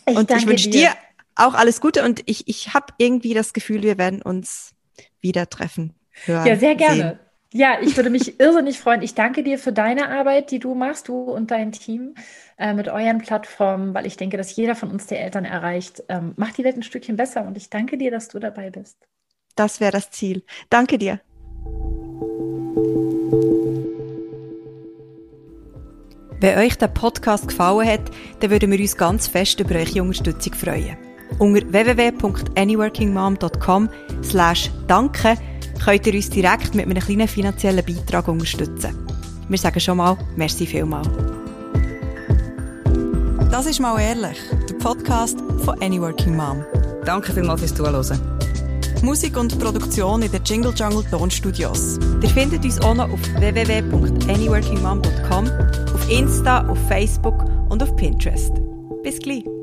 Ich 0.06 0.16
und 0.16 0.30
ich 0.30 0.46
wünsche 0.46 0.70
dir. 0.70 0.90
dir 0.90 0.96
auch 1.34 1.54
alles 1.54 1.80
Gute 1.80 2.04
und 2.04 2.22
ich, 2.26 2.46
ich 2.48 2.72
habe 2.72 2.86
irgendwie 2.98 3.34
das 3.34 3.52
Gefühl, 3.52 3.82
wir 3.82 3.98
werden 3.98 4.22
uns 4.22 4.72
wieder 5.20 5.50
treffen. 5.50 5.94
Hören, 6.24 6.46
ja, 6.46 6.56
sehr 6.56 6.74
gerne. 6.76 6.96
Sehen. 6.96 7.18
Ja, 7.52 7.78
ich 7.80 7.96
würde 7.96 8.10
mich 8.10 8.38
irrsinnig 8.38 8.78
freuen. 8.78 9.02
Ich 9.02 9.14
danke 9.14 9.42
dir 9.42 9.58
für 9.58 9.72
deine 9.72 10.08
Arbeit, 10.08 10.52
die 10.52 10.60
du 10.60 10.74
machst, 10.74 11.08
du 11.08 11.22
und 11.22 11.50
dein 11.50 11.72
Team 11.72 12.14
äh, 12.58 12.74
mit 12.74 12.88
euren 12.88 13.18
Plattformen, 13.18 13.92
weil 13.92 14.06
ich 14.06 14.16
denke, 14.16 14.36
dass 14.36 14.54
jeder 14.54 14.76
von 14.76 14.90
uns 14.90 15.06
der 15.06 15.20
Eltern 15.20 15.44
erreicht. 15.44 16.04
Ähm, 16.08 16.32
macht 16.36 16.58
die 16.58 16.64
Welt 16.64 16.76
ein 16.76 16.84
Stückchen 16.84 17.16
besser 17.16 17.44
und 17.44 17.56
ich 17.56 17.68
danke 17.68 17.98
dir, 17.98 18.12
dass 18.12 18.28
du 18.28 18.38
dabei 18.38 18.70
bist. 18.70 19.08
Das 19.56 19.80
wäre 19.80 19.92
das 19.92 20.10
Ziel. 20.10 20.42
Danke 20.68 20.98
dir. 20.98 21.20
Wenn 26.40 26.58
euch 26.58 26.76
der 26.78 26.88
Podcast 26.88 27.48
gefallen 27.48 27.86
hat, 27.86 28.10
dann 28.40 28.50
würden 28.50 28.70
wir 28.70 28.80
uns 28.80 28.96
ganz 28.96 29.26
fest 29.26 29.60
über 29.60 29.74
eure 29.74 30.00
Unterstützung 30.02 30.54
freuen. 30.54 30.96
Unter 31.38 31.70
www.anyworkingmom.com 31.70 33.90
slash 34.22 34.70
danke 34.86 35.36
könnt 35.84 36.06
ihr 36.06 36.14
uns 36.14 36.30
direkt 36.30 36.74
mit 36.74 36.86
einem 36.86 37.02
kleinen 37.02 37.28
finanziellen 37.28 37.84
Beitrag 37.84 38.26
unterstützen. 38.28 38.96
Wir 39.48 39.58
sagen 39.58 39.80
schon 39.80 39.98
mal, 39.98 40.16
merci 40.36 40.66
vielmal. 40.66 41.02
Das 43.50 43.66
ist 43.66 43.80
mal 43.80 44.00
ehrlich, 44.00 44.38
der 44.68 44.74
Podcast 44.74 45.38
von 45.64 45.82
Anyworking 45.82 46.36
Mom. 46.36 46.64
Danke 47.04 47.32
vielmals 47.32 47.60
fürs 47.60 47.74
Zuhören. 47.74 48.39
Musik 49.02 49.36
und 49.36 49.58
Produktion 49.58 50.22
in 50.22 50.30
den 50.30 50.44
Jingle 50.44 50.72
Jungle 50.74 51.04
Tonstudios. 51.10 51.98
Ihr 52.22 52.28
findet 52.28 52.64
uns 52.64 52.80
auch 52.80 52.94
noch 52.94 53.10
auf 53.10 53.20
www.anyworkingmom.com, 53.38 55.50
auf 55.94 56.10
Insta, 56.10 56.68
auf 56.68 56.78
Facebook 56.88 57.44
und 57.68 57.82
auf 57.82 57.94
Pinterest. 57.96 58.52
Bis 59.02 59.18
gleich! 59.18 59.59